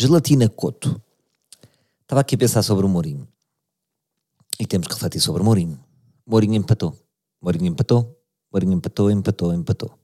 Gelatina 0.00 0.48
Coto. 0.48 0.98
Estava 2.00 2.22
aqui 2.22 2.34
a 2.34 2.38
pensar 2.38 2.62
sobre 2.62 2.86
o 2.86 2.88
Mourinho. 2.88 3.28
E 4.58 4.66
temos 4.66 4.88
que 4.88 4.94
refletir 4.94 5.20
sobre 5.20 5.42
o 5.42 5.44
Mourinho. 5.44 5.78
Mourinho 6.26 6.54
empatou. 6.54 6.96
Mourinho 7.38 7.66
empatou. 7.66 8.18
Mourinho 8.50 8.72
empatou, 8.72 9.10
empatou, 9.10 9.52
empatou. 9.52 9.98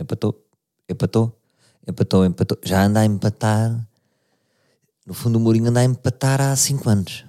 Empatou, 0.00 0.42
empatou, 0.88 1.38
empatou, 1.86 2.24
empatou. 2.24 2.58
Já 2.64 2.82
anda 2.82 3.00
a 3.00 3.04
empatar. 3.04 3.86
No 5.04 5.12
fundo, 5.12 5.36
o 5.36 5.40
Mourinho 5.40 5.68
anda 5.68 5.80
a 5.80 5.84
empatar 5.84 6.40
há 6.40 6.56
5 6.56 6.88
anos. 6.88 7.26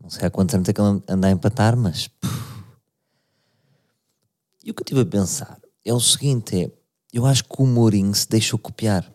Não 0.00 0.08
sei 0.08 0.28
há 0.28 0.30
quantos 0.30 0.54
anos 0.54 0.66
é 0.70 0.72
que 0.72 0.80
ele 0.80 1.02
anda 1.06 1.28
a 1.28 1.30
empatar, 1.30 1.76
mas. 1.76 2.08
E 4.64 4.70
o 4.70 4.74
que 4.74 4.80
eu 4.80 4.84
estive 4.84 5.00
a 5.02 5.04
pensar 5.04 5.60
é 5.84 5.92
o 5.92 6.00
seguinte: 6.00 6.64
é, 6.64 6.72
eu 7.12 7.26
acho 7.26 7.44
que 7.44 7.60
o 7.60 7.66
Mourinho 7.66 8.14
se 8.14 8.26
deixou 8.26 8.58
copiar. 8.58 9.14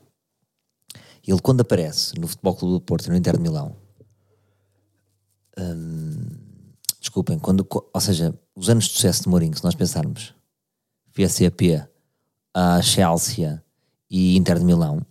Ele, 1.32 1.42
quando 1.42 1.62
aparece 1.62 2.20
no 2.20 2.28
Futebol 2.28 2.56
Clube 2.56 2.74
do 2.74 2.82
Porto 2.82 3.10
no 3.10 3.16
Inter 3.16 3.38
de 3.38 3.42
Milão, 3.42 3.76
hum, 5.58 6.28
desculpem, 7.00 7.40
quando, 7.40 7.66
ou 7.72 8.02
seja, 8.02 8.38
os 8.54 8.70
anos 8.70 8.86
de 8.86 8.92
sucesso 8.92 9.24
de 9.24 9.30
Mourinho, 9.30 9.56
se 9.56 9.64
nós 9.64 9.74
pensarmos 9.74 10.36
PSAP, 11.14 11.88
a 12.54 12.82
Chelsea 12.82 13.64
e 14.10 14.36
Inter 14.36 14.60
de 14.60 14.66
Milão, 14.66 15.06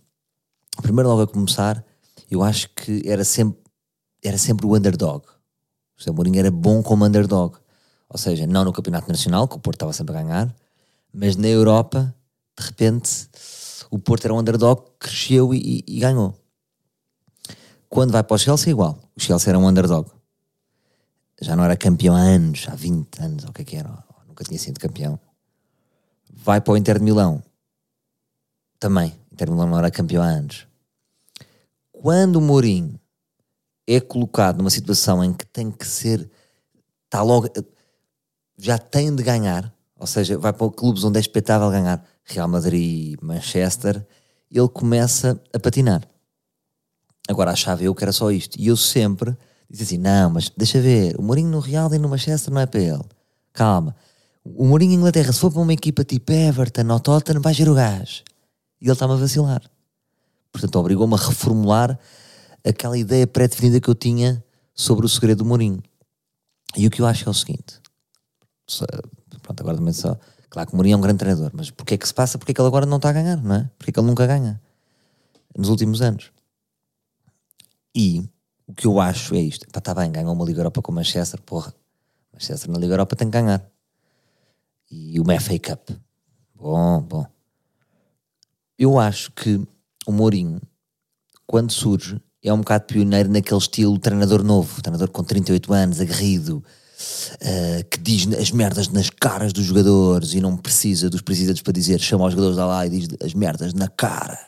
primeiro 0.81 1.09
logo 1.09 1.23
a 1.23 1.27
começar, 1.27 1.83
eu 2.29 2.43
acho 2.43 2.69
que 2.69 3.01
era 3.05 3.25
sempre, 3.25 3.59
era 4.23 4.37
sempre 4.37 4.67
o 4.67 4.75
underdog. 4.75 5.25
O 6.07 6.13
Mourinho 6.13 6.39
era 6.39 6.51
bom 6.51 6.83
como 6.83 7.05
underdog. 7.05 7.57
Ou 8.09 8.17
seja, 8.17 8.45
não 8.45 8.63
no 8.63 8.73
Campeonato 8.73 9.09
Nacional, 9.09 9.47
que 9.47 9.55
o 9.55 9.59
Porto 9.59 9.77
estava 9.77 9.93
sempre 9.93 10.15
a 10.15 10.21
ganhar, 10.21 10.55
mas 11.11 11.35
na 11.35 11.47
Europa, 11.47 12.13
de 12.57 12.65
repente, 12.65 13.27
o 13.91 13.99
Porto 13.99 14.23
era 14.23 14.33
um 14.33 14.39
underdog, 14.39 14.83
cresceu 14.97 15.53
e, 15.53 15.83
e, 15.85 15.99
ganhou. 15.99 16.33
Quando 17.89 18.11
vai 18.11 18.23
para 18.23 18.35
o 18.35 18.37
Chelsea, 18.37 18.71
igual. 18.71 18.97
O 19.15 19.19
Chelsea 19.19 19.49
era 19.49 19.59
um 19.59 19.67
underdog. 19.67 20.09
Já 21.41 21.57
não 21.57 21.65
era 21.65 21.75
campeão 21.75 22.15
há 22.15 22.21
anos, 22.21 22.65
há 22.69 22.75
20 22.75 23.21
anos, 23.21 23.43
ou 23.43 23.49
o 23.49 23.53
que 23.53 23.63
é 23.63 23.65
que 23.65 23.75
era, 23.75 23.91
nunca 24.25 24.45
tinha 24.45 24.57
sido 24.57 24.79
campeão. 24.79 25.19
Vai 26.31 26.61
para 26.61 26.73
o 26.73 26.77
Inter 26.77 26.99
de 26.99 27.03
Milão, 27.03 27.43
também. 28.79 29.13
Inter 29.31 29.47
de 29.47 29.51
Milão 29.51 29.67
não 29.67 29.77
era 29.77 29.91
campeão 29.91 30.23
há 30.23 30.27
anos. 30.27 30.65
Quando 31.91 32.37
o 32.37 32.41
Mourinho 32.41 32.97
é 33.85 33.99
colocado 33.99 34.59
numa 34.59 34.69
situação 34.69 35.21
em 35.21 35.33
que 35.33 35.45
tem 35.45 35.69
que 35.69 35.85
ser, 35.85 36.31
está 37.05 37.21
logo, 37.21 37.49
já 38.57 38.77
tem 38.77 39.13
de 39.13 39.21
ganhar, 39.21 39.73
ou 39.97 40.07
seja, 40.07 40.37
vai 40.37 40.53
para 40.53 40.71
clubes 40.71 41.03
onde 41.03 41.17
é 41.17 41.19
expectável 41.19 41.69
ganhar, 41.69 42.03
Real 42.33 42.47
Madrid, 42.47 43.17
Manchester, 43.21 44.05
ele 44.51 44.67
começa 44.69 45.41
a 45.53 45.59
patinar. 45.59 46.01
Agora 47.27 47.51
achava 47.51 47.83
eu 47.83 47.93
que 47.95 48.03
era 48.03 48.11
só 48.11 48.31
isto. 48.31 48.59
E 48.59 48.67
eu 48.67 48.77
sempre 48.77 49.35
disse 49.69 49.83
assim: 49.83 49.97
não, 49.97 50.31
mas 50.31 50.51
deixa 50.55 50.81
ver, 50.81 51.15
o 51.17 51.21
Mourinho 51.21 51.49
no 51.49 51.59
Real 51.59 51.93
e 51.93 51.97
no 51.97 52.09
Manchester 52.09 52.53
não 52.53 52.61
é 52.61 52.65
para 52.65 52.81
ele. 52.81 53.03
Calma. 53.53 53.95
O 54.43 54.65
Mourinho 54.65 54.93
em 54.93 54.95
Inglaterra, 54.95 55.31
se 55.31 55.39
for 55.39 55.51
para 55.51 55.61
uma 55.61 55.73
equipa 55.73 56.03
tipo 56.03 56.31
Everton 56.31 56.87
ou 56.91 56.99
Tottenham, 56.99 57.41
vai 57.41 57.53
ser 57.53 57.69
o 57.69 57.75
gás. 57.75 58.23
E 58.81 58.85
ele 58.85 58.93
está-me 58.93 59.13
a 59.13 59.17
vacilar. 59.17 59.61
Portanto, 60.51 60.75
obrigou-me 60.77 61.13
a 61.13 61.17
reformular 61.17 61.97
aquela 62.65 62.97
ideia 62.97 63.27
pré-definida 63.27 63.79
que 63.79 63.89
eu 63.89 63.95
tinha 63.95 64.43
sobre 64.73 65.05
o 65.05 65.09
segredo 65.09 65.39
do 65.39 65.45
Mourinho. 65.45 65.81
E 66.75 66.87
o 66.87 66.89
que 66.89 67.01
eu 67.01 67.05
acho 67.05 67.27
é 67.27 67.29
o 67.29 67.33
seguinte: 67.33 67.79
pronto, 69.41 69.61
agora 69.61 69.77
também 69.77 69.93
só 69.93 70.17
Claro 70.51 70.67
que 70.67 70.73
o 70.73 70.75
Mourinho 70.75 70.95
é 70.95 70.97
um 70.97 71.01
grande 71.01 71.19
treinador, 71.19 71.49
mas 71.53 71.71
porquê 71.71 71.93
é 71.93 71.97
que 71.97 72.05
se 72.05 72.13
passa? 72.13 72.37
Porquê 72.37 72.51
é 72.51 72.53
que 72.53 72.59
ele 72.59 72.67
agora 72.67 72.85
não 72.85 72.97
está 72.97 73.09
a 73.09 73.13
ganhar, 73.13 73.37
não 73.37 73.55
é? 73.55 73.69
Porquê 73.77 73.89
é 73.89 73.93
que 73.93 73.99
ele 73.99 74.07
nunca 74.07 74.27
ganha? 74.27 74.61
Nos 75.57 75.69
últimos 75.69 76.01
anos. 76.01 76.29
E 77.95 78.29
o 78.67 78.73
que 78.73 78.85
eu 78.85 78.99
acho 78.99 79.33
é 79.33 79.39
isto. 79.39 79.65
Está 79.65 79.79
tá 79.79 79.95
bem, 79.95 80.11
ganhou 80.11 80.33
uma 80.33 80.43
Liga 80.43 80.59
Europa 80.59 80.81
com 80.81 80.91
o 80.91 80.95
Manchester, 80.95 81.41
porra. 81.41 81.73
Manchester 82.33 82.69
na 82.69 82.77
Liga 82.77 82.93
Europa 82.93 83.15
tem 83.15 83.29
que 83.29 83.31
ganhar. 83.31 83.65
E 84.91 85.17
uma 85.21 85.39
FA 85.39 85.57
Cup. 85.57 85.91
Bom, 86.53 87.01
bom. 87.01 87.25
Eu 88.77 88.99
acho 88.99 89.31
que 89.31 89.65
o 90.05 90.11
Mourinho, 90.11 90.61
quando 91.47 91.71
surge, 91.71 92.21
é 92.43 92.51
um 92.51 92.57
bocado 92.57 92.87
pioneiro 92.87 93.29
naquele 93.29 93.57
estilo 93.57 93.97
treinador 93.97 94.43
novo, 94.43 94.81
treinador 94.81 95.09
com 95.11 95.23
38 95.23 95.71
anos, 95.71 96.01
aguerrido, 96.01 96.61
uh, 97.35 97.89
que 97.89 97.99
diz 97.99 98.27
as 98.33 98.51
merdas 98.51 98.87
nas 98.87 99.09
caras 99.09 99.53
dos 99.53 99.65
jogadores 99.65 100.33
e 100.33 100.41
não 100.41 100.57
precisa 100.57 101.09
dos 101.09 101.21
presidentes 101.21 101.61
para 101.61 101.73
dizer, 101.73 101.99
chama 101.99 102.25
os 102.25 102.33
jogadores 102.33 102.57
lá 102.57 102.85
e 102.85 102.89
diz 102.89 103.07
as 103.23 103.33
merdas 103.33 103.73
na 103.73 103.87
cara. 103.87 104.39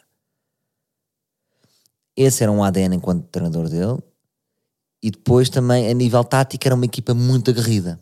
Esse 2.15 2.43
era 2.43 2.51
um 2.51 2.63
ADN 2.63 2.95
enquanto 2.95 3.27
treinador 3.27 3.69
dele. 3.69 3.97
E 5.01 5.11
depois 5.11 5.49
também, 5.49 5.89
a 5.89 5.93
nível 5.93 6.23
tático, 6.23 6.65
era 6.65 6.75
uma 6.75 6.85
equipa 6.85 7.13
muito 7.13 7.51
aguerrida. 7.51 7.99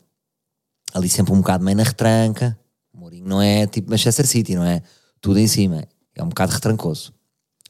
Ali 0.93 1.09
sempre 1.09 1.33
um 1.33 1.37
bocado 1.37 1.63
meio 1.63 1.77
na 1.77 1.83
retranca. 1.83 2.57
O 2.93 2.99
Mourinho 2.99 3.25
não 3.25 3.41
é 3.41 3.65
tipo 3.65 3.89
Manchester 3.89 4.27
City, 4.27 4.55
não 4.55 4.63
é? 4.63 4.83
Tudo 5.19 5.39
em 5.39 5.47
cima. 5.47 5.87
É 6.13 6.23
um 6.23 6.29
bocado 6.29 6.51
retrancoso. 6.51 7.13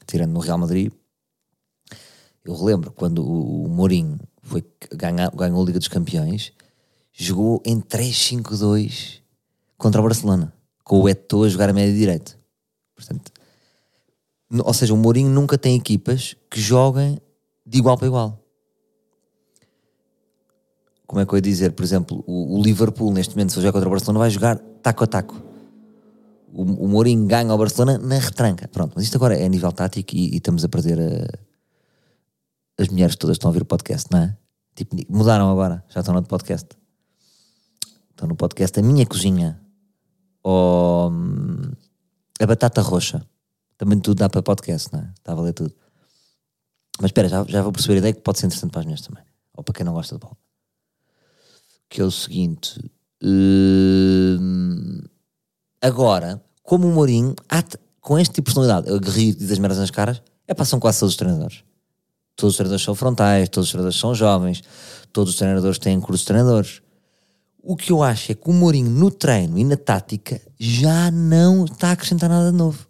Tirando 0.06 0.32
no 0.32 0.40
Real 0.40 0.58
Madrid. 0.58 0.92
Eu 2.44 2.54
relembro 2.54 2.90
quando 2.90 3.24
o 3.24 3.68
Mourinho 3.68 4.18
foi 4.42 4.64
ganhar, 4.92 5.30
ganhou 5.30 5.62
a 5.62 5.64
Liga 5.64 5.78
dos 5.78 5.88
Campeões 5.88 6.52
jogou 7.12 7.62
em 7.64 7.80
3-5-2 7.80 9.20
contra 9.76 10.00
o 10.00 10.04
Barcelona, 10.04 10.52
com 10.84 11.00
o 11.00 11.08
Eto'o 11.08 11.44
a 11.44 11.48
jogar 11.48 11.68
a 11.68 11.72
média 11.72 11.94
direita. 11.94 12.38
Portanto, 12.94 13.32
ou 14.64 14.74
seja, 14.74 14.92
o 14.92 14.96
Mourinho 14.96 15.30
nunca 15.30 15.56
tem 15.56 15.76
equipas 15.76 16.36
que 16.50 16.60
joguem 16.60 17.18
de 17.66 17.78
igual 17.78 17.96
para 17.96 18.06
igual. 18.06 18.38
Como 21.06 21.20
é 21.20 21.26
que 21.26 21.32
eu 21.32 21.36
ia 21.36 21.42
dizer? 21.42 21.72
Por 21.72 21.84
exemplo, 21.84 22.24
o, 22.26 22.58
o 22.58 22.62
Liverpool, 22.62 23.12
neste 23.12 23.34
momento, 23.34 23.52
se 23.52 23.60
jogar 23.60 23.72
contra 23.72 23.88
o 23.88 23.90
Barcelona, 23.90 24.18
vai 24.18 24.30
jogar 24.30 24.58
taco 24.58 25.04
a 25.04 25.06
taco. 25.06 25.42
O, 26.52 26.62
o 26.62 26.88
Mourinho 26.88 27.26
ganha 27.26 27.50
ao 27.50 27.58
Barcelona 27.58 27.98
na 27.98 28.18
retranca. 28.18 28.68
Pronto, 28.68 28.92
mas 28.94 29.04
isto 29.04 29.16
agora 29.16 29.36
é 29.36 29.44
a 29.44 29.48
nível 29.48 29.72
tático 29.72 30.14
e, 30.14 30.34
e 30.34 30.36
estamos 30.36 30.64
a 30.64 30.68
perder 30.68 31.00
a, 31.00 32.82
as 32.82 32.88
mulheres 32.88 33.16
todas 33.16 33.36
estão 33.36 33.48
a 33.48 33.50
ouvir 33.50 33.62
o 33.62 33.66
podcast, 33.66 34.08
não 34.10 34.20
é? 34.20 34.36
Tipo, 34.74 34.96
mudaram 35.08 35.50
agora, 35.50 35.84
já 35.88 36.00
estão 36.00 36.14
no 36.14 36.22
podcast. 36.22 36.81
Estou 38.12 38.28
no 38.28 38.36
podcast 38.36 38.78
A 38.78 38.82
Minha 38.82 39.06
Cozinha. 39.06 39.60
Ou 40.42 41.10
hum, 41.10 41.72
A 42.40 42.46
Batata 42.46 42.80
Roxa. 42.80 43.26
Também 43.76 43.98
tudo 43.98 44.18
dá 44.18 44.28
para 44.28 44.42
podcast, 44.42 44.92
não 44.92 45.00
é? 45.00 45.12
Está 45.18 45.32
a 45.32 45.34
valer 45.34 45.54
tudo. 45.54 45.74
Mas 47.00 47.08
espera, 47.08 47.28
já, 47.28 47.44
já 47.48 47.62
vou 47.62 47.72
perceber 47.72 47.94
a 47.94 47.98
ideia 47.98 48.14
que 48.14 48.20
pode 48.20 48.38
ser 48.38 48.46
interessante 48.46 48.70
para 48.70 48.80
as 48.80 48.86
minhas 48.86 49.00
também. 49.00 49.24
Ou 49.56 49.64
para 49.64 49.74
quem 49.74 49.84
não 49.84 49.94
gosta 49.94 50.14
de 50.14 50.20
bola. 50.20 50.36
Que 51.88 52.00
é 52.00 52.04
o 52.04 52.10
seguinte. 52.10 52.78
Hum, 53.22 55.00
agora, 55.80 56.40
como 56.62 56.86
o 56.86 56.92
Mourinho, 56.92 57.34
com 58.00 58.18
este 58.18 58.34
tipo 58.34 58.50
de 58.50 58.54
personalidade, 58.54 58.94
aguerrido 58.94 59.42
e 59.42 59.46
das 59.46 59.58
merdas 59.58 59.78
nas 59.78 59.90
caras, 59.90 60.22
é 60.46 60.64
são 60.64 60.78
quase 60.78 61.00
todos 61.00 61.14
os 61.14 61.16
treinadores. 61.16 61.64
Todos 62.36 62.52
os 62.52 62.56
treinadores 62.56 62.84
são 62.84 62.94
frontais, 62.94 63.48
todos 63.48 63.68
os 63.68 63.72
treinadores 63.72 63.98
são 63.98 64.14
jovens, 64.14 64.62
todos 65.12 65.32
os 65.32 65.38
treinadores 65.38 65.78
têm 65.78 66.00
cursos 66.00 66.20
de 66.20 66.26
treinadores. 66.26 66.81
O 67.62 67.76
que 67.76 67.92
eu 67.92 68.02
acho 68.02 68.32
é 68.32 68.34
que 68.34 68.50
o 68.50 68.52
Mourinho 68.52 68.90
no 68.90 69.08
treino 69.08 69.56
e 69.56 69.62
na 69.62 69.76
tática 69.76 70.42
já 70.58 71.12
não 71.12 71.64
está 71.64 71.90
a 71.90 71.92
acrescentar 71.92 72.28
nada 72.28 72.50
de 72.50 72.56
novo. 72.56 72.88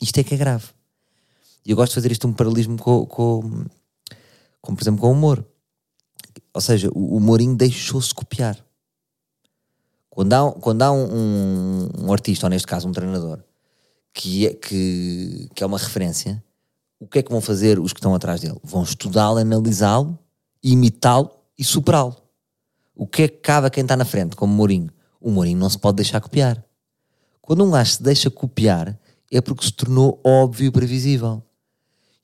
Isto 0.00 0.18
é 0.20 0.24
que 0.24 0.34
é 0.34 0.38
grave. 0.38 0.68
E 1.66 1.70
eu 1.70 1.76
gosto 1.76 1.90
de 1.90 1.96
fazer 1.96 2.10
isto 2.10 2.26
um 2.26 2.32
paralelismo 2.32 2.78
com, 2.78 3.04
com, 3.04 3.64
com 4.62 4.74
por 4.74 4.82
exemplo, 4.82 5.02
com 5.02 5.08
o 5.08 5.12
humor. 5.12 5.44
Ou 6.54 6.60
seja, 6.62 6.88
o, 6.94 7.16
o 7.16 7.20
Mourinho 7.20 7.54
deixou-se 7.54 8.14
copiar. 8.14 8.58
Quando 10.08 10.32
há, 10.32 10.52
quando 10.52 10.82
há 10.82 10.90
um, 10.90 11.04
um, 11.04 11.88
um, 12.04 12.12
artista, 12.12 12.46
ou 12.46 12.50
neste 12.50 12.66
caso 12.66 12.88
um 12.88 12.92
treinador, 12.92 13.40
que 14.14 14.46
é, 14.46 14.54
que, 14.54 15.50
que 15.54 15.62
é 15.62 15.66
uma 15.66 15.78
referência, 15.78 16.42
o 16.98 17.06
que 17.06 17.18
é 17.18 17.22
que 17.22 17.30
vão 17.30 17.40
fazer 17.40 17.78
os 17.78 17.92
que 17.92 17.98
estão 17.98 18.14
atrás 18.14 18.40
dele? 18.40 18.58
Vão 18.62 18.82
estudá-lo, 18.82 19.38
analisá-lo, 19.38 20.18
imitá-lo 20.62 21.30
e 21.58 21.64
superá-lo. 21.64 22.23
O 22.94 23.06
que 23.06 23.22
é 23.22 23.28
que 23.28 23.38
cabe 23.38 23.66
a 23.66 23.70
quem 23.70 23.82
está 23.82 23.96
na 23.96 24.04
frente, 24.04 24.36
como 24.36 24.54
Mourinho? 24.54 24.90
O 25.20 25.30
Mourinho 25.30 25.58
não 25.58 25.68
se 25.68 25.78
pode 25.78 25.96
deixar 25.96 26.20
copiar. 26.20 26.64
Quando 27.40 27.64
um 27.64 27.70
gajo 27.70 27.92
se 27.92 28.02
deixa 28.02 28.30
copiar, 28.30 28.98
é 29.30 29.40
porque 29.40 29.64
se 29.64 29.72
tornou 29.72 30.20
óbvio 30.24 30.66
e 30.66 30.70
previsível. 30.70 31.42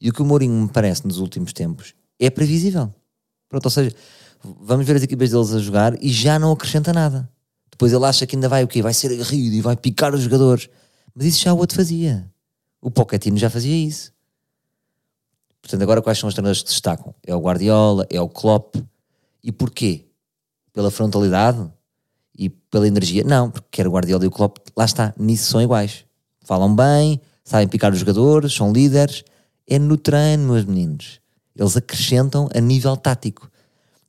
E 0.00 0.08
o 0.08 0.12
que 0.12 0.22
o 0.22 0.24
Mourinho 0.24 0.54
me 0.54 0.68
parece 0.68 1.06
nos 1.06 1.18
últimos 1.18 1.52
tempos 1.52 1.94
é 2.18 2.30
previsível. 2.30 2.94
Pronto, 3.48 3.64
ou 3.64 3.70
seja, 3.70 3.94
vamos 4.42 4.86
ver 4.86 4.96
as 4.96 5.02
equipas 5.02 5.30
deles 5.30 5.52
a 5.52 5.58
jogar 5.58 6.02
e 6.02 6.08
já 6.08 6.38
não 6.38 6.52
acrescenta 6.52 6.92
nada. 6.92 7.28
Depois 7.70 7.92
ele 7.92 8.04
acha 8.04 8.26
que 8.26 8.36
ainda 8.36 8.48
vai 8.48 8.62
o 8.62 8.68
quê? 8.68 8.80
Vai 8.80 8.94
ser 8.94 9.08
aguerrido 9.08 9.56
e 9.56 9.60
vai 9.60 9.76
picar 9.76 10.14
os 10.14 10.22
jogadores. 10.22 10.68
Mas 11.14 11.26
isso 11.26 11.42
já 11.42 11.52
o 11.52 11.58
outro 11.58 11.76
fazia. 11.76 12.30
O 12.80 12.90
Pochettino 12.90 13.36
já 13.36 13.50
fazia 13.50 13.76
isso. 13.76 14.12
Portanto, 15.60 15.82
agora 15.82 16.00
quais 16.00 16.18
são 16.18 16.28
os 16.28 16.34
treinadores 16.34 16.62
que 16.62 16.68
destacam? 16.68 17.14
É 17.26 17.34
o 17.34 17.40
Guardiola, 17.40 18.06
é 18.08 18.20
o 18.20 18.28
Klopp. 18.28 18.76
E 19.42 19.50
porquê? 19.50 20.09
Pela 20.80 20.90
frontalidade 20.90 21.70
e 22.34 22.48
pela 22.48 22.88
energia. 22.88 23.22
Não, 23.22 23.50
porque 23.50 23.68
quer 23.70 23.86
o 23.86 23.90
Guardiola 23.90 24.24
e 24.24 24.28
o 24.28 24.30
Klopp, 24.30 24.56
lá 24.74 24.86
está, 24.86 25.12
nisso 25.18 25.50
são 25.50 25.60
iguais. 25.60 26.06
Falam 26.40 26.74
bem, 26.74 27.20
sabem 27.44 27.68
picar 27.68 27.92
os 27.92 27.98
jogadores, 27.98 28.54
são 28.54 28.72
líderes, 28.72 29.22
é 29.66 29.78
no 29.78 29.98
treino, 29.98 30.54
meus 30.54 30.64
meninos. 30.64 31.20
Eles 31.54 31.76
acrescentam 31.76 32.48
a 32.54 32.60
nível 32.60 32.96
tático. 32.96 33.50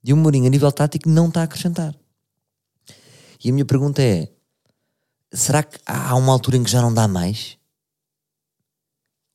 E 0.01 0.13
o 0.13 0.18
Mourinho, 0.18 0.47
a 0.47 0.50
nível 0.50 0.71
tático, 0.71 1.09
não 1.09 1.27
está 1.27 1.41
a 1.41 1.44
acrescentar. 1.44 1.94
E 3.44 3.50
a 3.50 3.53
minha 3.53 3.65
pergunta 3.65 4.01
é: 4.01 4.29
será 5.33 5.62
que 5.63 5.77
há 5.85 6.15
uma 6.15 6.31
altura 6.31 6.56
em 6.56 6.63
que 6.63 6.71
já 6.71 6.81
não 6.81 6.94
dá 6.94 7.06
mais? 7.06 7.57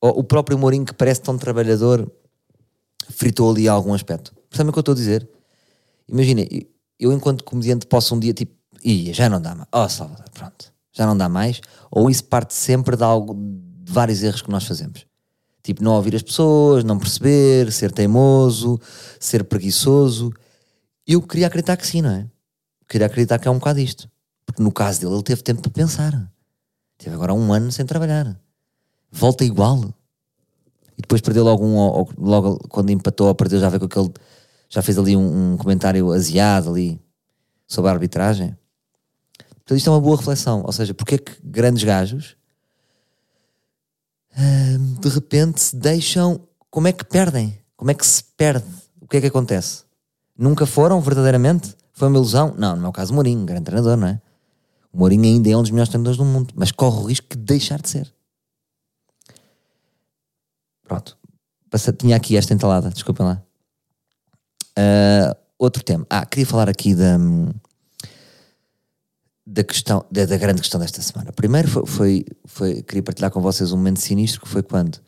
Ou 0.01 0.19
o 0.19 0.23
próprio 0.23 0.57
Mourinho, 0.57 0.85
que 0.85 0.93
parece 0.93 1.21
tão 1.21 1.37
trabalhador, 1.37 2.11
fritou 3.11 3.51
ali 3.51 3.67
algum 3.67 3.93
aspecto? 3.93 4.35
Percebem 4.49 4.71
o 4.71 4.73
que 4.73 4.79
eu 4.79 4.81
estou 4.81 4.93
a 4.93 4.95
dizer? 4.95 5.29
Imagina, 6.07 6.41
eu 6.99 7.11
enquanto 7.11 7.43
comediante 7.43 7.85
posso 7.85 8.15
um 8.15 8.19
dia 8.19 8.33
tipo, 8.33 8.55
ia, 8.83 9.13
já 9.13 9.29
não 9.29 9.41
dá 9.41 9.55
mais. 9.55 9.67
Oh, 9.73 9.87
Salvador, 9.89 10.29
pronto, 10.33 10.73
já 10.91 11.05
não 11.05 11.17
dá 11.17 11.29
mais. 11.29 11.61
Ou 11.91 12.09
isso 12.09 12.23
parte 12.23 12.53
sempre 12.53 12.95
de, 12.95 13.03
algo, 13.03 13.33
de 13.35 13.91
vários 13.91 14.23
erros 14.23 14.41
que 14.41 14.51
nós 14.51 14.65
fazemos. 14.65 15.05
Tipo, 15.63 15.83
não 15.83 15.95
ouvir 15.95 16.15
as 16.15 16.21
pessoas, 16.21 16.83
não 16.83 16.97
perceber, 16.97 17.71
ser 17.71 17.91
teimoso, 17.91 18.79
ser 19.19 19.43
preguiçoso. 19.43 20.31
Eu 21.05 21.21
queria 21.21 21.47
acreditar 21.47 21.75
que 21.75 21.85
sim, 21.85 22.01
não 22.01 22.11
é? 22.11 22.27
Queria 22.87 23.07
acreditar 23.07 23.37
que 23.37 23.47
é 23.47 23.51
um 23.51 23.59
bocado 23.59 23.79
isto. 23.79 24.09
Porque 24.45 24.63
no 24.63 24.71
caso 24.71 25.01
dele, 25.01 25.13
ele 25.13 25.23
teve 25.23 25.43
tempo 25.43 25.61
para 25.61 25.71
pensar. 25.71 26.31
Teve 26.97 27.13
agora 27.13 27.33
um 27.33 27.51
ano 27.51 27.71
sem 27.71 27.85
trabalhar. 27.85 28.39
Volta 29.11 29.43
igual. 29.43 29.93
E 30.97 31.01
depois 31.01 31.21
perdeu 31.21 31.43
logo 31.43 31.63
um, 31.63 32.05
logo 32.17 32.57
quando 32.69 32.89
empatou, 32.89 33.33
perdeu, 33.35 33.59
já 33.59 33.69
veio 33.69 33.81
com 33.81 33.85
aquele. 33.85 34.13
Já 34.69 34.81
fez 34.81 34.97
ali 34.97 35.15
um, 35.15 35.53
um 35.53 35.57
comentário 35.57 36.11
aziado 36.11 36.69
ali 36.69 37.01
sobre 37.67 37.89
a 37.89 37.93
arbitragem. 37.93 38.57
Portanto, 39.37 39.77
isto 39.77 39.89
é 39.89 39.93
uma 39.93 40.01
boa 40.01 40.17
reflexão. 40.17 40.63
Ou 40.65 40.71
seja, 40.71 40.93
porque 40.93 41.15
é 41.15 41.17
que 41.17 41.33
grandes 41.43 41.83
gajos 41.83 42.35
hum, 44.37 44.95
de 44.99 45.09
repente 45.09 45.61
se 45.61 45.75
deixam. 45.75 46.41
Como 46.69 46.87
é 46.87 46.91
que 46.91 47.05
perdem? 47.05 47.57
Como 47.75 47.91
é 47.91 47.93
que 47.93 48.05
se 48.05 48.23
perde? 48.23 48.67
O 49.01 49.07
que 49.07 49.17
é 49.17 49.21
que 49.21 49.27
acontece? 49.27 49.83
Nunca 50.37 50.65
foram 50.65 51.01
verdadeiramente? 51.01 51.75
Foi 51.93 52.07
uma 52.07 52.17
ilusão? 52.17 52.53
Não, 52.57 52.75
no 52.75 52.81
meu 52.81 52.91
caso, 52.91 53.13
Mourinho, 53.13 53.45
grande 53.45 53.65
treinador, 53.65 53.97
não 53.97 54.07
é? 54.07 54.21
O 54.91 54.99
Mourinho 54.99 55.23
ainda 55.23 55.49
é 55.49 55.57
um 55.57 55.61
dos 55.61 55.71
melhores 55.71 55.89
treinadores 55.89 56.17
do 56.17 56.25
mundo, 56.25 56.53
mas 56.55 56.71
corre 56.71 56.97
o 56.97 57.05
risco 57.05 57.27
de 57.29 57.43
deixar 57.43 57.81
de 57.81 57.89
ser. 57.89 58.13
Pronto. 60.87 61.17
Tinha 61.97 62.15
aqui 62.15 62.37
esta 62.37 62.53
entalada, 62.53 62.89
desculpem 62.89 63.25
lá. 63.25 63.41
Uh, 64.77 65.35
outro 65.57 65.83
tema. 65.83 66.05
Ah, 66.09 66.25
queria 66.25 66.45
falar 66.45 66.69
aqui 66.69 66.93
da, 66.93 67.17
da 69.45 69.63
questão, 69.63 70.05
da, 70.11 70.25
da, 70.25 70.37
grande 70.37 70.61
questão 70.61 70.79
desta 70.79 71.01
semana. 71.01 71.31
Primeiro 71.31 71.67
foi, 71.67 71.85
foi, 71.85 72.25
foi, 72.45 72.83
queria 72.83 73.01
partilhar 73.01 73.31
com 73.31 73.41
vocês 73.41 73.71
um 73.71 73.77
momento 73.77 73.99
sinistro 73.99 74.41
que 74.41 74.47
foi 74.47 74.61
quando, 74.61 74.99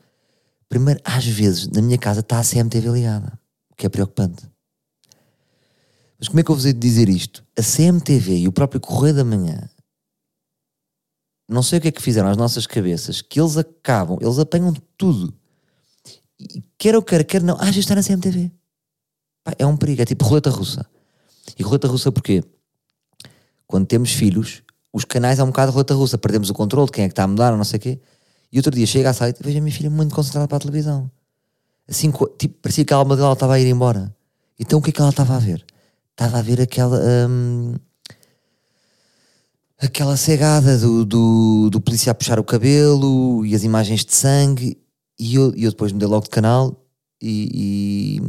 primeiro, 0.68 1.00
às 1.04 1.26
vezes, 1.26 1.68
na 1.68 1.82
minha 1.82 2.00
casa 2.00 2.22
está 2.22 2.40
a 2.40 2.44
CMTV 2.44 2.90
ligada, 2.90 3.40
o 3.72 3.76
que 3.76 3.86
é 3.86 3.90
preocupante. 3.90 4.50
Mas 6.18 6.28
como 6.28 6.40
é 6.40 6.44
que 6.44 6.50
eu 6.50 6.56
vos 6.56 6.66
hei 6.66 6.74
de 6.74 6.80
dizer 6.80 7.08
isto? 7.08 7.46
A 7.58 7.62
CMTV 7.62 8.40
e 8.40 8.48
o 8.48 8.52
próprio 8.52 8.82
Correio 8.82 9.16
da 9.16 9.24
Manhã, 9.24 9.70
não 11.48 11.64
sei 11.64 11.80
o 11.80 11.82
que 11.82 11.88
é 11.88 11.92
que 11.92 12.02
fizeram 12.02 12.30
às 12.30 12.38
nossas 12.38 12.66
cabeças, 12.66 13.22
que 13.22 13.40
eles 13.40 13.56
acabam, 13.56 14.18
eles 14.20 14.40
apanham 14.40 14.74
tudo. 14.98 15.34
Quer 16.78 16.96
eu 16.96 17.04
quero, 17.04 17.24
quer 17.26 17.44
não, 17.44 17.58
ah, 17.60 17.72
já 17.72 17.80
está 17.80 17.96
na 17.96 18.04
CMTV. 18.04 18.52
É 19.58 19.66
um 19.66 19.76
perigo, 19.76 20.02
é 20.02 20.06
tipo 20.06 20.26
roleta 20.26 20.50
russa. 20.50 20.86
E 21.58 21.64
roleta 21.64 21.88
russa 21.88 22.12
porquê? 22.12 22.44
Quando 23.66 23.86
temos 23.86 24.12
filhos, 24.12 24.62
os 24.92 25.06
canais 25.06 25.40
é 25.40 25.44
um 25.44 25.48
bocado 25.48 25.72
roleta 25.72 25.94
russa, 25.94 26.18
perdemos 26.18 26.50
o 26.50 26.54
controle 26.54 26.88
de 26.88 26.92
quem 26.92 27.06
é 27.06 27.08
que 27.08 27.14
está 27.14 27.24
a 27.24 27.28
mudar 27.28 27.56
não 27.56 27.64
sei 27.64 27.78
o 27.78 27.82
quê. 27.82 28.00
E 28.52 28.58
outro 28.58 28.72
dia 28.72 28.86
chega 28.86 29.10
à 29.10 29.14
site, 29.14 29.40
vejo 29.42 29.58
a 29.58 29.62
minha 29.62 29.74
filha 29.74 29.90
muito 29.90 30.14
concentrada 30.14 30.48
para 30.48 30.58
a 30.58 30.60
televisão. 30.60 31.10
Assim, 31.88 32.12
tipo, 32.38 32.56
parecia 32.62 32.86
que 32.86 32.94
a 32.94 32.98
alma 32.98 33.16
dela 33.16 33.34
estava 33.34 33.54
a 33.54 33.60
ir 33.60 33.68
embora. 33.68 34.14
Então 34.60 34.80
o 34.80 34.82
que 34.82 34.90
é 34.90 34.94
que 34.94 35.02
ela 35.02 35.10
estava 35.10 35.36
a 35.36 35.40
ver? 35.40 35.66
estava 36.20 36.40
a 36.40 36.42
ver 36.42 36.60
aquela. 36.60 37.00
Hum, 37.30 37.76
aquela 39.82 40.18
cegada 40.18 40.78
do, 40.78 41.06
do, 41.06 41.70
do 41.70 41.80
polícia 41.80 42.12
a 42.12 42.16
puxar 42.16 42.38
o 42.38 42.44
cabelo 42.44 43.46
e 43.46 43.56
as 43.56 43.64
imagens 43.64 44.04
de 44.04 44.14
sangue. 44.14 44.78
E 45.18 45.36
eu, 45.36 45.54
eu 45.56 45.72
depois 45.72 45.94
me 45.94 46.00
dei 46.00 46.08
logo 46.08 46.26
de 46.26 46.30
canal 46.30 46.86
e, 47.22 48.20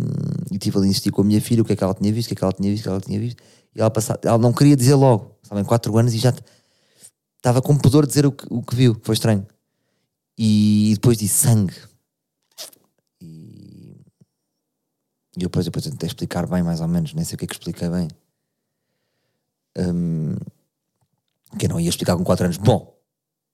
e, 0.51 0.55
e 0.55 0.59
tive 0.59 0.79
ali 0.79 0.87
a 0.87 0.91
insistir 0.91 1.11
com 1.11 1.23
a 1.23 1.25
minha 1.25 1.41
filha 1.41 1.63
o 1.63 1.65
que 1.65 1.73
é 1.73 1.77
que 1.77 1.85
ela 1.85 1.95
tinha 1.95 2.13
visto, 2.13 2.27
o 2.27 2.29
que 2.29 2.35
é 2.35 2.37
que 2.37 2.45
ela 2.45 2.53
tinha 2.53 2.71
visto, 2.71 2.83
o 2.83 2.85
que 2.85 2.89
ela 2.89 3.01
tinha 3.01 3.21
visto. 3.21 3.43
E 3.75 3.81
ela, 3.81 3.91
passava, 3.91 4.21
ela 4.25 4.39
não 4.39 4.53
queria 4.53 4.77
dizer 4.77 4.95
logo, 4.95 5.37
estava 5.43 5.61
em 5.61 5.65
4 5.65 5.97
anos 5.97 6.15
e 6.15 6.19
já 6.19 6.35
estava 7.37 7.63
com 7.63 7.77
pudor 7.77 8.05
de 8.05 8.09
dizer 8.09 8.27
o 8.27 8.33
que, 8.33 8.47
o 8.51 8.63
que 8.63 8.75
viu, 8.75 9.01
foi 9.03 9.15
estranho. 9.15 9.47
E 10.37 10.93
depois 10.95 11.19
disse 11.19 11.47
sangue. 11.47 11.75
E 13.21 13.97
depois, 15.37 15.65
depois 15.65 15.85
tentei 15.85 16.09
explicar 16.09 16.47
bem, 16.47 16.63
mais 16.63 16.81
ou 16.81 16.89
menos, 16.89 17.15
nem 17.15 17.25
sei 17.25 17.37
o 17.37 17.39
que 17.39 17.45
é 17.45 17.49
que 17.49 17.55
expliquei 17.55 17.89
bem. 17.89 18.09
Um, 19.79 20.35
que 21.59 21.67
eu 21.67 21.71
não 21.71 21.81
ia 21.81 21.89
explicar 21.89 22.17
com 22.17 22.25
4 22.25 22.47
anos. 22.47 22.57
Bom, 22.57 23.01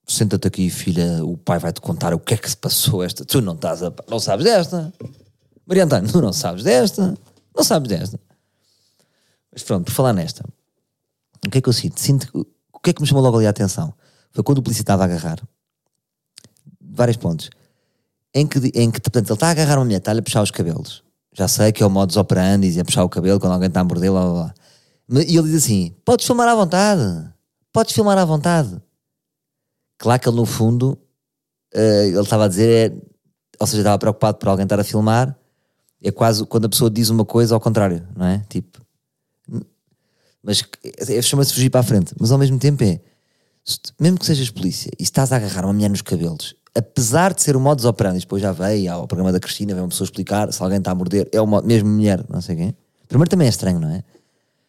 senta-te 0.07 0.49
aqui, 0.49 0.71
filha, 0.71 1.25
o 1.25 1.37
pai 1.37 1.59
vai-te 1.59 1.81
contar 1.81 2.15
o 2.15 2.19
que 2.19 2.35
é 2.35 2.37
que 2.37 2.49
se 2.49 2.57
passou 2.57 3.03
esta. 3.03 3.25
Tu 3.25 3.41
não 3.41 3.55
estás 3.55 3.83
a. 3.83 3.93
Não 4.09 4.19
sabes 4.19 4.45
desta. 4.45 4.93
Maria 5.67 5.85
Antônio, 5.85 6.11
tu 6.11 6.21
não 6.21 6.33
sabes 6.33 6.63
desta. 6.63 7.15
Não 7.55 7.65
sabes 7.65 7.89
desta. 7.89 8.21
Mas 9.53 9.63
pronto, 9.63 9.87
por 9.87 9.93
falar 9.93 10.13
nesta, 10.13 10.45
o 11.45 11.51
que 11.51 11.59
é 11.59 11.61
que 11.61 11.69
eu 11.69 11.73
sinto? 11.73 11.99
Sinto. 11.99 12.47
O 12.73 12.79
que 12.79 12.91
é 12.91 12.93
que 12.93 13.01
me 13.01 13.09
chamou 13.09 13.23
logo 13.23 13.39
ali 13.39 13.47
a 13.47 13.51
atenção? 13.51 13.93
Foi 14.31 14.45
quando 14.45 14.59
o 14.59 14.63
polícia 14.63 14.83
estava 14.83 15.03
a 15.03 15.07
agarrar. 15.07 15.41
Vários 16.81 17.17
pontos. 17.17 17.51
Em 18.35 18.47
que, 18.47 18.59
em 18.75 18.91
que 18.91 19.01
portanto, 19.01 19.29
ele 19.29 19.35
está 19.35 19.49
a 19.49 19.51
agarrar 19.51 19.79
uma 19.79 19.87
mulher, 19.87 19.97
está-lhe 19.97 20.21
a 20.21 20.23
puxar 20.23 20.43
os 20.43 20.51
cabelos. 20.51 21.03
Já 21.33 21.49
sei 21.49 21.73
que 21.73 21.83
é 21.83 21.87
o 21.87 21.91
modus 21.91 22.17
operandi 22.17 22.71
e 22.71 22.81
a 22.81 22.85
puxar 22.85 23.03
o 23.03 23.09
cabelo 23.09 23.41
quando 23.41 23.55
alguém 23.55 23.69
está 23.69 23.81
a 23.81 23.85
morder, 23.85 24.13
lá, 24.13 24.25
lá, 24.25 24.33
lá. 24.33 24.55
E 25.27 25.37
ele 25.37 25.49
diz 25.49 25.65
assim: 25.65 25.95
Podes 26.05 26.27
filmar 26.27 26.49
à 26.49 26.55
vontade. 26.55 27.33
Podes 27.73 27.95
filmar 27.95 28.19
à 28.19 28.25
vontade. 28.25 28.81
Claro 29.99 30.21
que 30.21 30.29
ele, 30.29 30.37
no 30.37 30.47
fundo, 30.47 30.99
uh, 31.75 31.79
ele 31.79 32.21
estava 32.21 32.45
a 32.45 32.49
dizer, 32.49 32.93
é, 32.93 32.97
ou 33.59 33.67
seja, 33.67 33.81
estava 33.81 33.99
preocupado 33.99 34.39
por 34.39 34.49
alguém 34.49 34.65
estar 34.65 34.79
a 34.79 34.85
filmar. 34.85 35.37
É 36.07 36.13
quase 36.13 36.45
quando 36.47 36.67
a 36.67 36.69
pessoa 36.69 36.91
diz 36.91 37.11
uma 37.11 37.25
coisa 37.25 37.55
ao 37.55 37.61
contrário, 37.61 38.07
não 38.17 38.27
é? 38.27 38.45
Tipo, 38.49 38.81
mas 40.43 40.63
é, 41.09 41.21
chama-se 41.21 41.53
fugir 41.53 41.71
para 41.71 41.81
a 41.81 41.83
frente. 41.83 42.15
Mas 42.19 42.31
ao 42.31 42.39
mesmo 42.39 42.59
tempo 42.59 42.85
é, 42.85 43.01
mesmo 43.99 44.19
que 44.19 44.27
sejas 44.27 44.51
polícia 44.51 44.91
e 44.99 45.03
estás 45.03 45.33
a 45.33 45.37
agarrar 45.37 45.65
uma 45.65 45.73
mulher 45.73 45.91
nos 45.91 46.03
cabelos 46.03 46.55
apesar 46.77 47.33
de 47.33 47.43
ser 47.43 47.57
o 47.57 47.61
modus 47.61 47.87
operandi, 47.87 48.21
depois 48.21 48.43
já 48.43 48.53
veio 48.53 48.93
ao 48.93 49.07
programa 49.07 49.33
da 49.33 49.41
Cristina, 49.41 49.73
veio 49.73 49.85
uma 49.85 49.89
pessoa 49.89 50.05
explicar 50.05 50.53
se 50.53 50.63
alguém 50.63 50.79
está 50.79 50.91
a 50.91 50.95
morder, 50.95 51.27
é 51.33 51.41
o 51.41 51.47
mesmo 51.63 51.89
mulher, 51.89 52.23
não 52.29 52.41
sei 52.43 52.55
quem. 52.55 52.77
Primeiro 53.09 53.31
também 53.31 53.47
é 53.47 53.49
estranho, 53.51 53.81
não 53.81 53.89
é? 53.89 54.05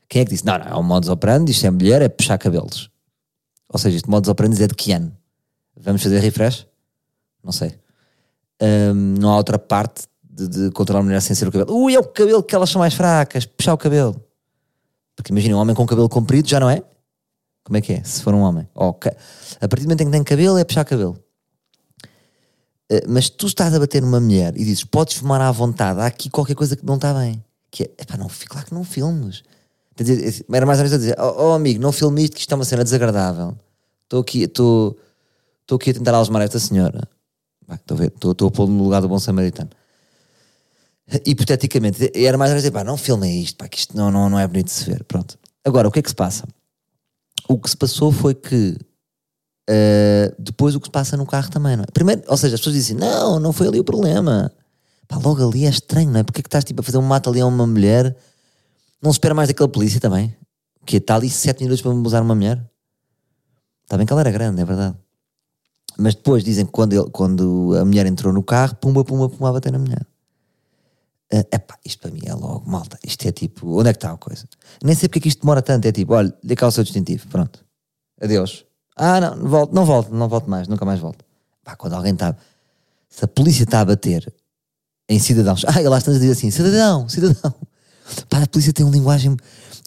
Quem 0.08 0.22
é 0.22 0.26
que 0.26 0.32
disse? 0.32 0.46
Não, 0.46 0.58
não, 0.58 0.66
é 0.66 0.76
o 0.76 0.82
modus 0.82 1.10
operandi, 1.10 1.52
isto 1.52 1.68
é 1.68 1.70
mulher, 1.70 2.02
é 2.02 2.08
puxar 2.08 2.38
cabelos. 2.38 2.90
Ou 3.68 3.78
seja, 3.78 3.98
este 3.98 4.10
modus 4.10 4.30
operandi 4.30 4.64
é 4.64 4.68
de 4.68 4.74
que 4.74 4.94
ano? 4.94 5.12
Vamos 5.76 6.02
fazer 6.02 6.20
refresh? 6.20 6.66
Não 7.44 7.52
sei. 7.52 7.78
Um, 8.62 9.16
não 9.20 9.32
há 9.32 9.38
outra 9.38 9.60
parte 9.60 10.08
de, 10.38 10.48
de, 10.48 10.72
controlar 10.72 11.02
a 11.02 11.04
mulher 11.04 11.22
sem 11.22 11.36
ser 11.36 11.48
o 11.48 11.52
cabelo. 11.52 11.76
Ui, 11.76 11.96
é 11.96 12.00
o 12.00 12.04
cabelo 12.04 12.44
que 12.44 12.54
elas 12.54 12.70
são 12.70 12.80
mais 12.80 12.94
fracas, 12.94 13.46
puxar 13.46 13.74
o 13.74 13.78
cabelo. 13.78 14.16
Porque 15.16 15.32
imagina 15.32 15.56
um 15.56 15.60
homem 15.60 15.76
com 15.76 15.86
cabelo 15.86 16.08
comprido, 16.08 16.48
já 16.48 16.60
não 16.60 16.70
é? 16.70 16.84
Como 17.64 17.78
é 17.78 17.82
que 17.82 17.94
é? 17.94 18.04
Se 18.04 18.22
for 18.22 18.34
um 18.34 18.42
homem. 18.42 18.68
Okay. 18.76 19.12
A 19.60 19.68
partir 19.68 19.84
do 19.84 19.88
momento 19.88 20.02
em 20.02 20.06
que 20.06 20.12
tem 20.12 20.24
cabelo, 20.24 20.58
é 20.58 20.64
puxar 20.64 20.86
cabelo. 20.86 21.18
Eh, 22.90 23.04
mas 23.08 23.30
tu 23.30 23.48
estás 23.48 23.74
a 23.74 23.80
bater 23.80 24.02
numa 24.02 24.20
mulher 24.20 24.56
e 24.56 24.64
dizes 24.64 24.84
podes 24.84 25.16
fumar 25.16 25.42
à 25.42 25.52
vontade, 25.52 26.00
há 26.00 26.06
aqui 26.06 26.30
qualquer 26.30 26.56
coisa 26.56 26.76
que 26.76 26.86
não 26.86 26.96
está 26.96 27.14
bem. 27.14 27.44
Que 27.70 27.84
é, 27.84 27.92
epá, 28.00 28.16
não, 28.16 28.28
claro 28.48 28.68
que 28.68 28.74
não 28.74 28.84
filmes. 28.84 29.44
Era 30.54 30.66
mais 30.66 30.80
ou 30.80 30.84
menos 30.84 30.94
a 30.94 30.98
dizer: 30.98 31.16
oh, 31.20 31.50
oh, 31.50 31.54
amigo, 31.54 31.82
não 31.82 31.92
filme 31.92 32.24
isto, 32.24 32.36
que 32.36 32.42
isto 32.42 32.52
é 32.52 32.56
uma 32.56 32.64
cena 32.64 32.84
desagradável. 32.84 33.58
Estou 34.04 34.22
aqui, 34.22 34.44
estou, 34.44 34.98
aqui 35.72 35.90
a 35.90 35.94
tentar 35.94 36.14
algemar 36.14 36.44
esta 36.44 36.60
senhora. 36.60 37.08
Estou 37.70 38.00
a 38.00 38.06
estou, 38.06 38.48
a 38.48 38.52
pôr 38.52 38.70
no 38.70 38.84
lugar 38.84 39.02
do 39.02 39.10
bom 39.10 39.20
samaritano. 39.20 39.70
Hipoteticamente, 41.26 42.12
era 42.14 42.38
mais 42.38 42.52
ou 42.52 42.54
menos 42.54 42.64
dizer: 42.64 42.72
pá, 42.72 42.84
não 42.84 42.98
filmem 42.98 43.42
isto, 43.42 43.58
pá, 43.58 43.68
que 43.68 43.78
isto 43.78 43.96
não, 43.96 44.12
não, 44.12 44.30
não 44.30 44.40
é 44.40 44.48
bonito 44.48 44.68
de 44.68 44.74
se 44.74 44.86
ver. 44.86 45.04
Pronto. 45.06 45.38
Agora, 45.64 45.88
o 45.88 45.92
que 45.92 46.00
é 46.00 46.02
que 46.02 46.10
se 46.10 46.16
passa? 46.16 46.46
O 47.48 47.58
que 47.58 47.70
se 47.70 47.78
passou 47.78 48.12
foi 48.12 48.36
que 48.36 48.78
Uh, 49.70 50.34
depois 50.40 50.76
o 50.76 50.80
que 50.80 50.88
se 50.88 50.92
passa 50.92 51.18
no 51.18 51.26
carro 51.26 51.50
também, 51.50 51.76
não 51.76 51.84
é? 51.84 51.88
Primeiro, 51.88 52.22
ou 52.28 52.38
seja, 52.38 52.56
as 52.56 52.62
pessoas 52.62 52.76
dizem 52.76 52.96
não, 52.96 53.38
não 53.38 53.52
foi 53.52 53.68
ali 53.68 53.80
o 53.80 53.84
problema. 53.84 54.50
Pá, 55.08 55.18
logo 55.18 55.46
ali 55.46 55.66
é 55.66 55.70
estranho, 55.70 56.10
não 56.10 56.22
é? 56.22 56.24
Porque 56.24 56.40
é 56.40 56.42
que 56.42 56.48
estás 56.48 56.64
tipo, 56.64 56.80
a 56.80 56.84
fazer 56.84 56.98
um 56.98 57.02
mato 57.02 57.30
ali 57.30 57.42
a 57.42 57.46
uma 57.46 57.68
mulher? 57.68 58.16
Não 59.02 59.12
espera 59.12 59.34
mais 59.34 59.50
daquela 59.50 59.68
polícia 59.68 60.00
também? 60.00 60.34
Que 60.86 60.98
está 60.98 61.16
ali 61.16 61.30
7 61.30 61.62
minutos 61.62 61.82
para 61.82 61.92
usar 61.92 62.22
uma 62.22 62.34
mulher? 62.34 62.64
Está 63.84 63.98
bem 63.98 64.06
que 64.06 64.14
ela 64.14 64.22
era 64.22 64.32
grande, 64.32 64.62
é 64.62 64.66
verdade. 64.66 64.96
Mas 65.98 66.16
depois 66.16 66.46
dizem 66.46 66.66
que 66.66 66.72
quando, 66.72 66.94
ele, 66.94 67.10
quando 67.10 67.76
a 67.78 67.84
mulher 67.84 68.06
entrou 68.06 68.32
no 68.32 68.44
carro, 68.44 68.74
pumba, 68.76 69.04
pumba, 69.04 69.28
pumba, 69.28 69.50
a 69.50 69.54
bater 69.54 69.72
na 69.74 69.80
mulher. 69.80 70.06
Uh, 71.34 71.44
epá, 71.52 71.78
isto 71.84 72.02
para 72.02 72.12
mim 72.12 72.22
é 72.26 72.34
logo, 72.34 72.70
malta. 72.70 72.98
Isto 73.04 73.28
é 73.28 73.32
tipo, 73.32 73.80
onde 73.80 73.90
é 73.90 73.94
que 73.94 73.98
está 73.98 74.12
a 74.12 74.18
coisa? 74.18 74.48
Nem 74.82 74.96
sei 74.96 75.10
porque 75.10 75.20
é 75.20 75.22
que 75.24 75.28
isto 75.28 75.42
demora 75.42 75.62
tanto. 75.62 75.86
É 75.86 75.92
tipo, 75.92 76.14
olha, 76.14 76.34
dê 76.44 76.56
cá 76.56 76.68
o 76.68 76.72
seu 76.72 76.84
distintivo, 76.84 77.28
pronto. 77.28 77.66
Adeus. 78.22 78.66
Ah, 78.96 79.20
não, 79.20 79.48
volto, 79.48 79.74
não 79.74 79.86
volto, 79.86 80.14
não 80.14 80.30
volto 80.30 80.50
mais, 80.50 80.68
nunca 80.68 80.86
mais 80.86 81.00
volto. 81.00 81.24
Pá, 81.64 81.76
quando 81.76 81.94
alguém 81.94 82.14
está. 82.14 82.36
Se 83.10 83.26
a 83.26 83.28
polícia 83.28 83.64
está 83.64 83.82
a 83.82 83.86
bater 83.86 84.34
em 85.10 85.20
cidadãos. 85.20 85.64
Ah, 85.68 85.82
e 85.82 85.88
lá 85.88 85.98
estamos 85.98 86.18
a 86.18 86.22
dizer 86.22 86.34
assim: 86.34 86.50
cidadão, 86.50 87.08
cidadão. 87.10 87.54
Pá, 88.30 88.42
a 88.42 88.48
polícia 88.48 88.72
tem 88.72 88.86
uma 88.86 88.92
linguagem. 88.92 89.36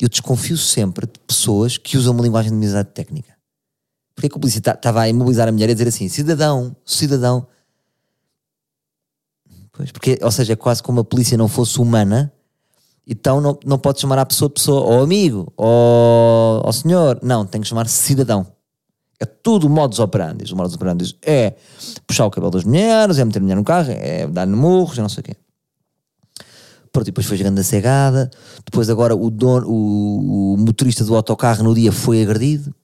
Eu 0.00 0.08
desconfio 0.08 0.56
sempre 0.56 1.06
de 1.06 1.18
pessoas 1.26 1.76
que 1.76 1.96
usam 1.96 2.12
uma 2.12 2.22
linguagem 2.22 2.50
de 2.50 2.56
amizade 2.56 2.90
técnica. 2.90 3.34
Porquê 4.14 4.28
que 4.28 4.36
a 4.36 4.38
polícia 4.38 4.58
estava 4.58 5.00
a 5.00 5.08
imobilizar 5.08 5.48
a 5.48 5.52
mulher 5.52 5.68
e 5.70 5.72
a 5.72 5.74
dizer 5.74 5.88
assim: 5.88 6.08
cidadão, 6.08 6.76
cidadão? 6.84 7.46
Pois, 9.80 9.92
porque, 9.92 10.18
ou 10.20 10.30
seja, 10.30 10.52
é 10.52 10.56
quase 10.56 10.82
como 10.82 11.00
a 11.00 11.04
polícia 11.04 11.38
não 11.38 11.48
fosse 11.48 11.80
humana, 11.80 12.30
então 13.06 13.40
não, 13.40 13.58
não 13.64 13.78
pode 13.78 13.98
chamar 13.98 14.18
a 14.18 14.26
pessoa 14.26 14.50
pessoa, 14.50 14.82
ou 14.82 15.02
amigo, 15.02 15.50
ou, 15.56 16.60
ou 16.62 16.72
senhor. 16.72 17.18
Não, 17.22 17.46
tem 17.46 17.62
que 17.62 17.66
chamar 17.66 17.88
cidadão. 17.88 18.46
É 19.18 19.24
tudo 19.24 19.70
modus 19.70 19.98
operandi. 19.98 20.52
O 20.52 20.56
modus 20.56 20.74
operandi 20.74 21.16
é 21.22 21.54
puxar 22.06 22.26
o 22.26 22.30
cabelo 22.30 22.50
das 22.50 22.64
mulheres, 22.64 23.18
é 23.18 23.24
meter 23.24 23.38
a 23.38 23.42
mulher 23.42 23.54
no 23.54 23.64
carro, 23.64 23.90
é 23.90 24.26
dar-lhe 24.26 24.54
murros, 24.54 24.98
é 24.98 25.00
não 25.00 25.08
sei 25.08 25.22
o 25.22 25.24
quê. 25.24 25.36
Pronto, 26.92 27.06
depois 27.06 27.26
foi 27.26 27.38
grande 27.38 27.62
a 27.62 27.64
cegada. 27.64 28.30
Depois 28.62 28.90
agora 28.90 29.16
o, 29.16 29.30
dono, 29.30 29.66
o, 29.66 30.54
o 30.54 30.56
motorista 30.58 31.04
do 31.04 31.16
autocarro 31.16 31.64
no 31.64 31.74
dia 31.74 31.90
foi 31.90 32.22
agredido. 32.22 32.74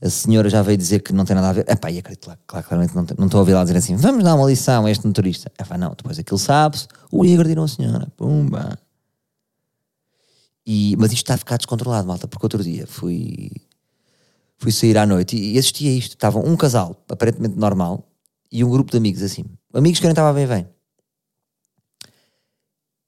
A 0.00 0.08
senhora 0.08 0.48
já 0.48 0.62
veio 0.62 0.78
dizer 0.78 1.00
que 1.02 1.12
não 1.12 1.24
tem 1.24 1.34
nada 1.34 1.48
a 1.48 1.52
ver. 1.52 1.68
Epá, 1.68 1.90
e 1.90 1.98
acredito 1.98 2.28
lá, 2.28 2.38
claro, 2.46 2.66
claramente 2.66 2.94
não, 2.94 3.04
não 3.18 3.26
estou 3.26 3.38
a 3.38 3.40
ouvir 3.40 3.54
lá 3.54 3.64
dizer 3.64 3.76
assim, 3.76 3.96
vamos 3.96 4.22
dar 4.22 4.36
uma 4.36 4.46
lição 4.46 4.86
a 4.86 4.90
este 4.90 5.06
motorista. 5.06 5.50
Epá, 5.58 5.76
não, 5.76 5.90
depois 5.90 6.18
aquilo 6.18 6.38
sabe-se, 6.38 6.86
ui, 7.10 7.32
agrediram 7.32 7.64
a 7.64 7.68
senhora, 7.68 8.06
pumba. 8.16 8.78
E, 10.64 10.94
mas 10.98 11.12
isto 11.12 11.24
está 11.24 11.34
a 11.34 11.38
ficar 11.38 11.56
descontrolado, 11.56 12.06
malta, 12.06 12.28
porque 12.28 12.44
outro 12.44 12.62
dia 12.62 12.86
fui 12.86 13.50
fui 14.58 14.72
sair 14.72 14.98
à 14.98 15.06
noite 15.06 15.36
e, 15.36 15.54
e 15.54 15.58
assisti 15.58 15.88
a 15.88 15.92
isto. 15.92 16.12
Estavam 16.12 16.44
um 16.44 16.56
casal, 16.56 17.02
aparentemente 17.08 17.56
normal, 17.56 18.08
e 18.52 18.62
um 18.62 18.70
grupo 18.70 18.90
de 18.90 18.98
amigos 18.98 19.22
assim. 19.22 19.44
Amigos 19.72 19.98
que 19.98 20.06
eu 20.06 20.08
não 20.08 20.12
estava 20.12 20.32
bem 20.32 20.46
bem. 20.46 20.68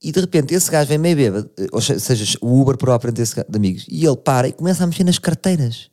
E 0.02 0.10
de 0.10 0.20
repente 0.20 0.54
esse 0.54 0.70
gajo 0.70 0.88
vem 0.88 0.98
meio 0.98 1.14
bêbado, 1.14 1.50
ou 1.70 1.80
seja, 1.80 2.38
o 2.40 2.60
Uber 2.60 2.76
próprio 2.76 3.12
desse 3.12 3.34
de 3.34 3.56
amigos, 3.56 3.86
e 3.88 4.04
ele 4.06 4.16
para 4.16 4.48
e 4.48 4.52
começa 4.52 4.82
a 4.82 4.86
mexer 4.86 5.04
nas 5.04 5.18
carteiras 5.18 5.90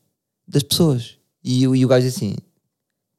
das 0.48 0.64
pessoas. 0.64 1.18
E, 1.44 1.64
e 1.64 1.86
o 1.86 1.88
gajo 1.88 2.08
assim: 2.08 2.36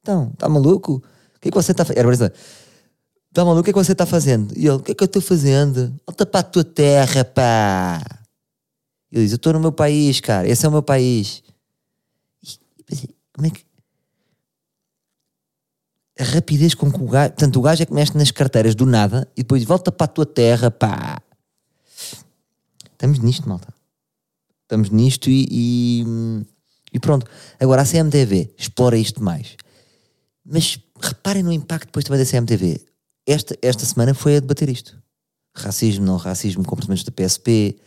Então, 0.01 0.31
está 0.33 0.49
maluco? 0.49 1.03
O 1.35 1.39
que 1.39 1.49
é 1.49 1.51
que 1.51 1.55
você 1.55 1.71
está 1.71 1.85
fazendo? 1.85 1.99
Era 1.99 2.33
Está 3.29 3.45
maluco? 3.45 3.61
O 3.61 3.63
que 3.63 3.69
é 3.69 3.73
que 3.73 3.79
você 3.79 3.91
está 3.91 4.05
fazendo? 4.05 4.53
E 4.57 4.67
ele: 4.67 4.71
O 4.71 4.79
que 4.79 4.91
é 4.91 4.95
que 4.95 5.03
eu 5.03 5.05
estou 5.05 5.21
fazendo? 5.21 5.93
Volta 6.05 6.25
para 6.25 6.39
a 6.39 6.43
tua 6.43 6.63
terra, 6.63 7.23
pá. 7.23 8.01
Ele 9.11 9.23
diz: 9.23 9.31
Eu 9.31 9.37
estou 9.37 9.53
no 9.53 9.59
meu 9.59 9.71
país, 9.71 10.19
cara. 10.19 10.47
Esse 10.47 10.65
é 10.65 10.69
o 10.69 10.71
meu 10.71 10.83
país 10.83 11.43
pensei, 12.89 13.15
como 13.31 13.47
é 13.47 13.51
que. 13.51 13.63
A 16.19 16.23
rapidez 16.23 16.73
com 16.73 16.91
que 16.91 17.01
o 17.01 17.07
gajo. 17.07 17.31
Portanto, 17.31 17.59
o 17.59 17.61
gajo 17.61 17.83
é 17.83 17.85
que 17.85 17.93
mexe 17.93 18.17
nas 18.17 18.31
carteiras 18.31 18.75
do 18.75 18.85
nada 18.85 19.31
e 19.37 19.41
depois 19.41 19.63
volta 19.63 19.91
para 19.91 20.05
a 20.05 20.07
tua 20.07 20.25
terra, 20.25 20.69
pá. 20.69 21.21
Estamos 22.91 23.19
nisto, 23.19 23.47
malta. 23.47 23.73
Estamos 24.63 24.89
nisto 24.89 25.29
e, 25.29 25.47
e, 25.49 26.45
e 26.93 26.99
pronto. 26.99 27.25
Agora, 27.59 27.81
a 27.81 27.85
CMTV 27.85 28.53
explora 28.57 28.97
isto 28.97 29.23
mais. 29.23 29.55
Mas 30.45 30.79
reparem 30.99 31.43
no 31.43 31.51
impacto 31.51 31.87
depois 31.87 32.05
também 32.05 32.23
da 32.23 32.29
CMTV. 32.29 32.81
Esta, 33.25 33.57
esta 33.61 33.85
semana 33.85 34.13
foi 34.13 34.37
a 34.37 34.39
debater 34.39 34.69
isto. 34.69 34.97
Racismo, 35.55 36.05
não 36.05 36.17
racismo, 36.17 36.63
comportamentos 36.63 37.03
da 37.03 37.11
PSP. 37.11 37.77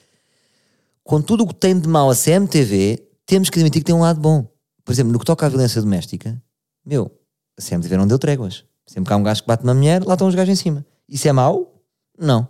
Com 1.03 1.21
tudo 1.21 1.45
o 1.45 1.47
que 1.49 1.55
tem 1.55 1.79
de 1.79 1.89
mal 1.89 2.11
a 2.11 2.15
CMTV, 2.15 3.03
temos 3.27 3.51
que 3.51 3.59
admitir 3.59 3.81
que 3.81 3.87
tem 3.87 3.95
um 3.95 4.01
lado 4.01 4.21
bom 4.21 4.53
por 4.85 4.93
exemplo, 4.93 5.13
no 5.13 5.19
que 5.19 5.25
toca 5.25 5.47
à 5.47 5.49
violência 5.49 5.81
doméstica, 5.81 6.43
meu, 6.85 7.11
a 7.59 7.63
CMTV 7.63 7.97
não 7.97 8.07
deu 8.07 8.19
tréguas. 8.19 8.65
Sempre 8.87 9.09
que 9.09 9.13
há 9.13 9.17
um 9.17 9.23
gajo 9.23 9.43
que 9.43 9.49
bate 9.49 9.63
uma 9.63 9.75
mulher, 9.75 10.05
lá 10.05 10.15
estão 10.15 10.29
os 10.29 10.35
gajos 10.35 10.53
em 10.53 10.57
cima. 10.61 10.85
Isso 11.09 11.29
é 11.29 11.33
mau? 11.33 11.83
Não. 12.19 12.49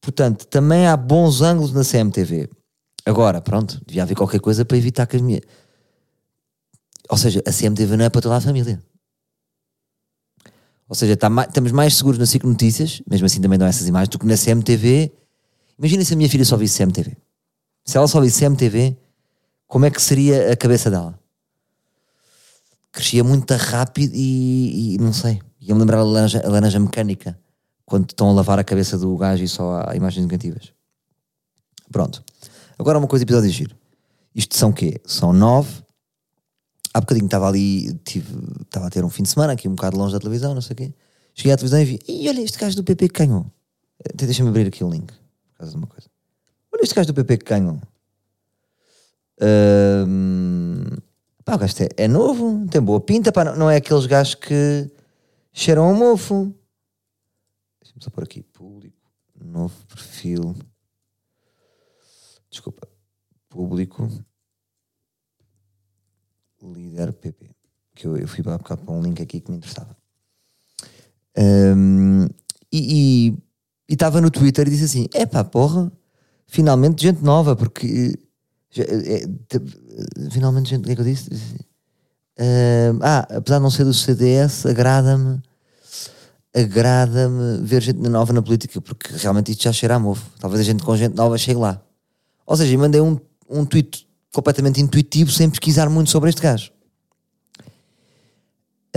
Portanto, 0.00 0.46
também 0.46 0.86
há 0.86 0.96
bons 0.96 1.42
ângulos 1.42 1.72
na 1.72 1.84
CMTV. 1.84 2.48
Agora, 3.04 3.40
pronto, 3.40 3.80
devia 3.86 4.02
haver 4.02 4.14
qualquer 4.14 4.40
coisa 4.40 4.64
para 4.64 4.76
evitar 4.76 5.06
que 5.06 5.16
as 5.16 5.22
minhas. 5.22 5.42
Ou 7.08 7.16
seja, 7.16 7.42
a 7.46 7.52
CMTV 7.52 7.96
não 7.96 8.04
é 8.04 8.10
para 8.10 8.20
toda 8.20 8.36
a 8.36 8.40
família. 8.40 8.82
Ou 10.88 10.94
seja, 10.94 11.14
está 11.14 11.30
mais, 11.30 11.48
estamos 11.48 11.72
mais 11.72 11.96
seguros 11.96 12.18
na 12.18 12.26
Ciclo 12.26 12.50
Notícias, 12.50 13.00
mesmo 13.08 13.26
assim 13.26 13.40
também 13.40 13.58
dão 13.58 13.66
essas 13.66 13.86
imagens, 13.86 14.08
do 14.08 14.18
que 14.18 14.26
na 14.26 14.36
CMTV. 14.36 15.12
Imagina 15.78 16.04
se 16.04 16.14
a 16.14 16.16
minha 16.16 16.28
filha 16.28 16.44
só 16.44 16.56
visse 16.56 16.78
CMTV. 16.78 17.16
Se 17.84 17.96
ela 17.96 18.06
só 18.08 18.20
visse 18.20 18.40
CMTV, 18.40 18.96
como 19.66 19.86
é 19.86 19.90
que 19.90 20.02
seria 20.02 20.52
a 20.52 20.56
cabeça 20.56 20.90
dela? 20.90 21.18
Crescia 22.92 23.22
muito 23.22 23.54
rápido 23.54 24.12
e, 24.14 24.94
e 24.94 24.98
não 24.98 25.12
sei. 25.12 25.40
Ia-me 25.60 25.80
lembrar 25.80 25.98
a 25.98 26.02
laranja, 26.02 26.42
a 26.44 26.48
laranja 26.48 26.78
mecânica 26.80 27.38
quando 27.84 28.10
estão 28.10 28.30
a 28.30 28.32
lavar 28.32 28.58
a 28.58 28.64
cabeça 28.64 28.96
do 28.98 29.16
gajo 29.16 29.42
e 29.42 29.48
só 29.48 29.84
há 29.86 29.96
imagens 29.96 30.24
negativas. 30.24 30.72
Pronto. 31.90 32.22
Agora 32.80 32.96
uma 32.96 33.06
coisa, 33.06 33.22
episódio 33.26 33.50
giro. 33.50 33.76
Isto 34.34 34.56
são 34.56 34.72
quê? 34.72 35.02
São 35.04 35.34
nove. 35.34 35.82
Há 36.94 37.00
bocadinho 37.00 37.26
estava 37.26 37.46
ali, 37.46 37.92
tive, 38.04 38.34
estava 38.62 38.86
a 38.86 38.90
ter 38.90 39.04
um 39.04 39.10
fim 39.10 39.22
de 39.22 39.28
semana 39.28 39.52
aqui 39.52 39.68
um 39.68 39.74
bocado 39.74 39.98
longe 39.98 40.14
da 40.14 40.18
televisão, 40.18 40.54
não 40.54 40.62
sei 40.62 40.72
o 40.72 40.76
quê. 40.76 40.94
Cheguei 41.34 41.52
à 41.52 41.58
televisão 41.58 41.78
e 41.78 41.84
vi, 41.84 41.98
e 42.08 42.26
olha 42.26 42.40
este 42.40 42.58
gajo 42.58 42.74
do 42.76 42.82
PP 42.82 43.10
que 43.10 43.18
ganhou. 43.26 43.44
Deixa-me 44.14 44.48
abrir 44.48 44.66
aqui 44.66 44.82
o 44.82 44.88
link, 44.88 45.12
por 45.12 45.58
causa 45.58 45.72
de 45.72 45.76
uma 45.76 45.86
coisa. 45.86 46.08
Olha 46.72 46.82
este 46.82 46.94
gajo 46.94 47.08
do 47.08 47.14
PP 47.14 47.36
que 47.36 47.50
ganhou. 47.50 47.78
Um, 50.08 50.84
pá, 51.44 51.56
o 51.56 51.58
gajo 51.58 51.74
é, 51.82 52.04
é, 52.04 52.08
novo, 52.08 52.66
tem 52.66 52.80
boa 52.80 52.98
pinta, 52.98 53.30
pá, 53.30 53.44
não, 53.44 53.56
não 53.56 53.70
é 53.70 53.76
aqueles 53.76 54.06
gajos 54.06 54.36
que 54.36 54.90
cheiram 55.52 55.90
a 55.90 55.92
mofo. 55.92 56.50
Deixa-me 57.82 58.02
só 58.02 58.08
pôr 58.08 58.24
aqui, 58.24 58.42
público, 58.42 58.96
novo 59.38 59.74
perfil. 59.86 60.56
Desculpa, 62.50 62.88
público, 63.48 64.08
líder 66.62 67.12
PP. 67.12 67.50
Que 67.94 68.06
eu, 68.06 68.16
eu 68.16 68.28
fui 68.28 68.42
para, 68.42 68.58
para 68.58 68.92
um 68.92 69.02
link 69.02 69.22
aqui 69.22 69.40
que 69.40 69.50
me 69.50 69.58
interessava. 69.58 69.96
Um, 71.36 72.26
e 72.72 73.34
estava 73.88 74.20
no 74.20 74.30
Twitter 74.30 74.66
e 74.66 74.70
disse 74.70 74.84
assim: 74.84 75.06
é 75.14 75.26
pá, 75.26 75.44
porra, 75.44 75.92
finalmente 76.46 77.02
gente 77.02 77.22
nova, 77.22 77.54
porque 77.54 78.18
é, 78.76 79.24
finalmente, 80.30 80.70
gente, 80.70 80.82
o 80.82 80.86
que 80.86 80.92
é 80.92 80.94
que 80.94 81.00
eu 81.00 81.04
disse? 81.04 81.30
Uh, 82.38 82.98
ah, 83.02 83.26
apesar 83.36 83.58
de 83.58 83.62
não 83.62 83.70
ser 83.70 83.84
do 83.84 83.92
CDS, 83.92 84.66
agrada-me 84.66 85.40
agrada-me 86.54 87.64
ver 87.64 87.82
gente 87.82 88.00
nova 88.00 88.32
na 88.32 88.42
política, 88.42 88.80
porque 88.80 89.14
realmente 89.16 89.52
isto 89.52 89.62
já 89.62 89.72
cheira 89.72 89.94
a 89.94 89.98
mofo. 89.98 90.24
Talvez 90.38 90.60
a 90.60 90.64
gente 90.64 90.82
com 90.82 90.96
gente 90.96 91.14
nova 91.14 91.38
chegue 91.38 91.60
lá. 91.60 91.80
Ou 92.50 92.56
seja, 92.56 92.76
mandei 92.76 93.00
um, 93.00 93.16
um 93.48 93.64
tweet 93.64 94.08
completamente 94.34 94.80
intuitivo, 94.80 95.30
sem 95.30 95.48
pesquisar 95.48 95.88
muito 95.88 96.10
sobre 96.10 96.30
este 96.30 96.42
gajo. 96.42 96.72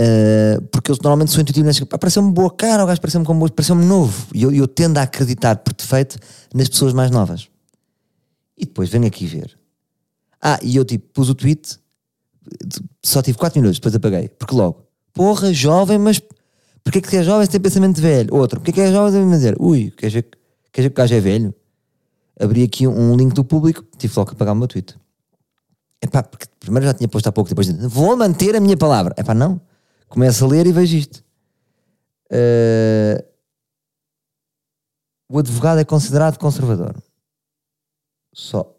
Uh, 0.00 0.60
porque 0.72 0.90
eu 0.90 0.96
normalmente 0.96 1.30
sou 1.30 1.40
intuitivo 1.40 1.64
nesse 1.64 1.84
pareceu-me 1.84 2.32
boa 2.32 2.50
cara, 2.50 2.82
o 2.82 2.86
gajo 2.88 3.00
pareceu-me 3.00 3.24
como 3.24 3.48
pareceu-me 3.52 3.84
novo. 3.84 4.26
E 4.34 4.42
eu, 4.42 4.50
eu 4.50 4.66
tendo 4.66 4.98
a 4.98 5.02
acreditar 5.02 5.58
por 5.58 5.72
defeito 5.72 6.18
nas 6.52 6.68
pessoas 6.68 6.92
mais 6.92 7.12
novas. 7.12 7.48
E 8.58 8.64
depois 8.64 8.90
venho 8.90 9.06
aqui 9.06 9.24
ver 9.24 9.56
ah, 10.42 10.58
e 10.60 10.74
eu 10.74 10.84
tipo 10.84 11.06
pus 11.14 11.30
o 11.30 11.34
tweet, 11.34 11.78
só 13.02 13.22
tive 13.22 13.38
4 13.38 13.58
minutos, 13.60 13.78
depois 13.78 13.94
apaguei. 13.94 14.28
Porque 14.28 14.52
logo, 14.52 14.84
porra, 15.14 15.54
jovem, 15.54 15.96
mas 15.96 16.20
porquê 16.82 17.00
que 17.00 17.16
é 17.16 17.22
jovem 17.22 17.46
se 17.46 17.52
tem 17.52 17.60
pensamento 17.60 17.94
de 17.94 18.02
velho? 18.02 18.34
Outro, 18.34 18.58
porquê 18.58 18.72
que 18.72 18.80
é 18.80 18.90
jovem 18.90 19.30
dizer, 19.30 19.56
ui, 19.60 19.92
quer 19.96 20.08
dizer 20.08 20.22
que 20.72 20.86
o 20.86 20.90
gajo 20.90 21.14
é 21.14 21.20
velho? 21.20 21.54
Abri 22.38 22.62
aqui 22.64 22.86
um, 22.86 23.16
link 23.16 23.32
do 23.32 23.44
público, 23.44 23.84
tive 23.96 24.12
logo 24.16 24.30
que 24.30 24.34
apagar 24.34 24.54
o 24.54 24.56
meu 24.56 24.66
tweet. 24.66 24.96
Epá, 26.02 26.22
porque 26.22 26.46
primeiro 26.58 26.86
já 26.86 26.94
tinha 26.94 27.08
posto 27.08 27.28
há 27.28 27.32
pouco, 27.32 27.48
depois 27.48 27.70
vou 27.88 28.16
manter 28.16 28.56
a 28.56 28.60
minha 28.60 28.76
palavra. 28.76 29.14
Epá, 29.16 29.34
não. 29.34 29.60
Começo 30.08 30.44
a 30.44 30.48
ler 30.48 30.66
e 30.66 30.72
vejo 30.72 30.96
isto. 30.96 31.24
Uh, 32.30 33.24
o 35.28 35.38
advogado 35.38 35.78
é 35.80 35.84
considerado 35.84 36.38
conservador. 36.38 36.94
Só 38.32 38.74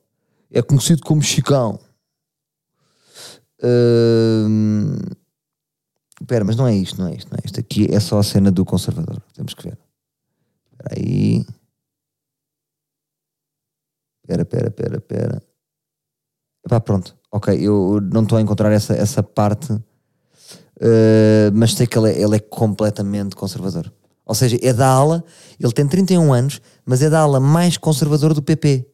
é 0.52 0.62
conhecido 0.62 1.02
como 1.04 1.22
Chicão. 1.22 1.80
Espera, 6.22 6.44
uh, 6.44 6.48
mas 6.48 6.56
não 6.56 6.68
é 6.68 6.76
isto, 6.76 7.00
não 7.00 7.08
é 7.08 7.16
isto, 7.16 7.30
não 7.30 7.38
é 7.38 7.46
isto. 7.46 7.60
Aqui 7.60 7.94
é 7.94 8.00
só 8.00 8.20
a 8.20 8.24
cena 8.24 8.52
do 8.52 8.64
conservador. 8.64 9.22
Temos 9.34 9.54
que 9.54 9.64
ver. 9.64 9.78
Espera 10.72 10.96
aí. 10.98 11.46
Espera, 14.26 14.42
espera, 14.42 14.68
espera, 14.70 14.98
espera. 14.98 15.44
Epá, 16.66 16.80
pronto. 16.80 17.16
Ok, 17.32 17.56
eu 17.62 18.00
não 18.12 18.24
estou 18.24 18.40
a 18.40 18.42
encontrar 18.42 18.72
essa, 18.72 18.96
essa 18.96 19.22
parte, 19.22 19.72
uh, 19.72 19.84
mas 21.54 21.74
sei 21.74 21.86
que 21.86 21.98
ele 21.98 22.12
é, 22.12 22.22
ele 22.22 22.38
é 22.38 22.40
completamente 22.40 23.36
conservador. 23.36 23.94
Ou 24.26 24.34
seja, 24.34 24.58
é 24.64 24.74
da 24.74 24.88
ala, 24.88 25.24
ele 25.60 25.72
tem 25.72 25.88
31 25.88 26.34
anos, 26.34 26.60
mas 26.84 27.04
é 27.04 27.10
da 27.10 27.20
ala 27.20 27.40
mais 27.40 27.78
conservadora 27.78 28.34
do 28.34 28.42
PP 28.42 28.88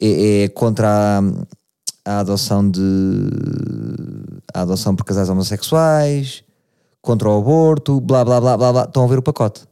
é, 0.00 0.44
é 0.44 0.48
contra 0.48 1.18
a, 1.18 1.20
a, 2.04 2.20
adoção 2.20 2.70
de 2.70 2.80
a 4.54 4.60
adoção 4.60 4.94
por 4.94 5.04
casais 5.04 5.28
homossexuais, 5.28 6.44
contra 7.02 7.28
o 7.28 7.38
aborto, 7.38 8.00
blá 8.00 8.24
blá 8.24 8.40
blá 8.40 8.56
blá 8.56 8.72
blá, 8.72 8.84
estão 8.84 9.02
a 9.02 9.08
ver 9.08 9.18
o 9.18 9.22
pacote. 9.22 9.66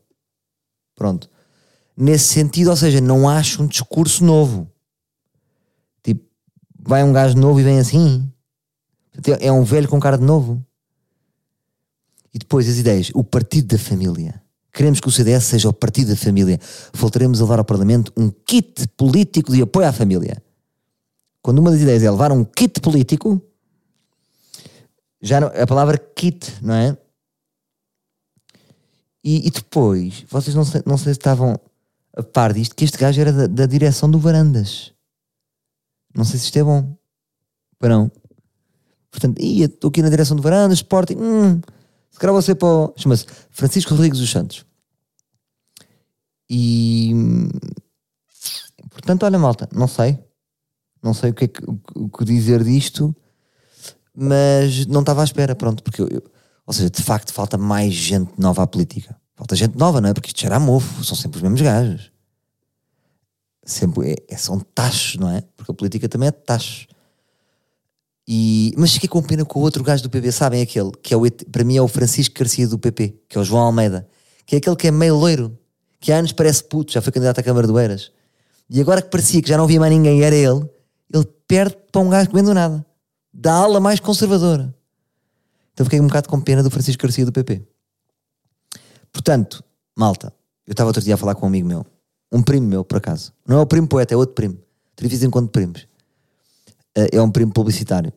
Pronto. 0.97 1.31
Nesse 1.97 2.25
sentido, 2.33 2.71
ou 2.71 2.77
seja, 2.77 3.01
não 3.01 3.29
acho 3.29 3.63
um 3.63 3.67
discurso 3.67 4.25
novo. 4.25 4.71
Tipo, 6.03 6.25
vai 6.79 7.05
um 7.05 7.13
gajo 7.13 7.37
novo 7.37 7.61
e 7.61 7.63
vem 7.63 7.79
assim. 7.79 8.31
É 9.41 9.53
um 9.53 9.63
velho 9.63 9.89
com 9.89 10.01
cara 10.01 10.17
de 10.17 10.25
novo. 10.25 10.65
E 12.33 12.39
depois 12.39 12.69
as 12.69 12.77
ideias. 12.77 13.11
O 13.15 13.23
partido 13.23 13.77
da 13.77 13.79
família. 13.79 14.43
Queremos 14.73 15.01
que 15.01 15.09
o 15.09 15.13
CDS 15.13 15.45
seja 15.45 15.69
o 15.69 15.73
partido 15.73 16.09
da 16.09 16.17
família. 16.17 16.59
Voltaremos 16.95 17.41
a 17.41 17.45
levar 17.45 17.59
ao 17.59 17.65
Parlamento 17.65 18.11
um 18.17 18.31
kit 18.31 18.89
político 18.97 19.53
de 19.53 19.61
apoio 19.61 19.87
à 19.87 19.93
família. 19.93 20.43
Quando 21.43 21.59
uma 21.59 21.71
das 21.71 21.81
ideias 21.81 22.03
é 22.03 22.11
levar 22.11 22.33
um 22.33 22.43
kit 22.43 22.81
político, 22.81 23.43
já 25.21 25.41
não, 25.41 25.49
a 25.49 25.67
palavra 25.67 25.99
kit, 25.99 26.55
não 26.63 26.75
é? 26.75 26.97
E, 29.23 29.47
e, 29.47 29.51
depois, 29.51 30.25
vocês 30.29 30.55
não 30.55 30.65
não 30.85 30.97
sei 30.97 31.13
se 31.13 31.19
estavam 31.19 31.61
a 32.16 32.23
par 32.23 32.52
disto, 32.52 32.75
que 32.75 32.85
este 32.85 32.99
gajo 32.99 33.21
era 33.21 33.33
da, 33.33 33.47
da 33.47 33.66
direção 33.66 34.11
do 34.11 34.19
Varandas. 34.19 34.92
Não 36.14 36.25
sei 36.25 36.38
se 36.38 36.47
isto 36.47 36.59
é 36.59 36.64
bom. 36.64 36.97
Para 37.78 37.97
não. 37.97 38.11
Portanto, 39.11 39.38
estou 39.40 39.88
aqui 39.88 40.02
na 40.02 40.11
direção 40.11 40.37
do 40.37 40.42
Varandas, 40.42 40.78
Sporting. 40.78 41.16
Hum, 41.16 41.61
se 42.11 42.19
calhar 42.19 42.35
você 42.35 42.54
para 42.54 42.69
o. 42.69 42.95
Chama-se 42.97 43.26
Francisco 43.50 43.90
Rodrigues 43.95 44.19
dos 44.19 44.31
Santos. 44.31 44.64
E. 46.49 47.12
Portanto, 48.90 49.25
olha, 49.25 49.38
malta, 49.38 49.69
não 49.75 49.88
sei. 49.88 50.19
Não 51.02 51.14
sei 51.14 51.31
o 51.31 51.35
que, 51.35 51.45
é 51.45 51.49
que, 51.49 51.62
o 51.97 52.09
que 52.09 52.25
dizer 52.25 52.62
disto, 52.62 53.14
mas 54.14 54.87
não 54.87 55.00
estava 55.00 55.23
à 55.23 55.25
espera, 55.25 55.57
pronto, 55.57 55.83
porque 55.83 56.00
eu, 56.00 56.09
eu, 56.09 56.23
ou 56.64 56.73
seja, 56.73 56.88
de 56.88 57.02
facto 57.02 57.33
falta 57.33 57.59
mais 57.59 57.92
gente 57.92 58.33
nova 58.38 58.62
à 58.62 58.66
política. 58.69 59.21
Falta 59.43 59.57
gente 59.57 59.77
nova, 59.77 60.01
não 60.01 60.09
é? 60.09 60.15
Porque 60.15 60.29
isto 60.29 60.47
era 60.47 60.61
mofo, 60.61 61.03
são 61.03 61.17
sempre 61.17 61.39
os 61.39 61.43
mesmos 61.43 61.61
gajos. 61.61 62.13
Sempre, 63.65 64.13
é, 64.13 64.15
é, 64.29 64.37
são 64.37 64.61
tachos, 64.61 65.17
não 65.17 65.29
é? 65.29 65.43
Porque 65.57 65.73
a 65.73 65.75
política 65.75 66.09
também 66.09 66.29
é 66.29 66.31
tachos. 66.31 66.87
E, 68.27 68.73
mas 68.79 68.93
fiquei 68.93 69.09
com 69.09 69.21
pena 69.21 69.45
com 69.45 69.59
o 69.59 69.63
outro 69.63 69.83
gajo 69.83 70.01
do 70.01 70.09
PP, 70.09 70.31
sabem 70.31 70.63
aquele, 70.63 70.93
que 71.03 71.13
é 71.13 71.17
o, 71.17 71.29
para 71.51 71.65
mim 71.65 71.77
é 71.77 71.83
o 71.83 71.89
Francisco 71.89 72.39
Garcia 72.39 72.69
do 72.69 72.79
PP, 72.79 73.17
que 73.29 73.37
é 73.37 73.41
o 73.41 73.43
João 73.43 73.65
Almeida, 73.65 74.07
que 74.47 74.55
é 74.55 74.59
aquele 74.59 74.77
que 74.77 74.87
é 74.87 74.93
meio 74.93 75.17
loiro, 75.17 75.59
que 75.99 76.13
há 76.13 76.19
anos 76.19 76.31
parece 76.31 76.63
puto, 76.63 76.93
já 76.93 77.03
foi 77.03 77.13
candidato 77.13 77.41
à 77.41 77.43
Câmara 77.43 77.67
do 77.67 77.77
Eiras. 77.81 78.13
E 78.71 78.81
agora 78.81 79.03
que 79.03 79.11
parecia 79.11 79.43
que 79.43 79.49
já 79.49 79.57
não 79.57 79.65
havia 79.65 79.81
mais 79.81 79.93
ninguém, 79.93 80.23
era 80.23 80.37
ele, 80.37 80.65
ele 81.13 81.27
perde 81.49 81.77
para 81.91 82.01
um 82.01 82.09
gajo 82.09 82.29
que 82.29 82.35
vem 82.37 82.45
do 82.45 82.55
nada, 82.55 82.87
da 83.35 83.55
ala 83.55 83.81
mais 83.81 83.99
conservadora. 83.99 84.73
Então 85.73 85.85
fiquei 85.85 86.01
um 86.01 86.07
bocado 86.07 86.29
com 86.29 86.41
pena 86.41 86.63
do 86.63 86.71
Francisco 86.71 87.03
Garcia 87.03 87.27
do 87.27 87.33
PP. 87.33 87.72
Portanto, 89.12 89.62
malta, 89.97 90.33
eu 90.66 90.73
estava 90.73 90.88
outro 90.88 91.02
dia 91.02 91.14
a 91.14 91.16
falar 91.16 91.35
com 91.35 91.47
um 91.47 91.49
amigo 91.49 91.69
meu, 91.69 91.87
um 92.33 92.42
primo 92.42 92.66
meu, 92.66 92.85
por 92.85 92.99
acaso. 92.99 93.33
Não 93.47 93.59
é 93.59 93.61
o 93.61 93.66
primo 93.66 93.87
poeta, 93.87 94.14
é 94.14 94.16
outro 94.16 94.35
primo. 94.35 94.59
Televisão 94.97 95.28
enquanto 95.28 95.50
primos. 95.50 95.87
Eh, 96.97 97.17
é 97.17 97.23
um 97.23 97.30
primo 97.30 97.52
publicitário. 97.52 98.13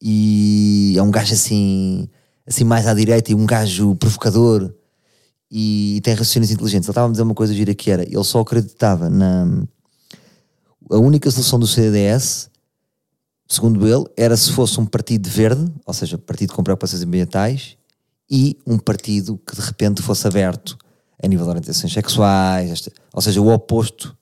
E 0.00 0.94
é 0.96 1.02
um 1.02 1.10
gajo 1.10 1.34
assim, 1.34 2.08
assim 2.46 2.64
mais 2.64 2.86
à 2.86 2.94
direita 2.94 3.32
e 3.32 3.34
um 3.34 3.44
gajo 3.44 3.96
provocador 3.96 4.72
e 5.50 6.00
tem 6.04 6.14
raciocínios 6.14 6.50
inteligentes. 6.50 6.86
Ele 6.86 6.92
estava 6.92 7.08
a 7.08 7.10
dizer 7.10 7.22
uma 7.22 7.34
coisa 7.34 7.52
gira 7.52 7.74
que 7.74 7.90
era, 7.90 8.02
ele 8.04 8.24
só 8.24 8.40
acreditava 8.40 9.10
na... 9.10 9.64
A 10.90 10.98
única 10.98 11.30
solução 11.30 11.58
do 11.58 11.66
CDS 11.66 12.48
segundo 13.48 13.88
ele, 13.88 14.04
era 14.16 14.36
se 14.36 14.52
fosse 14.52 14.78
um 14.78 14.84
partido 14.84 15.28
verde, 15.28 15.72
ou 15.86 15.94
seja, 15.94 16.18
partido 16.18 16.52
com 16.52 16.62
preocupações 16.62 17.02
ambientais, 17.02 17.77
e 18.30 18.58
um 18.66 18.78
partido 18.78 19.38
que 19.46 19.54
de 19.54 19.62
repente 19.62 20.02
fosse 20.02 20.26
aberto 20.26 20.76
a 21.22 21.26
nível 21.26 21.44
de 21.44 21.50
orientações 21.50 21.92
sexuais, 21.92 22.88
ou 23.12 23.22
seja, 23.22 23.40
o 23.40 23.48
oposto 23.48 24.16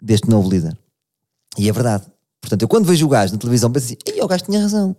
deste 0.00 0.28
novo 0.28 0.48
líder. 0.48 0.76
E 1.56 1.68
é 1.68 1.72
verdade. 1.72 2.04
Portanto, 2.40 2.62
eu 2.62 2.68
quando 2.68 2.86
vejo 2.86 3.06
o 3.06 3.08
gajo 3.08 3.32
na 3.32 3.38
televisão 3.38 3.70
penso 3.70 3.86
assim, 3.86 3.96
Ei, 4.06 4.20
o 4.20 4.26
gajo 4.26 4.44
tinha 4.44 4.60
razão. 4.60 4.96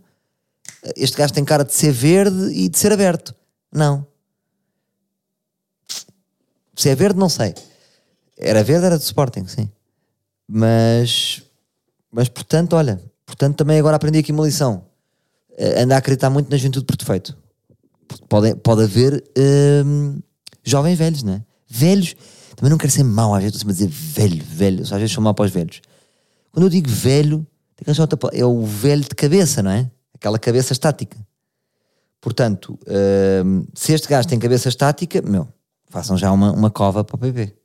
Este 0.95 1.17
gajo 1.17 1.33
tem 1.33 1.43
cara 1.43 1.63
de 1.63 1.73
ser 1.73 1.91
verde 1.91 2.51
e 2.51 2.69
de 2.69 2.77
ser 2.77 2.91
aberto. 2.91 3.35
Não. 3.71 4.05
Se 6.75 6.89
é 6.89 6.95
verde, 6.95 7.19
não 7.19 7.29
sei. 7.29 7.55
Era 8.37 8.63
verde, 8.63 8.85
era 8.85 8.97
de 8.97 9.03
Sporting, 9.03 9.47
sim. 9.47 9.69
Mas, 10.47 11.41
mas 12.11 12.29
portanto, 12.29 12.75
olha, 12.75 13.01
Portanto, 13.27 13.57
também 13.57 13.77
agora 13.77 13.97
aprendi 13.97 14.19
aqui 14.19 14.31
uma 14.31 14.45
lição. 14.45 14.85
Uh, 15.51 15.81
anda 15.81 15.95
a 15.95 15.97
acreditar 15.99 16.29
muito 16.29 16.49
na 16.49 16.55
juventude 16.55 16.85
por 16.85 16.95
defeito. 16.95 17.37
Pode, 18.29 18.55
pode 18.55 18.83
haver 18.83 19.23
uh, 19.37 20.23
jovens 20.63 20.97
velhos, 20.97 21.23
não 21.23 21.33
é? 21.33 21.43
Velhos, 21.67 22.15
também 22.55 22.69
não 22.69 22.77
quero 22.77 22.91
ser 22.91 23.03
mau, 23.03 23.33
às 23.33 23.43
vezes 23.43 23.57
estou 23.57 23.69
a 23.69 23.73
dizer 23.73 23.87
velho, 23.87 24.43
velho, 24.43 24.81
às 24.81 24.89
vezes 24.89 25.11
sou 25.11 25.23
mau 25.23 25.33
para 25.33 25.45
os 25.45 25.51
velhos. 25.51 25.81
Quando 26.51 26.65
eu 26.65 26.69
digo 26.69 26.89
velho, 26.89 27.45
é 28.33 28.45
o 28.45 28.65
velho 28.65 29.03
de 29.03 29.15
cabeça, 29.15 29.61
não 29.61 29.71
é? 29.71 29.89
Aquela 30.13 30.39
cabeça 30.39 30.73
estática. 30.73 31.17
Portanto, 32.19 32.79
uh, 32.83 33.67
se 33.75 33.93
este 33.93 34.07
gajo 34.07 34.27
tem 34.27 34.39
cabeça 34.39 34.69
estática, 34.69 35.21
meu, 35.21 35.47
façam 35.89 36.17
já 36.17 36.31
uma, 36.31 36.51
uma 36.51 36.71
cova 36.71 37.03
para 37.03 37.15
o 37.15 37.19
PP. 37.19 37.55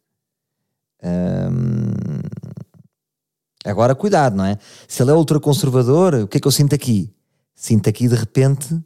Agora, 3.65 3.95
cuidado, 3.95 4.37
não 4.37 4.45
é? 4.45 4.59
Se 4.89 5.03
ele 5.03 5.11
é 5.11 5.15
ultraconservador, 5.15 6.15
o 6.15 6.29
que 6.29 6.39
é 6.39 6.41
que 6.41 6.47
eu 6.47 6.53
sinto 6.53 6.75
aqui? 6.75 7.13
Sinto 7.55 7.89
aqui, 7.89 8.09
de 8.09 8.15
repente, 8.15 8.81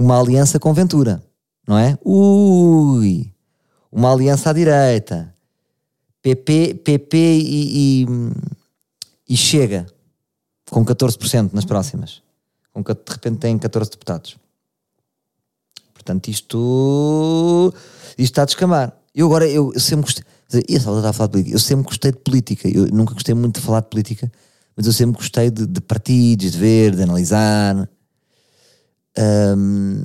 uma 0.00 0.18
aliança 0.18 0.58
com 0.58 0.72
Ventura, 0.72 1.22
não 1.68 1.76
é? 1.76 1.98
Ui! 2.02 3.30
Uma 3.92 4.10
aliança 4.10 4.48
à 4.48 4.52
direita. 4.52 5.34
PP, 6.22 6.74
PP 6.82 7.16
e, 7.18 8.02
e, 8.02 8.06
e 9.28 9.36
chega 9.36 9.86
com 10.70 10.82
14% 10.84 11.52
nas 11.52 11.66
próximas. 11.66 12.22
Com, 12.72 12.82
de 12.82 12.94
repente 13.08 13.40
tem 13.40 13.58
14 13.58 13.90
deputados. 13.90 14.36
Portanto, 15.92 16.28
isto, 16.28 17.74
isto 18.12 18.20
está 18.20 18.42
a 18.42 18.46
descamar. 18.46 18.96
Eu 19.14 19.26
agora, 19.26 19.46
eu, 19.46 19.70
eu 19.74 19.80
sempre 19.80 20.06
gostei 20.06 20.24
e 20.66 20.76
está 20.76 21.10
a 21.10 21.12
falar 21.12 21.26
de 21.26 21.32
política. 21.32 21.54
Eu 21.54 21.60
sempre 21.60 21.84
gostei 21.84 22.12
de 22.12 22.18
política. 22.18 22.68
Eu 22.68 22.86
nunca 22.86 23.12
gostei 23.12 23.34
muito 23.34 23.60
de 23.60 23.66
falar 23.66 23.80
de 23.80 23.88
política, 23.88 24.32
mas 24.74 24.86
eu 24.86 24.94
sempre 24.94 25.18
gostei 25.18 25.50
de, 25.50 25.66
de 25.66 25.80
partidos, 25.82 26.52
de 26.52 26.58
ver, 26.58 26.96
de 26.96 27.02
analisar. 27.02 27.86
Um, 29.18 30.04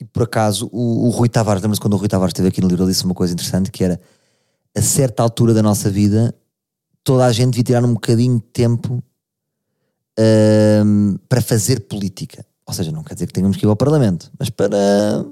e 0.00 0.04
por 0.04 0.22
acaso, 0.24 0.68
o, 0.72 1.06
o 1.06 1.10
Rui 1.10 1.28
Tavares, 1.28 1.62
lembra-se 1.62 1.80
quando 1.80 1.94
o 1.94 1.96
Rui 1.96 2.08
Tavares 2.08 2.30
esteve 2.30 2.48
aqui 2.48 2.60
no 2.60 2.68
livro, 2.68 2.84
ele 2.84 2.92
disse 2.92 3.04
uma 3.04 3.14
coisa 3.14 3.32
interessante 3.32 3.70
que 3.70 3.82
era 3.82 4.00
a 4.76 4.82
certa 4.82 5.22
altura 5.22 5.52
da 5.52 5.62
nossa 5.62 5.90
vida, 5.90 6.34
toda 7.02 7.24
a 7.24 7.32
gente 7.32 7.52
devia 7.52 7.64
tirar 7.64 7.84
um 7.84 7.94
bocadinho 7.94 8.36
de 8.36 8.44
tempo 8.44 9.02
um, 10.84 11.16
para 11.28 11.40
fazer 11.40 11.80
política. 11.80 12.44
Ou 12.66 12.74
seja, 12.74 12.92
não 12.92 13.02
quer 13.02 13.14
dizer 13.14 13.26
que 13.26 13.32
tenhamos 13.32 13.56
que 13.56 13.64
ir 13.64 13.68
ao 13.68 13.76
Parlamento, 13.76 14.30
mas 14.38 14.50
para 14.50 15.24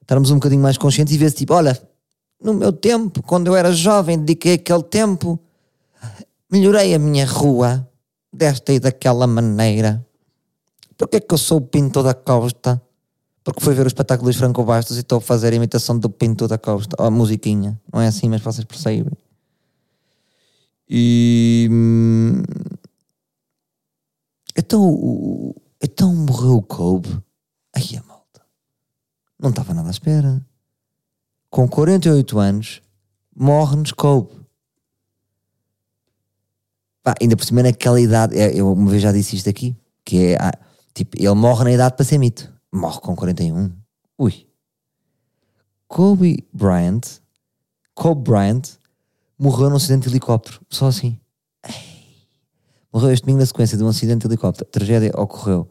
estarmos 0.00 0.30
um 0.30 0.34
bocadinho 0.34 0.60
mais 0.60 0.76
conscientes 0.76 1.14
e 1.14 1.18
ver 1.18 1.30
se 1.30 1.36
tipo, 1.36 1.54
olha, 1.54 1.80
no 2.42 2.52
meu 2.52 2.72
tempo, 2.72 3.22
quando 3.22 3.46
eu 3.46 3.56
era 3.56 3.72
jovem, 3.72 4.18
dediquei 4.18 4.54
aquele 4.54 4.82
tempo, 4.82 5.38
melhorei 6.50 6.92
a 6.92 6.98
minha 6.98 7.24
rua 7.24 7.88
desta 8.32 8.72
e 8.72 8.80
daquela 8.80 9.26
maneira. 9.26 10.04
Porquê 11.02 11.20
que 11.20 11.34
eu 11.34 11.38
sou 11.38 11.58
o 11.58 11.60
Pinto 11.60 12.00
da 12.00 12.14
Costa? 12.14 12.80
Porque 13.42 13.60
fui 13.60 13.74
ver 13.74 13.84
o 13.84 13.88
espetáculo 13.88 14.30
dos 14.30 14.36
Franco 14.36 14.62
Bastos 14.62 14.96
e 14.96 15.00
estou 15.00 15.18
a 15.18 15.20
fazer 15.20 15.52
a 15.52 15.56
imitação 15.56 15.98
do 15.98 16.08
Pinto 16.08 16.46
da 16.46 16.56
Costa, 16.56 16.94
a 16.96 17.10
musiquinha. 17.10 17.76
Não 17.92 18.00
é 18.00 18.06
assim, 18.06 18.28
mas 18.28 18.40
vocês 18.40 18.64
percebem. 18.64 19.12
E. 20.88 21.68
Hum, 21.68 22.40
então, 24.56 25.52
então 25.82 26.14
morreu 26.14 26.58
o 26.58 26.62
Kobe. 26.62 27.08
Aí 27.74 27.96
a 27.96 28.02
malta. 28.04 28.40
Não 29.40 29.50
estava 29.50 29.74
nada 29.74 29.88
à 29.88 29.90
espera 29.90 30.40
com 31.50 31.66
48 31.66 32.38
anos, 32.38 32.80
morre-nos 33.34 33.90
Kobe. 33.90 34.30
Pá, 37.02 37.12
ainda 37.20 37.36
por 37.36 37.44
cima 37.44 37.64
naquela 37.64 38.00
idade, 38.00 38.38
é, 38.38 38.54
eu 38.54 38.72
uma 38.72 38.88
vez 38.88 39.02
já 39.02 39.10
disse 39.10 39.34
isto 39.34 39.50
aqui, 39.50 39.76
que 40.04 40.28
é, 40.28 40.36
ah, 40.40 40.52
tipo, 40.94 41.16
ele 41.18 41.34
morre 41.34 41.64
na 41.64 41.72
idade 41.72 41.96
para 41.96 42.04
ser 42.04 42.18
mito. 42.18 42.52
Morre 42.72 43.00
com 43.00 43.14
41. 43.14 43.70
Ui. 44.18 44.46
Kobe 45.86 46.46
Bryant, 46.52 47.02
Kobe 47.94 48.30
Bryant, 48.30 48.62
morreu 49.38 49.68
num 49.68 49.76
acidente 49.76 50.04
de 50.04 50.10
helicóptero. 50.10 50.60
Só 50.70 50.86
assim. 50.86 51.18
Morreu 52.92 53.12
este 53.12 53.24
domingo 53.24 53.40
na 53.40 53.46
sequência 53.46 53.76
de 53.76 53.84
um 53.84 53.88
acidente 53.88 54.20
de 54.20 54.28
helicóptero. 54.28 54.66
A 54.68 54.72
tragédia 54.72 55.12
ocorreu 55.16 55.68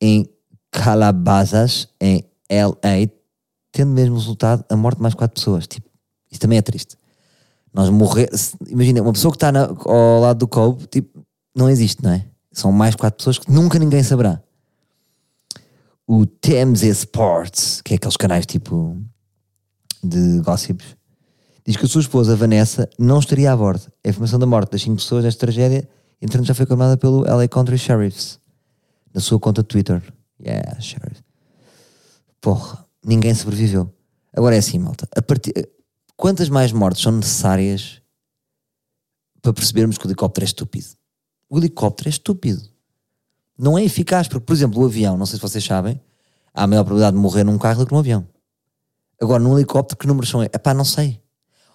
em 0.00 0.28
Calabasas, 0.70 1.88
em 2.00 2.24
LA, 2.50 3.08
tendo 3.70 3.90
mesmo 3.90 4.16
resultado 4.16 4.64
a 4.68 4.76
morte 4.76 4.96
de 4.96 5.02
mais 5.02 5.14
quatro 5.14 5.34
pessoas. 5.34 5.66
Tipo, 5.66 5.88
isso 6.30 6.40
também 6.40 6.58
é 6.58 6.62
triste. 6.62 6.96
Nós 7.72 7.88
morrer. 7.88 8.28
Imagina, 8.68 9.02
uma 9.02 9.12
pessoa 9.12 9.32
que 9.32 9.36
está 9.36 9.50
ao 9.86 10.20
lado 10.20 10.38
do 10.38 10.48
Kobe, 10.48 10.86
tipo, 10.86 11.24
não 11.54 11.68
existe, 11.70 12.02
não 12.02 12.12
é? 12.12 12.26
São 12.52 12.70
mais 12.70 12.94
quatro 12.94 13.16
pessoas 13.16 13.38
que 13.38 13.50
nunca 13.50 13.78
ninguém 13.78 14.02
saberá. 14.02 14.42
o 16.06 16.26
TMZ 16.26 16.82
Sports, 16.82 17.80
que 17.80 17.94
é 17.94 17.96
aqueles 17.96 18.16
canais 18.16 18.44
tipo 18.44 19.00
de 20.02 20.40
gossips, 20.40 20.96
diz 21.64 21.76
que 21.76 21.86
a 21.86 21.88
sua 21.88 22.00
esposa 22.00 22.36
Vanessa 22.36 22.88
não 22.98 23.18
estaria 23.18 23.50
a 23.52 23.56
bordo. 23.56 23.90
A 24.04 24.08
informação 24.08 24.38
da 24.38 24.46
morte 24.46 24.72
das 24.72 24.82
cinco 24.82 24.96
pessoas 24.96 25.24
nesta 25.24 25.40
tragédia, 25.40 25.88
entretanto, 26.20 26.46
já 26.46 26.54
foi 26.54 26.66
confirmada 26.66 26.96
pelo 26.96 27.20
LA 27.22 27.48
Country 27.48 27.78
Sheriffs 27.78 28.38
na 29.14 29.20
sua 29.20 29.38
conta 29.38 29.62
de 29.62 29.68
Twitter. 29.68 30.02
Yeah, 30.40 30.80
Sheriff. 30.80 31.22
Porra, 32.40 32.84
ninguém 33.04 33.34
sobreviveu. 33.34 33.92
Agora 34.36 34.56
é 34.56 34.58
assim, 34.58 34.78
malta. 34.78 35.06
Partir... 35.26 35.52
Quantas 36.16 36.48
mais 36.48 36.72
mortes 36.72 37.02
são 37.02 37.12
necessárias 37.12 38.00
para 39.40 39.52
percebermos 39.52 39.98
que 39.98 40.06
o 40.06 40.08
helicóptero 40.08 40.44
é 40.44 40.46
estúpido? 40.46 40.88
O 41.52 41.58
helicóptero 41.58 42.08
é 42.08 42.10
estúpido. 42.10 42.62
Não 43.58 43.76
é 43.76 43.84
eficaz, 43.84 44.26
porque, 44.26 44.46
por 44.46 44.54
exemplo, 44.54 44.80
o 44.80 44.86
avião, 44.86 45.18
não 45.18 45.26
sei 45.26 45.36
se 45.36 45.42
vocês 45.42 45.62
sabem, 45.62 46.00
há 46.54 46.66
maior 46.66 46.82
probabilidade 46.82 47.14
de 47.14 47.20
morrer 47.20 47.44
num 47.44 47.58
carro 47.58 47.80
do 47.80 47.86
que 47.86 47.92
num 47.92 47.98
avião. 47.98 48.26
Agora, 49.20 49.42
num 49.42 49.58
helicóptero, 49.58 49.98
que 49.98 50.06
números 50.06 50.30
são? 50.30 50.42
É 50.42 50.48
pá, 50.48 50.72
não 50.72 50.86
sei. 50.86 51.20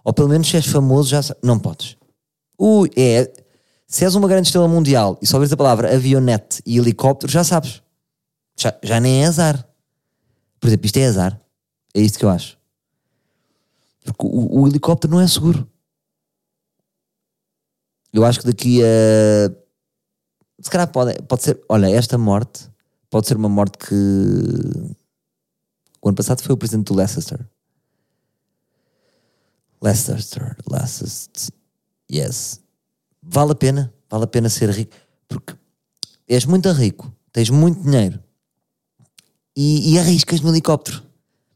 Ou 0.04 0.12
pelo 0.12 0.30
menos 0.30 0.50
se 0.50 0.56
és 0.56 0.66
famoso, 0.66 1.10
já 1.10 1.22
não 1.44 1.60
podes. 1.60 1.96
Ui, 2.58 2.90
é. 2.98 3.32
Se 3.86 4.04
és 4.04 4.16
uma 4.16 4.28
grande 4.28 4.48
estrela 4.48 4.68
mundial 4.68 5.16
e 5.22 5.28
só 5.28 5.38
vês 5.38 5.54
a 5.54 5.58
palavra 5.58 5.94
avionete 5.96 6.60
e 6.66 6.80
helicóptero, 6.80 7.32
já 7.32 7.44
sabes. 7.44 7.84
Já, 8.58 8.76
já 8.82 9.00
nem 9.00 9.24
é 9.24 9.28
azar. 9.28 9.64
Por 10.60 10.70
exemplo, 10.70 10.88
isto 10.88 10.98
é 10.98 11.06
azar. 11.06 11.40
É 11.94 12.02
isto 12.02 12.18
que 12.18 12.26
eu 12.26 12.30
acho. 12.32 12.58
Porque 14.04 14.26
o, 14.26 14.62
o 14.62 14.68
helicóptero 14.68 15.14
não 15.14 15.22
é 15.22 15.28
seguro. 15.28 15.70
Eu 18.12 18.26
acho 18.26 18.40
que 18.40 18.48
daqui 18.48 18.82
a. 18.84 19.67
Se 20.60 20.70
calhar 20.70 20.88
pode, 20.92 21.22
pode 21.24 21.44
ser. 21.44 21.60
Olha, 21.70 21.90
esta 21.90 22.18
morte 22.18 22.70
pode 23.10 23.28
ser 23.28 23.38
uma 23.38 23.50
morte 23.50 23.78
que. 23.78 23.96
O 26.02 26.10
ano 26.10 26.16
passado 26.16 26.42
foi 26.42 26.54
o 26.54 26.58
presidente 26.58 26.88
do 26.88 26.96
Leicester. 26.96 27.46
Leicester, 29.82 30.58
Leicester. 30.70 31.54
Yes. 32.12 32.62
Vale 33.22 33.52
a 33.52 33.56
pena. 33.56 33.94
Vale 34.10 34.24
a 34.24 34.28
pena 34.28 34.50
ser 34.50 34.70
rico. 34.70 34.96
Porque 35.28 35.54
és 36.28 36.46
muito 36.46 36.72
rico, 36.72 37.12
tens 37.32 37.50
muito 37.50 37.82
dinheiro 37.84 38.20
e, 39.56 39.94
e 39.94 40.00
arriscas 40.00 40.40
no 40.42 40.50
helicóptero. 40.50 41.02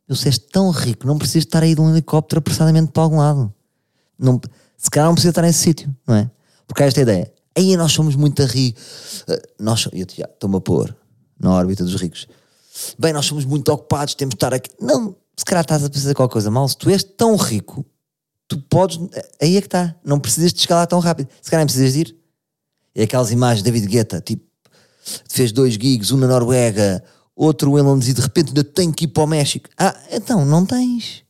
Eu 0.07 0.15
se 0.15 0.27
és 0.27 0.37
tão 0.37 0.71
rico, 0.71 1.05
não 1.05 1.17
precisas 1.17 1.43
estar 1.43 1.61
aí 1.61 1.75
de 1.75 1.81
um 1.81 1.89
helicóptero 1.91 2.39
apressadamente 2.39 2.91
para 2.91 3.03
algum 3.03 3.17
lado. 3.17 3.53
Não, 4.17 4.41
se 4.75 4.89
calhar 4.89 5.07
não 5.07 5.13
precisa 5.13 5.29
estar 5.29 5.43
nesse 5.43 5.59
sítio, 5.59 5.95
não 6.07 6.15
é? 6.15 6.31
Porque 6.67 6.83
há 6.83 6.87
esta 6.87 7.01
ideia. 7.01 7.31
Aí 7.57 7.75
nós 7.75 7.91
somos 7.91 8.15
muito 8.15 8.43
ricos. 8.43 9.23
Uh, 9.27 9.41
nós, 9.59 9.87
eu 9.91 10.05
estou-me 10.05 10.57
a 10.57 10.61
pôr 10.61 10.95
na 11.39 11.51
órbita 11.51 11.83
dos 11.83 11.95
ricos. 11.95 12.27
Bem, 12.97 13.13
nós 13.13 13.25
somos 13.25 13.45
muito 13.45 13.71
ocupados, 13.71 14.15
temos 14.15 14.33
de 14.33 14.37
estar 14.37 14.53
aqui. 14.53 14.69
Não, 14.79 15.15
se 15.35 15.43
calhar 15.43 15.63
estás 15.63 15.83
a 15.83 15.89
pensar 15.89 16.13
qualquer 16.13 16.33
coisa 16.33 16.51
mal. 16.51 16.67
Se 16.67 16.77
tu 16.77 16.89
és 16.89 17.03
tão 17.03 17.35
rico, 17.35 17.85
tu 18.47 18.59
podes. 18.61 18.99
Aí 19.41 19.57
é 19.57 19.61
que 19.61 19.67
está. 19.67 19.95
Não 20.03 20.19
precisas 20.19 20.53
de 20.53 20.59
escalar 20.59 20.87
tão 20.87 20.99
rápido. 20.99 21.29
Se 21.41 21.49
calhar 21.49 21.63
não 21.63 21.67
precisas 21.67 21.93
de 21.93 21.99
ir. 22.01 22.17
É 22.93 23.03
aquelas 23.03 23.31
imagens 23.31 23.63
de 23.63 23.71
David 23.71 23.87
Guetta, 23.87 24.19
tipo, 24.19 24.43
fez 25.29 25.51
dois 25.51 25.75
gigs, 25.75 26.13
um 26.13 26.17
na 26.17 26.27
Noruega, 26.27 27.01
outro 27.35 27.77
em 27.79 27.81
Londres 27.81 28.09
e 28.09 28.13
de 28.13 28.21
repente 28.21 28.49
ainda 28.49 28.63
tenho 28.63 28.93
que 28.93 29.05
ir 29.05 29.07
para 29.07 29.23
o 29.23 29.27
México. 29.27 29.69
Ah, 29.77 29.95
então 30.11 30.45
não 30.45 30.65
tens. 30.65 31.23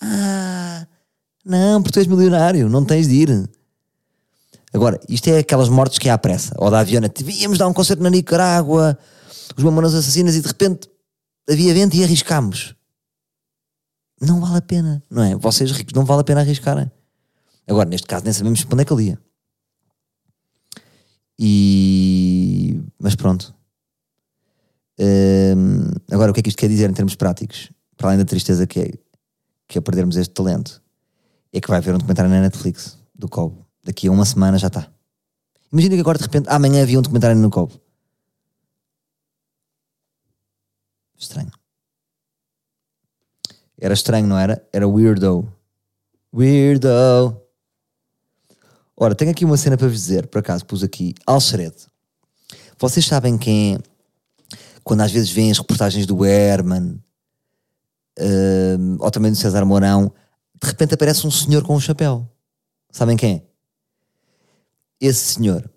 Ah, 0.00 0.86
não, 1.44 1.80
porque 1.80 1.92
tu 1.92 2.00
és 2.00 2.06
milionário, 2.06 2.68
não 2.68 2.84
tens 2.84 3.06
de 3.06 3.14
ir. 3.14 3.50
Agora, 4.72 5.00
isto 5.08 5.28
é 5.28 5.38
aquelas 5.38 5.68
mortes 5.68 5.98
que 5.98 6.08
há 6.08 6.14
à 6.14 6.18
pressa. 6.18 6.54
Ou 6.58 6.70
da 6.70 6.80
aviona, 6.80 7.08
devíamos 7.08 7.58
dar 7.58 7.66
um 7.66 7.72
concerto 7.72 8.02
na 8.02 8.10
Nicarágua, 8.10 8.96
os 9.56 9.64
mamonas 9.64 9.94
assassinas 9.94 10.36
e 10.36 10.40
de 10.40 10.46
repente 10.46 10.88
havia 11.48 11.74
vento 11.74 11.96
e 11.96 12.04
arriscámos. 12.04 12.74
Não 14.20 14.40
vale 14.40 14.58
a 14.58 14.62
pena, 14.62 15.02
não 15.10 15.22
é? 15.22 15.34
Vocês 15.34 15.70
ricos 15.72 15.94
não 15.94 16.04
vale 16.04 16.20
a 16.20 16.24
pena 16.24 16.40
arriscarem. 16.40 16.90
Agora, 17.66 17.88
neste 17.88 18.06
caso, 18.06 18.24
nem 18.24 18.32
sabemos 18.32 18.62
para 18.64 18.74
onde 18.74 18.82
é 18.82 18.84
que 18.84 18.92
ele 18.92 19.04
ia. 19.04 19.18
E... 21.38 22.82
Mas 22.98 23.14
pronto. 23.16 23.54
Hum, 24.98 25.90
agora, 26.10 26.30
o 26.30 26.34
que 26.34 26.40
é 26.40 26.42
que 26.42 26.50
isto 26.50 26.58
quer 26.58 26.68
dizer 26.68 26.90
em 26.90 26.92
termos 26.92 27.14
práticos? 27.14 27.72
Para 27.96 28.08
além 28.08 28.18
da 28.18 28.24
tristeza 28.24 28.66
que 28.66 28.80
é, 28.80 28.90
que 29.66 29.78
é 29.78 29.80
perdermos 29.80 30.16
este 30.16 30.34
talento, 30.34 30.82
é 31.52 31.60
que 31.60 31.68
vai 31.68 31.78
haver 31.78 31.94
um 31.94 31.98
documentário 31.98 32.30
na 32.30 32.42
Netflix 32.42 32.98
do 33.14 33.28
Cobo. 33.28 33.69
Daqui 33.82 34.08
a 34.08 34.10
uma 34.10 34.24
semana 34.24 34.58
já 34.58 34.68
está. 34.68 34.90
Imagina 35.72 35.94
que 35.94 36.00
agora 36.00 36.18
de 36.18 36.24
repente 36.24 36.48
amanhã 36.48 36.82
havia 36.82 36.98
um 36.98 37.02
documentário 37.02 37.36
no 37.36 37.50
Cobo. 37.50 37.80
Estranho. 41.16 41.50
Era 43.78 43.94
estranho, 43.94 44.26
não 44.26 44.38
era? 44.38 44.66
Era 44.72 44.86
weirdo. 44.86 45.50
Weirdo. 46.34 46.88
Ora, 48.96 49.14
tenho 49.14 49.30
aqui 49.30 49.44
uma 49.44 49.56
cena 49.56 49.78
para 49.78 49.88
vos 49.88 49.96
dizer, 49.96 50.26
por 50.26 50.38
acaso 50.38 50.66
pus 50.66 50.82
aqui, 50.82 51.14
Alxeredo. 51.26 51.90
Vocês 52.78 53.06
sabem 53.06 53.38
quem 53.38 53.76
é 53.76 53.78
quando 54.82 55.02
às 55.02 55.12
vezes 55.12 55.30
vêm 55.30 55.50
as 55.50 55.58
reportagens 55.58 56.06
do 56.06 56.24
Herman 56.24 57.00
uh, 58.18 58.96
ou 58.98 59.10
também 59.10 59.30
do 59.30 59.36
César 59.36 59.64
Mourão, 59.64 60.12
de 60.60 60.68
repente 60.68 60.94
aparece 60.94 61.26
um 61.26 61.30
senhor 61.30 61.62
com 61.62 61.74
um 61.76 61.80
chapéu. 61.80 62.28
Sabem 62.90 63.16
quem 63.16 63.36
é? 63.36 63.49
Esse 65.00 65.34
senhor, 65.34 65.70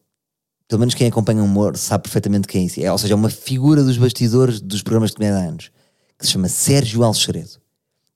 pelo 0.67 0.79
menos 0.79 0.93
quem 0.93 1.07
acompanha 1.07 1.41
o 1.41 1.45
humor 1.45 1.77
sabe 1.77 2.03
perfeitamente 2.03 2.47
quem 2.47 2.67
é. 2.67 2.83
é 2.83 2.91
ou 2.91 2.97
seja, 2.97 3.13
é 3.13 3.15
uma 3.15 3.29
figura 3.29 3.83
dos 3.83 3.97
bastidores 3.97 4.59
dos 4.59 4.81
programas 4.81 5.12
de 5.12 5.17
comédia 5.17 5.38
há 5.38 5.43
anos, 5.43 5.71
que 6.17 6.25
se 6.25 6.31
chama 6.31 6.49
Sérgio 6.49 7.03
Alxeredo. 7.03 7.62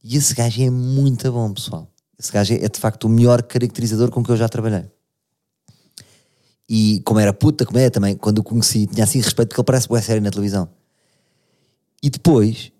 E 0.03 0.17
esse 0.17 0.33
gajo 0.33 0.61
é 0.61 0.69
muito 0.69 1.31
bom, 1.31 1.53
pessoal. 1.53 1.91
Esse 2.19 2.31
gajo 2.31 2.53
é, 2.53 2.65
é 2.65 2.69
de 2.69 2.79
facto 2.79 3.05
o 3.05 3.09
melhor 3.09 3.43
caracterizador 3.43 4.09
com 4.09 4.23
que 4.23 4.31
eu 4.31 4.37
já 4.37 4.49
trabalhei. 4.49 4.85
E 6.69 7.01
como 7.05 7.19
era 7.19 7.31
puta 7.31 7.65
comédia 7.65 7.91
também, 7.91 8.15
quando 8.15 8.39
o 8.39 8.43
conheci, 8.43 8.85
tinha 8.87 9.03
assim 9.03 9.19
respeito 9.19 9.49
porque 9.49 9.61
ele 9.61 9.65
parece 9.65 9.87
boa 9.87 10.01
série 10.01 10.19
na 10.19 10.29
televisão. 10.29 10.69
E 12.03 12.09
depois, 12.09 12.71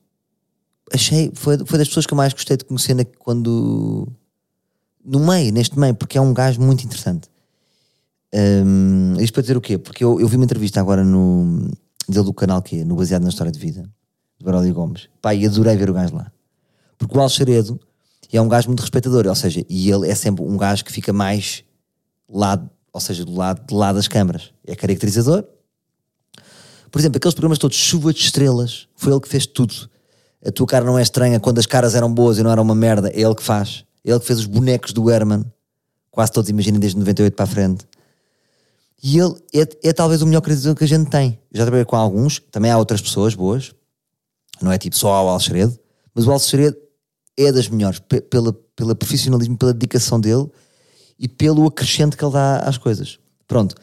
achei, 0.94 1.32
foi, 1.34 1.58
foi 1.66 1.78
das 1.78 1.88
pessoas 1.88 2.06
que 2.06 2.14
eu 2.14 2.18
mais 2.18 2.34
gostei 2.34 2.58
de 2.58 2.66
conhecer 2.66 2.94
na, 2.94 3.06
quando. 3.06 4.08
no 5.04 5.20
meio, 5.20 5.54
neste 5.54 5.80
meio, 5.80 5.96
porque 5.96 6.18
é 6.18 6.22
um 6.22 6.34
gajo 6.34 6.60
muito 6.62 6.84
interessante. 6.84 7.30
Um, 8.34 9.16
isto 9.20 9.34
para 9.34 9.42
dizer 9.42 9.58
o 9.58 9.62
quê? 9.62 9.78
Porque 9.78 10.04
eu, 10.04 10.20
eu 10.20 10.28
vi 10.28 10.36
uma 10.36 10.46
entrevista 10.46 10.80
agora 10.80 11.04
no. 11.04 11.70
dele 12.08 12.26
do 12.26 12.34
canal 12.34 12.62
que 12.62 12.84
no 12.84 12.96
Baseado 12.96 13.24
na 13.24 13.30
História 13.30 13.52
de 13.52 13.60
Vida, 13.60 13.90
de 14.38 14.46
Barólio 14.46 14.74
Gomes. 14.74 15.10
Pá, 15.22 15.34
e 15.34 15.46
adorei 15.46 15.76
ver 15.76 15.90
o 15.90 15.94
gajo 15.94 16.16
lá. 16.16 16.32
Porque 16.98 17.18
o 17.18 17.22
Alxaredo 17.22 17.80
é 18.32 18.42
um 18.42 18.48
gajo 18.48 18.68
muito 18.68 18.82
respeitador, 18.82 19.28
ou 19.28 19.36
seja, 19.36 19.64
e 19.70 19.90
ele 19.90 20.10
é 20.10 20.16
sempre 20.16 20.44
um 20.44 20.58
gajo 20.58 20.84
que 20.84 20.92
fica 20.92 21.14
mais 21.14 21.64
lá 22.30 22.62
ou 22.98 23.02
seja, 23.02 23.24
do 23.24 23.36
lado, 23.36 23.64
do 23.68 23.76
lado 23.76 23.96
das 23.98 24.08
câmaras. 24.08 24.52
É 24.66 24.76
caracterizador. 24.76 25.46
Por 26.90 27.00
exemplo, 27.00 27.18
aqueles 27.18 27.36
programas 27.36 27.60
todos, 27.60 27.78
Chuva 27.78 28.12
de 28.12 28.22
Estrelas, 28.22 28.88
foi 28.96 29.14
ele 29.14 29.22
que 29.22 29.28
fez 29.28 29.46
tudo. 29.46 29.88
A 30.44 30.52
tua 30.52 30.66
cara 30.66 30.84
não 30.84 30.98
é 30.98 31.04
estranha 31.04 31.40
quando 31.40 31.60
as 31.60 31.68
caras 31.68 31.94
eram 31.94 32.12
boas 32.12 32.40
e 32.40 32.44
não 32.44 32.52
eram 32.52 32.64
uma 32.64 32.74
merda, 32.74 33.10
é 33.10 33.22
ele 33.22 33.36
que 33.36 33.44
faz. 33.44 33.86
É 34.04 34.10
ele 34.10 34.20
que 34.20 34.26
fez 34.26 34.40
os 34.40 34.48
bonecos 34.48 34.94
do 34.94 35.12
Herman, 35.12 35.46
quase 36.10 36.32
todos, 36.32 36.50
imaginem, 36.50 36.80
desde 36.80 36.98
98 36.98 37.36
para 37.36 37.44
a 37.44 37.48
frente. 37.48 37.86
E 39.04 39.20
ele 39.20 39.36
é, 39.54 39.90
é 39.90 39.94
talvez 39.94 40.22
o 40.22 40.26
melhor 40.26 40.42
caracterizador 40.42 40.76
que 40.76 40.84
a 40.84 40.88
gente 40.88 41.10
tem. 41.10 41.40
Já 41.52 41.64
trabalhei 41.64 41.86
com 41.86 41.96
alguns, 41.96 42.40
também 42.52 42.72
há 42.72 42.78
outras 42.78 43.02
pessoas 43.02 43.36
boas, 43.36 43.74
não 44.62 44.72
é 44.72 44.78
tipo 44.78 44.96
só 44.96 45.26
o 45.26 45.30
Alxeredo, 45.30 45.78
mas 46.14 46.26
o 46.26 46.32
Alxeredo 46.32 46.78
é 47.38 47.52
das 47.52 47.70
melhores, 47.70 48.00
pela, 48.30 48.52
pela 48.76 48.96
profissionalismo, 48.96 49.58
pela 49.58 49.74
dedicação 49.74 50.20
dele 50.20 50.50
e 51.20 51.28
pelo 51.28 51.66
acrescente 51.68 52.18
que 52.18 52.26
ele 52.26 52.34
dá 52.34 52.60
às 52.60 52.78
coisas. 52.78 53.20
Pronto. 53.48 53.76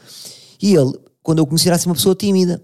E 0.60 0.74
ele, 0.74 0.92
quando 1.22 1.38
eu 1.38 1.46
conheci, 1.46 1.68
era 1.68 1.76
assim 1.76 1.88
uma 1.88 1.94
pessoa 1.94 2.14
tímida. 2.14 2.62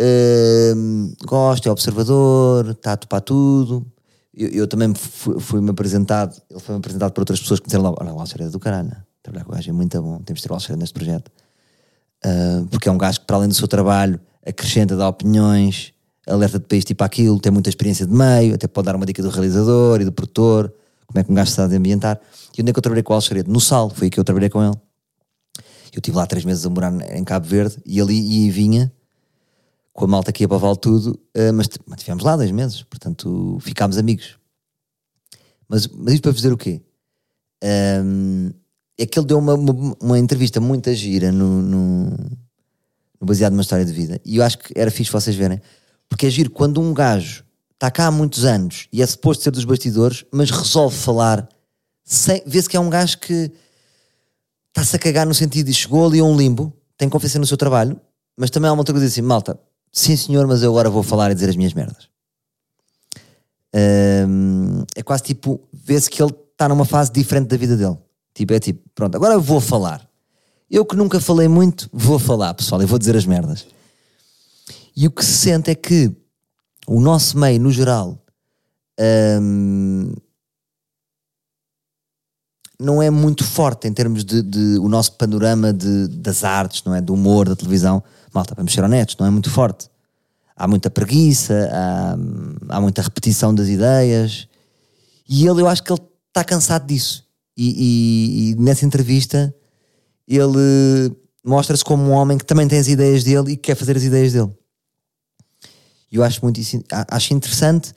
Uh, 0.00 1.14
gosta, 1.26 1.68
é 1.68 1.72
observador, 1.72 2.70
está 2.70 2.92
a 2.92 2.96
topar 2.96 3.20
tudo. 3.20 3.86
Eu, 4.34 4.48
eu 4.48 4.66
também 4.66 4.94
fui-me 4.94 5.40
fui 5.40 5.68
apresentado, 5.68 6.40
ele 6.50 6.60
foi-me 6.60 6.78
apresentado 6.78 7.12
por 7.12 7.20
outras 7.20 7.40
pessoas 7.40 7.60
que 7.60 7.66
me 7.66 7.68
disseram 7.68 7.94
olha, 7.98 8.12
o 8.12 8.20
Alxer 8.20 8.42
é 8.42 8.48
do 8.48 8.58
caralho, 8.58 8.96
trabalhar 9.22 9.44
com 9.44 9.52
o 9.52 9.54
gajo 9.54 9.70
é 9.70 9.72
muito 9.72 10.00
bom, 10.02 10.18
temos 10.18 10.40
de 10.40 10.46
ter 10.46 10.52
o 10.52 10.54
Alxer 10.54 10.76
neste 10.76 10.94
projeto. 10.94 11.30
Uh, 12.24 12.66
porque 12.66 12.88
é 12.88 12.92
um 12.92 12.98
gajo 12.98 13.20
que, 13.20 13.26
para 13.26 13.36
além 13.36 13.48
do 13.48 13.54
seu 13.54 13.66
trabalho, 13.66 14.20
acrescenta, 14.46 14.96
dá 14.96 15.08
opiniões, 15.08 15.94
alerta-te 16.26 16.66
para 16.66 16.76
isto 16.76 16.90
e 16.90 16.94
para 16.94 17.06
aquilo, 17.06 17.40
tem 17.40 17.50
muita 17.52 17.68
experiência 17.68 18.06
de 18.06 18.12
meio, 18.12 18.54
até 18.54 18.66
pode 18.66 18.86
dar 18.86 18.96
uma 18.96 19.06
dica 19.06 19.22
do 19.22 19.30
realizador 19.30 20.00
e 20.00 20.04
do 20.04 20.12
produtor, 20.12 20.72
como 21.06 21.18
é 21.18 21.24
que 21.24 21.30
um 21.30 21.34
gajo 21.34 21.50
está 21.50 21.64
a 21.64 21.66
ambientar. 21.66 22.20
E 22.56 22.60
onde 22.60 22.70
é 22.70 22.72
que 22.72 22.78
eu 22.78 22.82
trabalhei 22.82 23.02
com 23.02 23.12
o 23.12 23.16
Alxaredo? 23.16 23.50
No 23.50 23.60
Sal, 23.60 23.90
foi 23.90 24.06
aí 24.06 24.10
que 24.10 24.20
eu 24.20 24.24
trabalhei 24.24 24.48
com 24.48 24.62
ele. 24.62 24.76
Eu 25.92 25.98
estive 25.98 26.16
lá 26.16 26.26
três 26.26 26.44
meses 26.44 26.64
a 26.64 26.70
morar 26.70 26.92
em 27.16 27.24
Cabo 27.24 27.46
Verde 27.46 27.78
e 27.84 28.00
ali 28.00 28.46
e 28.46 28.50
vinha 28.50 28.92
com 29.92 30.04
a 30.04 30.08
malta 30.08 30.32
que 30.32 30.44
ia 30.44 30.48
para 30.48 30.76
tudo, 30.76 31.18
uh, 31.36 31.52
mas, 31.52 31.68
mas 31.86 32.00
tivemos 32.00 32.22
lá 32.22 32.36
dois 32.36 32.50
meses, 32.50 32.82
portanto 32.84 33.58
ficámos 33.60 33.98
amigos. 33.98 34.38
Mas, 35.68 35.86
mas 35.88 36.14
isto 36.14 36.22
para 36.22 36.32
dizer 36.32 36.52
o 36.52 36.56
quê? 36.56 36.80
É 39.02 39.06
que 39.06 39.18
ele 39.18 39.26
deu 39.26 39.38
uma, 39.38 39.54
uma, 39.54 39.96
uma 40.00 40.18
entrevista 40.18 40.60
muito 40.60 40.92
gira 40.92 41.32
no, 41.32 41.62
no, 41.62 42.04
no, 43.18 43.26
baseado 43.26 43.52
numa 43.52 43.62
história 43.62 43.84
de 43.84 43.92
vida 43.92 44.20
e 44.24 44.36
eu 44.36 44.44
acho 44.44 44.58
que 44.58 44.78
era 44.78 44.90
fixe 44.90 45.10
vocês 45.10 45.34
verem 45.34 45.60
Porque 46.08 46.26
é 46.26 46.30
giro 46.30 46.50
quando 46.50 46.80
um 46.80 46.92
gajo 46.92 47.42
está 47.72 47.90
cá 47.90 48.08
há 48.08 48.10
muitos 48.10 48.44
anos 48.44 48.88
e 48.92 49.00
é 49.00 49.06
suposto 49.06 49.42
ser 49.42 49.50
dos 49.52 49.64
bastidores, 49.64 50.26
mas 50.30 50.50
resolve 50.50 50.94
falar, 50.94 51.48
vê-se 52.44 52.68
que 52.68 52.76
é 52.76 52.80
um 52.80 52.90
gajo 52.90 53.18
que 53.18 53.50
está-se 54.68 54.96
a 54.96 54.98
cagar 54.98 55.26
no 55.26 55.32
sentido 55.32 55.66
de 55.66 55.72
chegou 55.72 56.06
ali 56.06 56.20
a 56.20 56.24
um 56.24 56.36
limbo, 56.36 56.70
tem 56.98 57.08
confiança 57.08 57.38
no 57.38 57.46
seu 57.46 57.56
trabalho, 57.56 57.98
mas 58.36 58.50
também 58.50 58.68
há 58.68 58.72
uma 58.74 58.82
outra 58.82 58.92
coisa 58.92 59.06
assim, 59.06 59.22
malta, 59.22 59.58
sim 59.90 60.14
senhor, 60.14 60.46
mas 60.46 60.62
eu 60.62 60.70
agora 60.70 60.90
vou 60.90 61.02
falar 61.02 61.30
e 61.30 61.34
dizer 61.34 61.48
as 61.48 61.56
minhas 61.56 61.72
merdas. 61.72 62.10
É 64.94 65.02
quase 65.02 65.22
tipo, 65.22 65.66
vê-se 65.72 66.10
que 66.10 66.22
ele 66.22 66.34
está 66.52 66.68
numa 66.68 66.84
fase 66.84 67.10
diferente 67.10 67.48
da 67.48 67.56
vida 67.56 67.78
dele. 67.78 67.96
Tipo, 68.34 68.54
é 68.54 68.60
tipo, 68.60 68.80
pronto, 68.94 69.14
agora 69.16 69.34
eu 69.34 69.40
vou 69.40 69.60
falar. 69.60 70.08
Eu 70.70 70.84
que 70.84 70.96
nunca 70.96 71.18
falei 71.20 71.48
muito, 71.48 71.88
vou 71.92 72.18
falar, 72.18 72.54
pessoal, 72.54 72.80
e 72.82 72.86
vou 72.86 72.98
dizer 72.98 73.16
as 73.16 73.26
merdas. 73.26 73.66
E 74.96 75.06
o 75.06 75.10
que 75.10 75.24
se 75.24 75.32
sente 75.32 75.70
é 75.70 75.74
que 75.74 76.14
o 76.86 77.00
nosso 77.00 77.38
meio, 77.38 77.60
no 77.60 77.72
geral, 77.72 78.18
hum, 79.40 80.12
não 82.78 83.02
é 83.02 83.10
muito 83.10 83.44
forte 83.44 83.86
em 83.86 83.92
termos 83.92 84.24
de, 84.24 84.42
de 84.42 84.78
o 84.78 84.88
nosso 84.88 85.12
panorama 85.12 85.72
de, 85.72 86.08
das 86.08 86.44
artes, 86.44 86.82
não 86.84 86.94
é? 86.94 87.00
Do 87.00 87.14
humor, 87.14 87.48
da 87.48 87.54
televisão. 87.54 88.02
Malta, 88.32 88.54
vamos 88.54 88.72
ser 88.72 88.82
honestos, 88.82 89.16
não 89.18 89.26
é 89.26 89.30
muito 89.30 89.50
forte. 89.50 89.88
Há 90.56 90.66
muita 90.66 90.90
preguiça, 90.90 91.68
há, 91.72 92.16
há 92.76 92.80
muita 92.80 93.02
repetição 93.02 93.54
das 93.54 93.68
ideias. 93.68 94.48
E 95.28 95.46
ele, 95.46 95.60
eu 95.60 95.68
acho 95.68 95.82
que 95.82 95.92
ele 95.92 96.00
está 96.28 96.42
cansado 96.42 96.86
disso. 96.86 97.24
E, 97.62 97.74
e, 97.76 98.50
e 98.50 98.54
nessa 98.56 98.86
entrevista, 98.86 99.54
ele 100.26 101.14
mostra-se 101.44 101.84
como 101.84 102.02
um 102.04 102.12
homem 102.12 102.38
que 102.38 102.44
também 102.44 102.66
tem 102.66 102.78
as 102.78 102.88
ideias 102.88 103.24
dele 103.24 103.52
e 103.52 103.56
que 103.56 103.62
quer 103.62 103.74
fazer 103.74 103.96
as 103.96 104.02
ideias 104.02 104.32
dele. 104.32 104.50
E 106.10 106.16
eu 106.16 106.24
acho 106.24 106.40
muito 106.42 106.60
acho 107.08 107.34
interessante. 107.34 107.92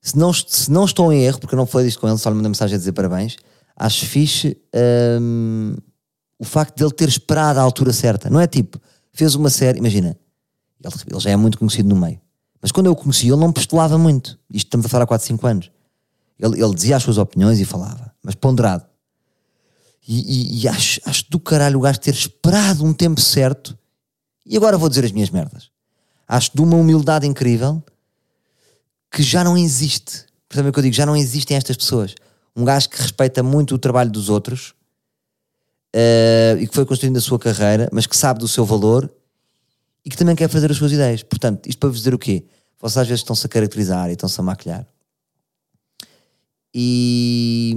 Se 0.00 0.18
não, 0.18 0.32
se 0.32 0.70
não 0.70 0.84
estou 0.84 1.12
em 1.12 1.22
erro, 1.22 1.40
porque 1.40 1.54
eu 1.54 1.56
não 1.56 1.66
falei 1.66 1.86
disto 1.86 2.00
com 2.00 2.08
ele, 2.08 2.18
só 2.18 2.28
lhe 2.28 2.36
mandei 2.36 2.50
mensagem 2.50 2.74
a 2.74 2.78
dizer 2.78 2.92
parabéns 2.92 3.36
acho 3.76 4.06
fixe 4.06 4.56
um, 5.20 5.76
o 6.38 6.44
facto 6.44 6.76
de 6.76 6.84
ele 6.84 6.92
ter 6.92 7.08
esperado 7.08 7.58
a 7.58 7.62
altura 7.62 7.92
certa. 7.92 8.30
Não 8.30 8.40
é 8.40 8.46
tipo, 8.46 8.80
fez 9.12 9.34
uma 9.34 9.50
série, 9.50 9.78
imagina, 9.78 10.16
ele, 10.82 10.94
ele, 11.10 11.20
já 11.20 11.30
é 11.30 11.36
muito 11.36 11.58
conhecido 11.58 11.88
no 11.88 11.96
meio. 11.96 12.20
Mas 12.60 12.72
quando 12.72 12.86
eu 12.86 12.92
o 12.92 12.96
conheci, 12.96 13.26
ele 13.28 13.36
não 13.36 13.52
postulava 13.52 13.98
muito. 13.98 14.38
Isto 14.50 14.68
estamos 14.68 14.86
a 14.86 14.88
falar 14.88 15.04
há 15.04 15.06
4, 15.06 15.26
5 15.26 15.46
anos. 15.46 15.70
Ele, 16.38 16.62
ele 16.62 16.74
dizia 16.74 16.96
as 16.96 17.02
suas 17.02 17.18
opiniões 17.18 17.60
e 17.60 17.64
falava, 17.64 18.12
mas 18.22 18.34
ponderado. 18.34 18.84
E, 20.06 20.58
e, 20.58 20.62
e, 20.62 20.68
acho, 20.68 21.00
acho 21.06 21.30
do 21.30 21.40
caralho 21.40 21.78
o 21.78 21.82
gajo 21.82 21.98
ter 21.98 22.14
esperado 22.14 22.84
um 22.84 22.92
tempo 22.92 23.20
certo 23.20 23.76
e 24.44 24.56
agora 24.56 24.76
vou 24.76 24.88
dizer 24.88 25.04
as 25.04 25.12
minhas 25.12 25.30
merdas. 25.30 25.70
Acho 26.28 26.50
de 26.54 26.60
uma 26.60 26.76
humildade 26.76 27.26
incrível 27.26 27.82
que 29.10 29.22
já 29.22 29.42
não 29.42 29.56
existe. 29.56 30.26
É 30.54 30.60
o 30.60 30.72
que 30.72 30.78
eu 30.78 30.82
digo, 30.82 30.94
já 30.94 31.06
não 31.06 31.16
existem 31.16 31.56
estas 31.56 31.76
pessoas 31.76 32.14
um 32.56 32.64
gajo 32.64 32.88
que 32.88 33.00
respeita 33.00 33.42
muito 33.42 33.74
o 33.74 33.78
trabalho 33.78 34.10
dos 34.10 34.28
outros 34.28 34.74
uh, 35.94 36.58
e 36.58 36.66
que 36.66 36.74
foi 36.74 36.86
construindo 36.86 37.16
a 37.16 37.20
sua 37.20 37.38
carreira, 37.38 37.88
mas 37.92 38.06
que 38.06 38.16
sabe 38.16 38.38
do 38.38 38.46
seu 38.46 38.64
valor 38.64 39.10
e 40.04 40.10
que 40.10 40.16
também 40.16 40.36
quer 40.36 40.48
fazer 40.48 40.70
as 40.70 40.76
suas 40.76 40.92
ideias. 40.92 41.22
Portanto, 41.22 41.68
isto 41.68 41.78
para 41.78 41.88
vos 41.88 41.98
dizer 41.98 42.14
o 42.14 42.18
quê? 42.18 42.44
Vocês 42.80 42.98
às 42.98 43.08
vezes 43.08 43.20
estão-se 43.22 43.46
a 43.46 43.48
caracterizar 43.48 44.08
e 44.10 44.12
estão-se 44.12 44.38
a 44.38 44.42
maquilhar. 44.44 44.86
E. 46.74 47.74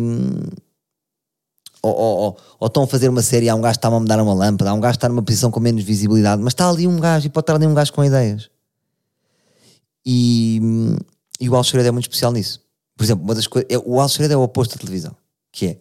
Ou, 1.82 1.96
ou, 1.96 2.38
ou, 2.60 2.68
estão 2.68 2.84
a 2.84 2.88
fazer 2.88 3.08
uma 3.08 3.22
série, 3.22 3.48
há 3.48 3.56
um 3.56 3.62
gajo 3.62 3.74
que 3.74 3.78
está 3.78 3.88
a 3.88 4.00
mudar 4.00 4.20
uma 4.22 4.34
lâmpada, 4.34 4.72
há 4.72 4.74
um 4.74 4.80
gajo 4.80 4.94
que 4.94 4.98
está 4.98 5.08
numa 5.08 5.22
posição 5.22 5.52
com 5.52 5.60
menos 5.60 5.84
visibilidade, 5.84 6.42
mas 6.42 6.52
está 6.52 6.68
ali 6.68 6.88
um 6.88 7.00
gajo 7.00 7.28
e 7.28 7.30
pode 7.30 7.44
estar 7.44 7.56
ali 7.56 7.68
um 7.68 7.74
gajo 7.74 7.94
com 7.94 8.04
ideias. 8.04 8.50
E, 10.06 10.60
e 11.40 11.50
o 11.50 11.56
Alxeredo 11.56 11.90
é 11.90 11.92
muito 11.92 12.06
especial 12.06 12.32
nisso. 12.32 12.62
Por 12.98 13.04
exemplo, 13.04 13.24
uma 13.24 13.36
das 13.36 13.46
coisas. 13.46 13.70
É, 13.70 13.78
o 13.78 14.02
Alfredo 14.02 14.34
é 14.34 14.38
o 14.38 14.42
oposto 14.42 14.76
da 14.76 14.80
televisão. 14.80 15.16
Que 15.52 15.80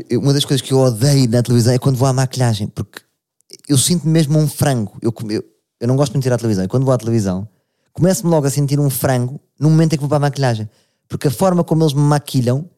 é. 0.00 0.16
Uma 0.16 0.32
das 0.32 0.44
coisas 0.44 0.60
que 0.60 0.72
eu 0.72 0.78
odeio 0.78 1.28
na 1.28 1.42
televisão 1.42 1.72
é 1.72 1.78
quando 1.78 1.96
vou 1.96 2.06
à 2.06 2.12
maquilhagem, 2.12 2.68
porque 2.68 3.00
eu 3.68 3.78
sinto-me 3.78 4.12
mesmo 4.12 4.38
um 4.38 4.48
frango. 4.48 4.96
Eu, 5.02 5.12
eu, 5.30 5.44
eu 5.80 5.88
não 5.88 5.96
gosto 5.96 6.12
muito 6.12 6.22
de 6.22 6.28
ir 6.28 6.32
à 6.32 6.36
televisão. 6.36 6.64
E 6.64 6.68
quando 6.68 6.84
vou 6.84 6.92
à 6.94 6.98
televisão, 6.98 7.48
começo-me 7.92 8.30
logo 8.30 8.46
a 8.46 8.50
sentir 8.50 8.78
um 8.78 8.90
frango 8.90 9.40
no 9.58 9.70
momento 9.70 9.94
em 9.94 9.96
que 9.96 10.00
vou 10.00 10.08
para 10.08 10.16
a 10.18 10.20
maquilhagem. 10.20 10.68
Porque 11.14 11.28
a 11.28 11.30
forma 11.30 11.62
como 11.62 11.84
eles 11.84 11.94
me 11.94 12.00
maquilham 12.00 12.68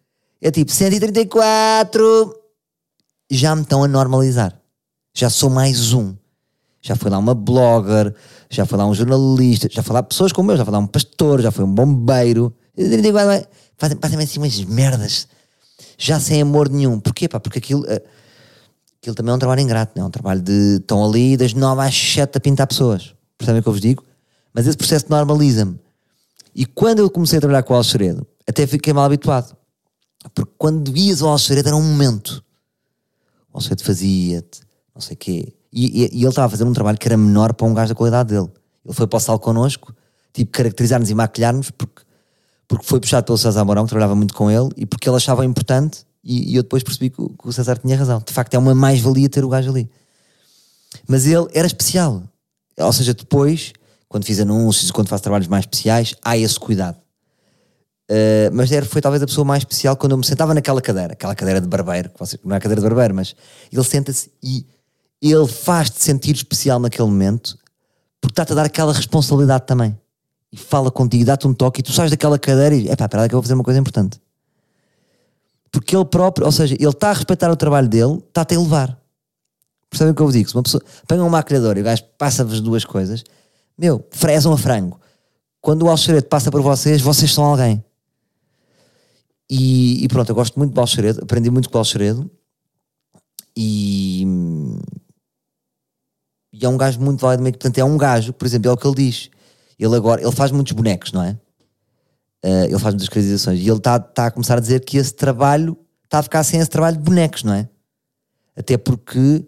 é 0.42 0.50
tipo 0.50 0.70
134. 0.70 2.34
Já 3.30 3.56
me 3.56 3.62
estão 3.62 3.82
a 3.82 3.88
normalizar. 3.88 4.60
Já 5.14 5.30
sou 5.30 5.48
mais 5.48 5.94
um. 5.94 6.14
Já 6.82 6.94
foi 6.96 7.10
lá 7.10 7.16
uma 7.16 7.34
blogger, 7.34 8.14
já 8.50 8.66
foi 8.66 8.76
lá 8.76 8.86
um 8.86 8.92
jornalista, 8.92 9.70
já 9.72 9.82
foi 9.82 9.94
lá 9.94 10.02
pessoas 10.02 10.32
como 10.32 10.52
eu, 10.52 10.58
já 10.58 10.66
foi 10.66 10.72
lá 10.72 10.78
um 10.78 10.86
pastor, 10.86 11.40
já 11.40 11.50
foi 11.50 11.64
um 11.64 11.74
bombeiro 11.74 12.54
fazem, 13.78 13.96
fazem 13.98 14.18
assim 14.18 14.38
umas 14.38 14.62
merdas 14.64 15.26
já 15.96 16.20
sem 16.20 16.42
amor 16.42 16.68
nenhum. 16.68 17.00
Porquê? 17.00 17.30
Pá? 17.30 17.40
Porque 17.40 17.58
aquilo, 17.58 17.86
eh, 17.86 18.02
aquilo 19.00 19.16
também 19.16 19.32
é 19.32 19.34
um 19.34 19.38
trabalho 19.38 19.62
ingrato, 19.62 19.92
não 19.96 20.04
é? 20.04 20.08
um 20.08 20.10
trabalho 20.10 20.42
de 20.42 20.76
estão 20.76 21.02
ali 21.02 21.38
das 21.38 21.54
9 21.54 21.80
às 21.80 21.96
7 21.96 22.36
a 22.36 22.40
pintar 22.40 22.66
pessoas. 22.66 23.14
Percebem 23.38 23.60
o 23.60 23.62
que 23.62 23.68
eu 23.70 23.72
vos 23.72 23.80
digo? 23.80 24.04
Mas 24.52 24.66
esse 24.66 24.76
processo 24.76 25.06
normaliza-me. 25.08 25.85
E 26.56 26.64
quando 26.64 27.00
eu 27.00 27.10
comecei 27.10 27.36
a 27.36 27.40
trabalhar 27.40 27.62
com 27.62 27.74
o 27.74 27.76
Alxeredo, 27.76 28.26
até 28.48 28.66
fiquei 28.66 28.90
mal 28.90 29.04
habituado. 29.04 29.54
Porque 30.34 30.52
quando 30.56 30.96
ias 30.96 31.20
ao 31.20 31.28
Alxeredo 31.28 31.68
era 31.68 31.76
um 31.76 31.82
momento. 31.82 32.42
O 33.52 33.58
Alxeredo 33.58 33.84
fazia-te, 33.84 34.62
não 34.94 35.02
sei 35.02 35.14
o 35.14 35.18
quê. 35.18 35.52
E, 35.70 36.04
e, 36.04 36.18
e, 36.18 36.20
ele 36.20 36.28
estava 36.28 36.46
a 36.46 36.50
fazer 36.50 36.64
um 36.64 36.72
trabalho 36.72 36.96
que 36.96 37.06
era 37.06 37.16
menor 37.16 37.52
para 37.52 37.66
um 37.66 37.74
gajo 37.74 37.90
da 37.90 37.94
qualidade 37.94 38.30
dele. 38.30 38.50
Ele 38.82 38.94
foi 38.94 39.06
para 39.06 39.18
o 39.18 39.20
sal 39.20 39.38
connosco, 39.38 39.94
tipo, 40.32 40.50
caracterizar-nos 40.50 41.10
e 41.10 41.14
maquilhar-nos, 41.14 41.70
porque 41.70 42.06
porque 42.68 42.84
foi 42.84 43.00
puxado 43.00 43.24
pelo 43.24 43.38
César 43.38 43.64
Mourão, 43.64 43.84
que 43.84 43.90
trabalhava 43.90 44.14
muito 44.14 44.34
com 44.34 44.50
ele, 44.50 44.70
e 44.76 44.84
porque 44.84 45.08
ele 45.08 45.16
achava 45.16 45.44
importante, 45.44 46.04
e, 46.22 46.52
e 46.52 46.56
eu 46.56 46.62
depois 46.62 46.82
percebi 46.82 47.10
que, 47.10 47.16
que, 47.16 47.48
o 47.48 47.52
César 47.52 47.78
tinha 47.78 47.96
razão. 47.96 48.20
De 48.24 48.32
facto, 48.32 48.54
é 48.54 48.58
uma 48.58 48.74
mais-valia 48.74 49.28
ter 49.28 49.44
o 49.44 49.48
gajo 49.48 49.70
ali. 49.70 49.88
Mas 51.06 51.26
ele 51.26 51.46
era 51.52 51.66
especial. 51.66 52.22
Ou 52.76 52.92
seja, 52.92 53.14
depois, 53.14 53.72
quando 54.16 54.24
fiz 54.24 54.40
anúncios, 54.40 54.90
quando 54.90 55.08
faço 55.08 55.22
trabalhos 55.22 55.46
mais 55.46 55.64
especiais, 55.64 56.14
há 56.24 56.38
esse 56.38 56.58
cuidado. 56.58 56.96
Uh, 58.10 58.48
mas 58.50 58.72
era, 58.72 58.86
foi 58.86 59.02
talvez 59.02 59.22
a 59.22 59.26
pessoa 59.26 59.44
mais 59.44 59.60
especial 59.60 59.94
quando 59.94 60.12
eu 60.12 60.18
me 60.18 60.24
sentava 60.24 60.54
naquela 60.54 60.80
cadeira, 60.80 61.12
aquela 61.12 61.34
cadeira 61.34 61.60
de 61.60 61.66
barbeiro, 61.66 62.10
não 62.42 62.56
é 62.56 62.60
cadeira 62.60 62.80
de 62.80 62.86
barbeiro, 62.86 63.14
mas 63.14 63.36
ele 63.70 63.84
senta-se 63.84 64.30
e 64.42 64.64
ele 65.20 65.46
faz-te 65.46 66.02
sentir 66.02 66.34
especial 66.34 66.78
naquele 66.80 67.06
momento 67.06 67.58
porque 68.20 68.32
está-te 68.32 68.52
a 68.52 68.54
dar 68.54 68.64
aquela 68.64 68.92
responsabilidade 68.92 69.66
também 69.66 69.98
e 70.50 70.56
fala 70.56 70.90
contigo, 70.90 71.26
dá-te 71.26 71.46
um 71.46 71.52
toque 71.52 71.80
e 71.80 71.82
tu 71.82 71.92
sais 71.92 72.10
daquela 72.10 72.38
cadeira 72.38 72.74
e 72.74 72.88
é 72.88 72.96
pá, 72.96 73.04
espera 73.04 73.28
que 73.28 73.34
eu 73.34 73.38
vou 73.38 73.42
fazer 73.42 73.54
uma 73.54 73.64
coisa 73.64 73.78
importante. 73.78 74.18
Porque 75.70 75.94
ele 75.94 76.06
próprio, 76.06 76.46
ou 76.46 76.52
seja, 76.52 76.74
ele 76.74 76.88
está 76.88 77.10
a 77.10 77.12
respeitar 77.12 77.50
o 77.50 77.56
trabalho 77.56 77.88
dele, 77.88 78.22
está-te 78.28 78.54
a 78.54 78.56
elevar. 78.56 78.98
Percebem 79.90 80.12
o 80.12 80.14
que 80.14 80.22
eu 80.22 80.26
vos 80.26 80.34
digo? 80.34 80.48
Se 80.48 80.54
uma 80.54 80.62
pessoa 80.62 80.82
pega 81.06 81.22
um 81.22 81.28
maquilhador 81.28 81.76
e 81.76 81.80
o 81.80 81.84
gajo 81.84 82.02
passa-vos 82.16 82.60
duas 82.62 82.84
coisas, 82.84 83.22
meu, 83.78 84.06
fresam 84.10 84.52
a 84.52 84.58
frango. 84.58 85.00
Quando 85.60 85.82
o 85.82 85.88
Alxeredo 85.88 86.26
passa 86.26 86.50
por 86.50 86.62
vocês, 86.62 87.00
vocês 87.00 87.32
são 87.32 87.44
alguém. 87.44 87.84
E, 89.50 90.04
e 90.04 90.08
pronto, 90.08 90.28
eu 90.28 90.34
gosto 90.34 90.58
muito 90.58 90.72
do 90.72 90.80
Alxeredo, 90.80 91.22
aprendi 91.22 91.50
muito 91.50 91.70
com 91.70 91.76
o 91.76 91.78
Alxeredo 91.78 92.28
e, 93.56 94.24
e 96.52 96.64
é 96.64 96.68
um 96.68 96.76
gajo 96.76 97.00
muito 97.00 97.20
válido, 97.20 97.42
portanto 97.44 97.78
é 97.78 97.84
um 97.84 97.96
gajo, 97.96 98.32
por 98.32 98.44
exemplo, 98.44 98.70
é 98.70 98.72
o 98.72 98.76
que 98.76 98.86
ele 98.86 98.96
diz 98.96 99.30
ele 99.78 99.94
agora, 99.94 100.22
ele 100.22 100.32
faz 100.32 100.50
muitos 100.50 100.72
bonecos, 100.72 101.12
não 101.12 101.22
é? 101.22 101.32
Uh, 102.44 102.64
ele 102.64 102.78
faz 102.78 102.94
muitas 102.94 103.08
caracterizações 103.08 103.60
e 103.60 103.68
ele 103.68 103.78
está 103.78 103.98
tá 103.98 104.26
a 104.26 104.30
começar 104.30 104.56
a 104.56 104.60
dizer 104.60 104.84
que 104.84 104.96
esse 104.96 105.12
trabalho 105.12 105.76
está 106.04 106.20
a 106.20 106.22
ficar 106.22 106.44
sem 106.44 106.60
esse 106.60 106.70
trabalho 106.70 106.96
de 106.96 107.02
bonecos, 107.02 107.42
não 107.42 107.52
é? 107.52 107.68
Até 108.56 108.78
porque 108.78 109.44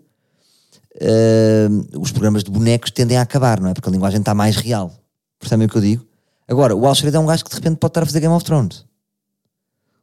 uh, 1.00 2.00
os 2.00 2.12
programas 2.12 2.44
de 2.44 2.50
bonecos 2.50 2.90
tendem 2.90 3.16
a 3.16 3.22
acabar, 3.22 3.60
não 3.60 3.70
é? 3.70 3.74
Porque 3.74 3.88
a 3.88 3.92
linguagem 3.92 4.20
está 4.20 4.34
mais 4.34 4.56
real. 4.56 4.92
Percebem 5.38 5.66
o 5.66 5.70
que 5.70 5.76
eu 5.76 5.82
digo? 5.82 6.06
Agora, 6.46 6.74
o 6.74 6.86
Alxeredo 6.86 7.16
é 7.16 7.20
um 7.20 7.26
gajo 7.26 7.44
que 7.44 7.50
de 7.50 7.56
repente 7.56 7.76
pode 7.76 7.90
estar 7.90 8.02
a 8.02 8.06
fazer 8.06 8.20
Game 8.20 8.34
of 8.34 8.44
Thrones. 8.44 8.84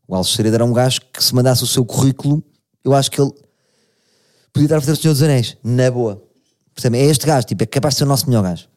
O 0.08 0.16
Alxeredo 0.16 0.56
era 0.56 0.66
um 0.66 0.74
gajo 0.74 1.02
que 1.12 1.24
se 1.24 1.34
mandasse 1.34 1.64
o 1.64 1.68
seu 1.68 1.84
currículo, 1.84 2.44
eu 2.84 2.94
acho 2.94 3.10
que 3.10 3.20
ele 3.20 3.32
podia 4.54 4.68
estar 4.68 4.78
a 4.78 4.82
fazer 4.82 4.92
o 4.92 4.96
Senhor 4.96 5.14
dos 5.14 5.24
Anéis, 5.24 5.58
na 5.64 5.90
boa. 5.90 6.24
Percebem? 6.74 7.02
É 7.02 7.06
este 7.06 7.26
gajo, 7.26 7.48
tipo, 7.48 7.64
é 7.64 7.66
capaz 7.66 7.96
de 7.96 8.00
ser 8.00 8.04
o 8.04 8.08
nosso 8.08 8.28
melhor 8.28 8.44
gajo. 8.44 8.70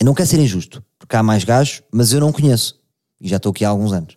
Eu 0.00 0.06
não 0.06 0.14
quero 0.14 0.28
ser 0.28 0.40
injusto, 0.40 0.82
porque 0.98 1.14
há 1.14 1.22
mais 1.22 1.44
gajos, 1.44 1.82
mas 1.92 2.12
eu 2.12 2.20
não 2.20 2.32
conheço. 2.32 2.80
E 3.20 3.28
já 3.28 3.36
estou 3.36 3.50
aqui 3.50 3.64
há 3.64 3.68
alguns 3.68 3.92
anos. 3.92 4.16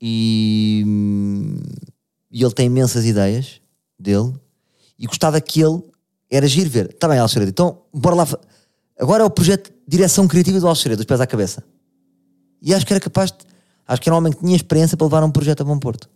E, 0.00 0.84
e 2.30 2.42
ele 2.42 2.52
tem 2.52 2.66
imensas 2.66 3.04
ideias 3.04 3.60
dele. 3.98 4.32
E 5.02 5.06
gostava 5.06 5.40
que 5.40 5.60
ele 5.60 5.82
era 6.30 6.46
giro 6.46 6.70
ver. 6.70 6.90
Está 6.90 7.08
bem, 7.08 7.18
Alxeredo, 7.18 7.50
então 7.50 7.82
bora 7.92 8.14
lá. 8.14 8.28
Agora 8.98 9.24
é 9.24 9.26
o 9.26 9.30
projeto 9.30 9.70
de 9.70 9.96
direção 9.96 10.28
criativa 10.28 10.60
do 10.60 10.68
Alxeredo, 10.68 10.98
dos 10.98 11.06
pés 11.06 11.20
à 11.20 11.26
cabeça. 11.26 11.64
E 12.62 12.72
acho 12.72 12.86
que 12.86 12.92
era 12.92 13.00
capaz 13.00 13.32
de. 13.32 13.38
Acho 13.86 14.00
que 14.00 14.08
era 14.08 14.14
um 14.14 14.18
homem 14.18 14.32
que 14.32 14.38
tinha 14.38 14.54
experiência 14.54 14.96
para 14.96 15.04
levar 15.04 15.24
um 15.24 15.30
projeto 15.32 15.62
a 15.62 15.64
Bom 15.64 15.76
Porto. 15.76 16.08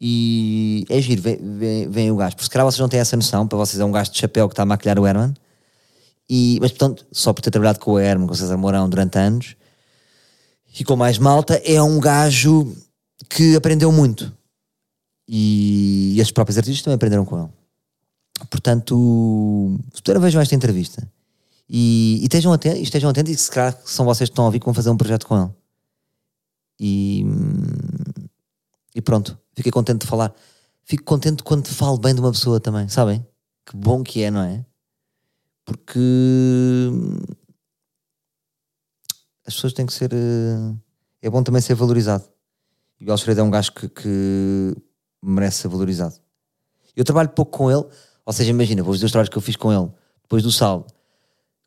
E 0.00 0.86
é 0.88 0.98
giro, 0.98 1.20
vem, 1.20 1.36
vem, 1.36 1.88
vem 1.90 2.10
o 2.10 2.16
gajo. 2.16 2.36
Porque 2.36 2.44
se 2.44 2.50
calhar 2.50 2.64
vocês 2.64 2.80
não 2.80 2.88
têm 2.88 3.00
essa 3.00 3.16
noção, 3.16 3.46
para 3.46 3.58
vocês 3.58 3.78
é 3.78 3.84
um 3.84 3.92
gajo 3.92 4.10
de 4.10 4.18
chapéu 4.18 4.48
que 4.48 4.54
está 4.54 4.62
a 4.62 4.66
maquilhar 4.66 4.98
o 4.98 5.06
Herman 5.06 5.34
E, 6.28 6.58
mas, 6.60 6.70
portanto, 6.72 7.06
só 7.12 7.34
por 7.34 7.42
ter 7.42 7.50
trabalhado 7.50 7.78
com 7.78 7.92
o 7.92 7.98
Herman, 7.98 8.26
com 8.26 8.32
o 8.32 8.36
César 8.36 8.56
Mourão 8.56 8.88
durante 8.88 9.18
anos 9.18 9.56
e 10.78 10.84
com 10.84 10.96
mais 10.96 11.18
malta, 11.18 11.54
é 11.64 11.80
um 11.82 12.00
gajo 12.00 12.74
que 13.28 13.54
aprendeu 13.54 13.92
muito. 13.92 14.32
E, 15.28 16.18
e 16.18 16.32
próprios 16.32 16.58
artistas 16.58 16.82
também 16.82 16.96
aprenderam 16.96 17.24
com 17.24 17.38
ele. 17.38 17.63
Portanto, 18.50 19.78
futura 19.92 20.18
vejam 20.18 20.40
esta 20.40 20.54
entrevista 20.54 21.08
e, 21.68 22.18
e 22.20 22.24
estejam 22.24 22.52
atentos, 22.52 22.80
estejam 22.82 23.10
atentos 23.10 23.32
e 23.32 23.36
se 23.36 23.50
calhar 23.50 23.78
são 23.84 24.04
vocês 24.04 24.28
que 24.28 24.32
estão 24.32 24.44
a 24.44 24.48
ouvir 24.48 24.60
que 24.60 24.64
vão 24.64 24.74
fazer 24.74 24.90
um 24.90 24.96
projeto 24.96 25.26
com 25.26 25.40
ele. 25.40 25.50
E, 26.78 27.24
e 28.94 29.00
pronto, 29.00 29.38
fiquei 29.54 29.72
contente 29.72 30.02
de 30.02 30.06
falar. 30.06 30.34
Fico 30.84 31.04
contente 31.04 31.42
quando 31.42 31.66
falo 31.66 31.98
bem 31.98 32.14
de 32.14 32.20
uma 32.20 32.32
pessoa 32.32 32.60
também, 32.60 32.88
sabem? 32.88 33.26
Que 33.64 33.76
bom 33.76 34.02
que 34.02 34.22
é, 34.22 34.30
não 34.30 34.42
é? 34.42 34.64
Porque 35.64 35.98
as 39.46 39.54
pessoas 39.54 39.72
têm 39.72 39.86
que 39.86 39.92
ser. 39.92 40.12
Eh, 40.12 40.74
é 41.22 41.30
bom 41.30 41.42
também 41.42 41.62
ser 41.62 41.74
valorizado. 41.74 42.24
E 43.00 43.06
o 43.08 43.12
Alfredo 43.12 43.40
é 43.40 43.42
um 43.42 43.50
gajo 43.50 43.72
que, 43.72 43.88
que 43.88 44.76
merece 45.22 45.62
ser 45.62 45.68
valorizado. 45.68 46.14
Eu 46.94 47.04
trabalho 47.04 47.30
pouco 47.30 47.56
com 47.56 47.70
ele, 47.70 47.84
ou 48.24 48.32
seja, 48.32 48.50
imagina, 48.50 48.82
vou 48.82 48.94
dizer 48.94 49.06
os 49.06 49.12
trabalhos 49.12 49.28
que 49.28 49.36
eu 49.36 49.42
fiz 49.42 49.56
com 49.56 49.72
ele 49.72 49.90
depois 50.22 50.42
do 50.42 50.50
sal. 50.50 50.86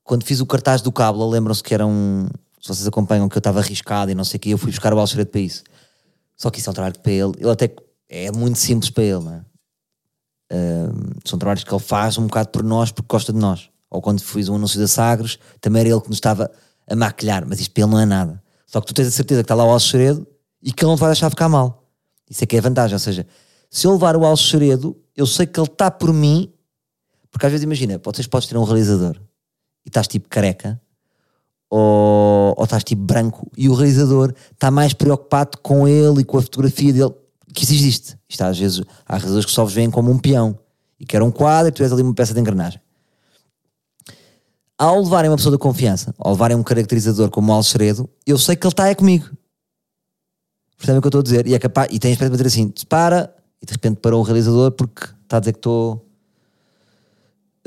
Quando 0.04 0.24
fiz 0.24 0.40
o 0.40 0.46
cartaz 0.46 0.82
do 0.82 0.92
Cábula, 0.92 1.28
lembram-se 1.28 1.62
que 1.62 1.74
era 1.74 1.86
um. 1.86 2.28
Se 2.62 2.70
vocês 2.70 2.88
acompanham, 2.88 3.30
que 3.30 3.38
eu 3.38 3.40
estava 3.40 3.60
arriscado 3.60 4.10
e 4.10 4.16
não 4.16 4.24
sei 4.24 4.38
o 4.38 4.40
que, 4.40 4.50
eu 4.50 4.58
fui 4.58 4.72
buscar 4.72 4.94
o 4.94 5.00
Alfredo 5.00 5.30
para 5.30 5.42
isso. 5.42 5.64
Só 6.36 6.50
que 6.50 6.60
isso 6.60 6.70
é 6.70 6.72
um 6.72 6.74
trabalho 6.74 7.00
para 7.00 7.12
ele. 7.12 7.34
Ele 7.38 7.50
até 7.50 7.74
é 8.10 8.32
muito 8.32 8.58
simples 8.58 8.90
para 8.90 9.04
ele, 9.04 9.20
não 9.20 9.34
é? 9.34 9.42
São 11.26 11.38
trabalhos 11.38 11.64
que 11.64 11.74
ele 11.74 11.82
faz 11.82 12.18
um 12.18 12.26
bocado 12.26 12.50
por 12.50 12.64
nós, 12.64 12.92
porque 12.92 13.08
gosta 13.08 13.34
de 13.34 13.40
nós. 13.40 13.70
Ou 13.90 14.02
quando 14.02 14.22
fiz 14.22 14.50
um 14.50 14.56
anúncio 14.56 14.80
da 14.80 14.88
Sagres, 14.88 15.40
também 15.62 15.82
era 15.82 15.90
ele 15.90 16.02
que 16.02 16.08
nos 16.08 16.18
estava 16.18 16.50
a 16.90 16.96
maquilhar, 16.96 17.46
mas 17.48 17.60
isto 17.60 17.74
para 17.74 17.84
ele 17.84 17.92
não 17.92 18.00
é 18.00 18.06
nada. 18.06 18.42
Só 18.66 18.82
que 18.82 18.88
tu 18.88 18.94
tens 18.94 19.08
a 19.08 19.12
certeza 19.12 19.42
que 19.42 19.46
está 19.46 19.56
lá 19.56 19.66
o 19.66 19.70
Alceredo 19.70 20.26
e 20.62 20.72
que 20.72 20.84
ele 20.84 20.90
não 20.90 20.98
vai 20.98 21.10
deixar 21.10 21.30
ficar 21.30 21.50
mal. 21.50 21.86
Isso 22.30 22.44
é 22.44 22.48
que 22.48 22.56
é 22.56 22.60
a 22.60 22.62
vantagem. 22.62 22.96
Ou 22.96 23.00
seja, 23.00 23.26
se 23.70 23.88
eu 23.88 23.94
levar 23.94 24.16
o 24.16 24.26
Alceredo, 24.26 24.98
eu 25.18 25.26
sei 25.26 25.48
que 25.48 25.60
ele 25.60 25.68
está 25.68 25.90
por 25.90 26.14
mim, 26.14 26.54
porque 27.32 27.48
às 27.48 27.52
vezes 27.52 27.64
imagina, 27.64 28.00
vocês 28.02 28.28
podes 28.28 28.48
ter 28.48 28.56
um 28.56 28.64
realizador 28.64 29.20
e 29.84 29.90
estás 29.90 30.08
tipo 30.08 30.30
careca, 30.30 30.80
ou, 31.70 32.54
ou 32.56 32.64
estás 32.64 32.84
tipo 32.84 33.02
branco, 33.02 33.52
e 33.58 33.68
o 33.68 33.74
realizador 33.74 34.32
está 34.54 34.70
mais 34.70 34.94
preocupado 34.94 35.58
com 35.58 35.88
ele 35.88 36.22
e 36.22 36.24
com 36.24 36.38
a 36.38 36.42
fotografia 36.42 36.94
dele, 36.94 37.14
que 37.52 37.64
isso 37.64 37.74
existe. 37.74 38.18
Isto 38.30 38.44
às 38.44 38.60
vezes 38.60 38.84
há 39.06 39.14
realizadores 39.14 39.46
que 39.46 39.52
só 39.52 39.64
vos 39.64 39.74
veem 39.74 39.90
como 39.90 40.12
um 40.12 40.20
peão 40.20 40.58
e 41.00 41.06
quer 41.06 41.24
um 41.24 41.32
quadro 41.32 41.70
e 41.70 41.72
tu 41.72 41.82
és 41.82 41.92
ali 41.92 42.04
uma 42.04 42.14
peça 42.14 42.34
de 42.34 42.40
engrenagem. 42.40 42.80
Ao 44.78 45.02
levarem 45.02 45.32
uma 45.32 45.38
pessoa 45.38 45.54
de 45.54 45.58
confiança, 45.58 46.14
ao 46.20 46.34
levarem 46.34 46.56
um 46.56 46.62
caracterizador 46.62 47.32
como 47.32 47.52
o 47.52 47.56
Alceredo, 47.56 48.08
eu 48.28 48.38
sei 48.38 48.56
que 48.56 48.68
ele 48.68 48.72
está 48.72 48.88
é 48.88 48.94
comigo. 48.94 49.28
Percebem 50.78 51.00
o 51.00 51.02
que 51.02 51.08
eu 51.08 51.10
estou 51.10 51.22
a 51.22 51.24
dizer? 51.24 51.48
E 51.48 51.56
é 51.56 51.60
capaz, 51.60 51.90
e 51.92 51.98
tem 51.98 52.14
a 52.14 52.16
de 52.16 52.30
dizer 52.30 52.46
assim: 52.46 52.72
para, 52.88 53.34
e 53.62 53.66
de 53.66 53.72
repente 53.72 54.00
parou 54.00 54.22
o 54.22 54.24
realizador 54.24 54.72
porque 54.72 55.06
está 55.24 55.38
a 55.38 55.40
dizer 55.40 55.54
que 55.54 55.60
estou 55.60 56.08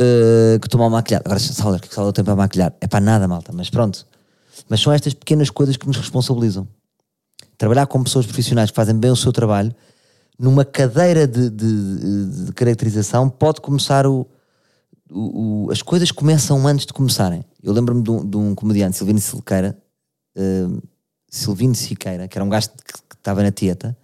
uh, 0.01 0.59
que 0.59 0.67
estou 0.67 0.81
mal 0.81 0.91
maquilhado. 0.91 1.25
Agora, 1.27 1.39
Salvador, 1.41 1.81
que 1.81 1.95
Salvador 1.95 2.13
tem 2.13 2.25
para 2.25 2.37
maquilhar? 2.37 2.75
É 2.81 2.87
para 2.87 3.01
nada, 3.01 3.29
malta, 3.29 3.53
mas 3.53 3.69
pronto. 3.69 4.07
Mas 4.69 4.81
são 4.81 4.93
estas 4.93 5.15
pequenas 5.15 5.51
coisas 5.51 5.77
que 5.77 5.87
nos 5.87 5.97
responsabilizam. 5.97 6.67
Trabalhar 7.59 7.87
com 7.87 8.03
pessoas 8.03 8.27
profissionais 8.27 8.71
que 8.71 8.77
fazem 8.77 8.97
bem 8.97 9.11
o 9.11 9.17
seu 9.17 9.33
trabalho, 9.33 9.75
numa 10.39 10.65
cadeira 10.65 11.27
de, 11.27 11.51
de, 11.51 12.45
de 12.47 12.53
caracterização, 12.53 13.29
pode 13.29 13.61
começar 13.61 14.07
o, 14.07 14.27
o, 15.11 15.67
o, 15.67 15.71
As 15.71 15.83
coisas 15.83 16.11
começam 16.11 16.67
antes 16.67 16.87
de 16.87 16.93
começarem. 16.93 17.45
Eu 17.63 17.73
lembro-me 17.73 18.03
de, 18.03 18.11
um, 18.11 18.25
de 18.25 18.37
um 18.37 18.55
comediante, 18.55 18.97
Silvino 18.97 19.21
Siqueira, 19.21 19.77
uh, 20.37 20.83
Silvino 21.29 21.75
Siqueira, 21.75 22.27
que 22.27 22.39
era 22.39 22.45
um 22.45 22.49
gajo 22.49 22.71
que 22.71 23.15
estava 23.15 23.43
na 23.43 23.53
tieta, 23.53 23.97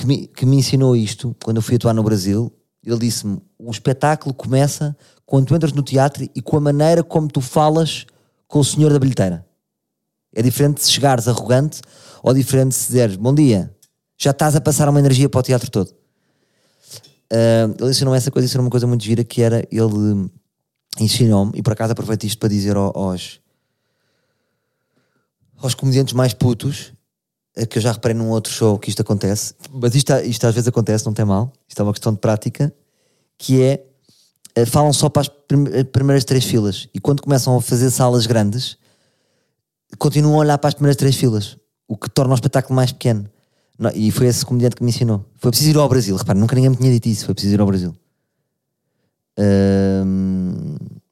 que 0.00 0.06
me, 0.06 0.26
que 0.26 0.46
me 0.46 0.56
ensinou 0.56 0.96
isto 0.96 1.36
quando 1.44 1.58
eu 1.58 1.62
fui 1.62 1.76
atuar 1.76 1.92
no 1.92 2.02
Brasil 2.02 2.50
ele 2.82 2.98
disse-me: 2.98 3.38
o 3.58 3.70
espetáculo 3.70 4.34
começa 4.34 4.96
quando 5.26 5.48
tu 5.48 5.54
entras 5.54 5.72
no 5.72 5.82
teatro 5.82 6.26
e 6.34 6.40
com 6.40 6.56
a 6.56 6.60
maneira 6.60 7.04
como 7.04 7.28
tu 7.28 7.42
falas 7.42 8.06
com 8.48 8.60
o 8.60 8.64
senhor 8.64 8.90
da 8.90 8.98
bilheteira. 8.98 9.46
É 10.34 10.40
diferente 10.40 10.82
se 10.82 10.90
chegares 10.90 11.28
arrogante 11.28 11.82
ou 12.22 12.32
diferente 12.32 12.74
se 12.74 12.86
dizeres 12.86 13.16
bom 13.16 13.34
dia, 13.34 13.74
já 14.16 14.30
estás 14.30 14.56
a 14.56 14.60
passar 14.60 14.88
uma 14.88 14.98
energia 14.98 15.28
para 15.28 15.40
o 15.40 15.42
teatro 15.42 15.70
todo. 15.70 15.90
Uh, 17.30 17.76
ele 17.78 17.90
ensinou 17.90 18.14
essa 18.14 18.30
coisa, 18.30 18.46
isso 18.46 18.56
era 18.56 18.62
uma 18.62 18.70
coisa 18.70 18.86
muito 18.86 19.04
gira 19.04 19.22
que 19.22 19.42
era 19.42 19.66
ele 19.70 20.30
ensinou-me, 20.98 21.52
e 21.54 21.62
por 21.62 21.74
acaso 21.74 21.92
aproveito 21.92 22.24
isto 22.24 22.38
para 22.38 22.48
dizer 22.48 22.76
aos, 22.76 23.40
aos 25.58 25.74
comediantes 25.74 26.14
mais 26.14 26.32
putos 26.32 26.94
que 27.68 27.78
eu 27.78 27.82
já 27.82 27.92
reparei 27.92 28.16
num 28.16 28.30
outro 28.30 28.52
show 28.52 28.78
que 28.78 28.88
isto 28.88 29.02
acontece, 29.02 29.54
mas 29.72 29.94
isto, 29.94 30.12
isto 30.20 30.46
às 30.46 30.54
vezes 30.54 30.68
acontece, 30.68 31.04
não 31.04 31.12
tem 31.12 31.24
mal, 31.24 31.52
isto 31.68 31.80
é 31.80 31.82
uma 31.82 31.92
questão 31.92 32.12
de 32.12 32.18
prática, 32.18 32.72
que 33.36 33.62
é 33.62 33.84
eh, 34.54 34.66
falam 34.66 34.92
só 34.92 35.08
para 35.08 35.22
as 35.22 35.30
eh, 35.72 35.84
primeiras 35.84 36.24
três 36.24 36.44
filas 36.44 36.88
e 36.94 37.00
quando 37.00 37.22
começam 37.22 37.56
a 37.56 37.60
fazer 37.60 37.90
salas 37.90 38.26
grandes 38.26 38.76
continuam 39.98 40.36
a 40.36 40.38
olhar 40.38 40.58
para 40.58 40.68
as 40.68 40.74
primeiras 40.74 40.96
três 40.96 41.16
filas, 41.16 41.56
o 41.88 41.96
que 41.96 42.08
torna 42.08 42.32
o 42.32 42.34
espetáculo 42.34 42.74
mais 42.74 42.92
pequeno. 42.92 43.28
E 43.94 44.10
foi 44.10 44.26
esse 44.26 44.44
comediante 44.44 44.76
que 44.76 44.84
me 44.84 44.90
ensinou. 44.90 45.24
Foi 45.38 45.50
preciso 45.50 45.70
ir 45.70 45.76
ao 45.78 45.88
Brasil, 45.88 46.14
repare, 46.14 46.38
nunca 46.38 46.54
ninguém 46.54 46.70
me 46.70 46.76
tinha 46.76 46.92
dito 46.92 47.08
isso, 47.08 47.24
foi 47.24 47.34
preciso 47.34 47.54
ir 47.54 47.60
ao 47.60 47.66
Brasil. 47.66 47.96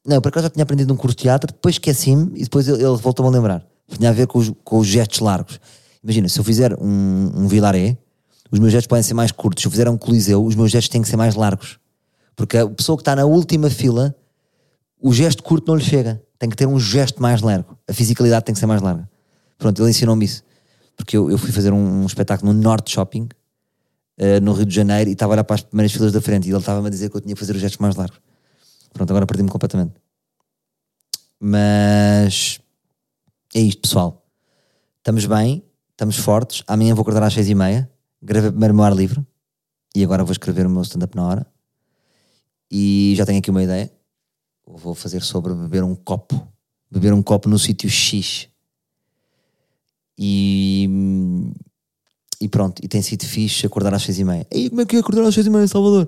Não, 0.05 0.21
por 0.21 0.29
acaso 0.29 0.43
já 0.45 0.49
tinha 0.49 0.63
aprendido 0.63 0.93
um 0.93 0.97
curso 0.97 1.15
de 1.15 1.23
teatro, 1.23 1.51
depois 1.51 1.75
esqueci-me 1.75 2.31
e 2.35 2.43
depois 2.43 2.67
ele 2.67 2.83
voltou-me 2.83 3.29
a 3.29 3.31
lembrar. 3.31 3.65
Tinha 3.87 4.09
a 4.09 4.13
ver 4.13 4.27
com 4.27 4.39
os, 4.39 4.51
com 4.63 4.77
os 4.77 4.87
gestos 4.87 5.19
largos. 5.19 5.59
Imagina, 6.09 6.27
se 6.27 6.39
eu 6.39 6.43
fizer 6.43 6.73
um, 6.81 7.31
um 7.35 7.47
vilaré, 7.47 7.95
os 8.49 8.57
meus 8.57 8.71
gestos 8.71 8.87
podem 8.87 9.03
ser 9.03 9.13
mais 9.13 9.31
curtos. 9.31 9.61
Se 9.61 9.67
eu 9.67 9.71
fizer 9.71 9.87
um 9.87 9.95
coliseu, 9.95 10.43
os 10.43 10.55
meus 10.55 10.71
gestos 10.71 10.89
têm 10.89 11.03
que 11.03 11.07
ser 11.07 11.17
mais 11.17 11.35
largos. 11.35 11.77
Porque 12.35 12.57
a 12.57 12.67
pessoa 12.67 12.97
que 12.97 13.03
está 13.03 13.15
na 13.15 13.25
última 13.25 13.69
fila, 13.69 14.15
o 14.99 15.13
gesto 15.13 15.43
curto 15.43 15.67
não 15.67 15.75
lhe 15.75 15.83
chega. 15.83 16.19
Tem 16.39 16.49
que 16.49 16.55
ter 16.55 16.65
um 16.65 16.79
gesto 16.79 17.21
mais 17.21 17.43
largo. 17.43 17.77
A 17.87 17.93
fisicalidade 17.93 18.43
tem 18.43 18.53
que 18.53 18.59
ser 18.59 18.65
mais 18.65 18.81
larga. 18.81 19.07
Pronto, 19.55 19.79
ele 19.79 19.91
ensinou-me 19.91 20.25
isso. 20.25 20.41
Porque 20.97 21.15
eu, 21.15 21.29
eu 21.29 21.37
fui 21.37 21.51
fazer 21.51 21.71
um, 21.71 22.01
um, 22.01 22.05
espetáculo 22.07 22.51
no 22.51 22.59
Norte 22.59 22.89
Shopping, 22.89 23.29
uh, 24.19 24.41
no 24.41 24.53
Rio 24.53 24.65
de 24.65 24.73
Janeiro, 24.73 25.11
e 25.11 25.13
estava 25.13 25.33
a 25.33 25.35
olhar 25.35 25.43
para 25.43 25.57
as 25.57 25.61
primeiras 25.61 25.91
filas 25.91 26.11
da 26.11 26.19
frente. 26.19 26.47
E 26.47 26.49
ele 26.49 26.57
estava-me 26.57 26.87
a 26.87 26.89
dizer 26.89 27.11
que 27.11 27.17
eu 27.17 27.21
tinha 27.21 27.35
que 27.35 27.39
fazer 27.39 27.53
os 27.53 27.61
gestos 27.61 27.77
mais 27.77 27.95
largos. 27.95 28.19
Pronto, 28.91 29.11
agora 29.11 29.27
perdi-me 29.27 29.49
completamente. 29.49 29.93
Mas 31.39 32.59
é 33.53 33.59
isto, 33.59 33.83
pessoal. 33.83 34.25
Estamos 34.97 35.27
bem 35.27 35.68
estamos 35.99 36.15
fortes. 36.15 36.63
Amanhã 36.65 36.95
vou 36.95 37.01
acordar 37.01 37.23
às 37.23 37.33
seis 37.33 37.49
e 37.49 37.55
meia. 37.55 37.89
Gravei 38.21 38.49
primeiro 38.49 38.73
o 38.73 38.77
meu 38.77 38.85
ar 38.85 38.95
livre. 38.95 39.21
E 39.93 40.01
agora 40.01 40.23
vou 40.23 40.31
escrever 40.31 40.65
o 40.65 40.69
meu 40.69 40.81
stand-up 40.81 41.13
na 41.13 41.27
hora. 41.27 41.47
E 42.71 43.13
já 43.17 43.25
tenho 43.25 43.39
aqui 43.39 43.49
uma 43.49 43.61
ideia. 43.61 43.91
Vou 44.65 44.95
fazer 44.95 45.21
sobre 45.21 45.53
beber 45.53 45.83
um 45.83 45.95
copo. 45.95 46.47
Beber 46.89 47.11
um 47.11 47.21
copo 47.21 47.49
no 47.49 47.59
sítio 47.59 47.89
X. 47.89 48.47
E, 50.17 50.89
e 52.39 52.47
pronto. 52.47 52.81
E 52.81 52.87
tem 52.87 53.01
sido 53.01 53.25
fixe 53.25 53.65
acordar 53.65 53.93
às 53.93 54.03
seis 54.03 54.19
e 54.19 54.23
meia. 54.23 54.47
E 54.49 54.69
como 54.69 54.79
é 54.79 54.85
que 54.85 54.95
é 54.95 54.99
acordar 54.99 55.23
às 55.25 55.33
seis 55.33 55.47
e 55.47 55.49
meia, 55.49 55.67
Salvador? 55.67 56.07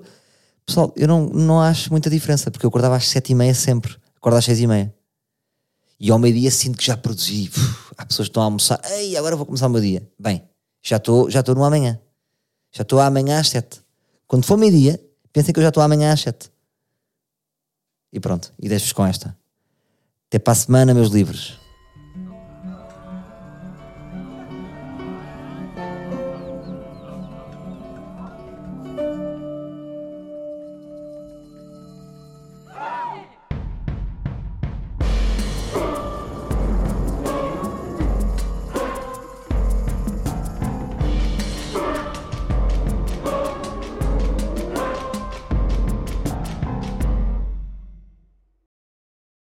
Pessoal, 0.64 0.90
eu 0.96 1.06
não, 1.06 1.26
não 1.26 1.60
acho 1.60 1.90
muita 1.90 2.08
diferença. 2.08 2.50
Porque 2.50 2.64
eu 2.64 2.68
acordava 2.68 2.96
às 2.96 3.08
sete 3.08 3.32
e 3.32 3.34
meia 3.34 3.52
sempre. 3.52 3.94
Acordo 4.16 4.38
às 4.38 4.44
seis 4.46 4.58
e 4.58 4.66
meia. 4.66 4.94
E 6.02 6.10
ao 6.10 6.18
meio-dia 6.18 6.50
sinto 6.50 6.78
que 6.78 6.84
já 6.84 6.96
produzi. 6.96 7.48
Uf, 7.48 7.94
há 7.96 8.04
pessoas 8.04 8.26
que 8.26 8.30
estão 8.30 8.42
a 8.42 8.46
almoçar. 8.46 8.80
Ei, 8.90 9.16
agora 9.16 9.36
vou 9.36 9.46
começar 9.46 9.68
o 9.68 9.70
meu 9.70 9.80
dia. 9.80 10.04
Bem, 10.18 10.42
já 10.82 10.96
estou 10.96 11.30
já 11.30 11.44
no 11.46 11.62
amanhã. 11.62 11.96
Já 12.72 12.82
estou 12.82 12.98
amanhã 12.98 13.38
às 13.38 13.48
sete. 13.48 13.80
Quando 14.26 14.44
for 14.44 14.58
meio-dia, 14.58 15.00
pensem 15.32 15.54
que 15.54 15.60
eu 15.60 15.62
já 15.62 15.68
estou 15.68 15.80
amanhã 15.80 16.12
às 16.12 16.20
sete. 16.20 16.50
E 18.12 18.18
pronto. 18.18 18.52
E 18.58 18.68
deixo-vos 18.68 18.92
com 18.92 19.06
esta. 19.06 19.38
Até 20.26 20.40
para 20.40 20.54
a 20.54 20.56
semana, 20.56 20.92
meus 20.92 21.10
livros. 21.10 21.61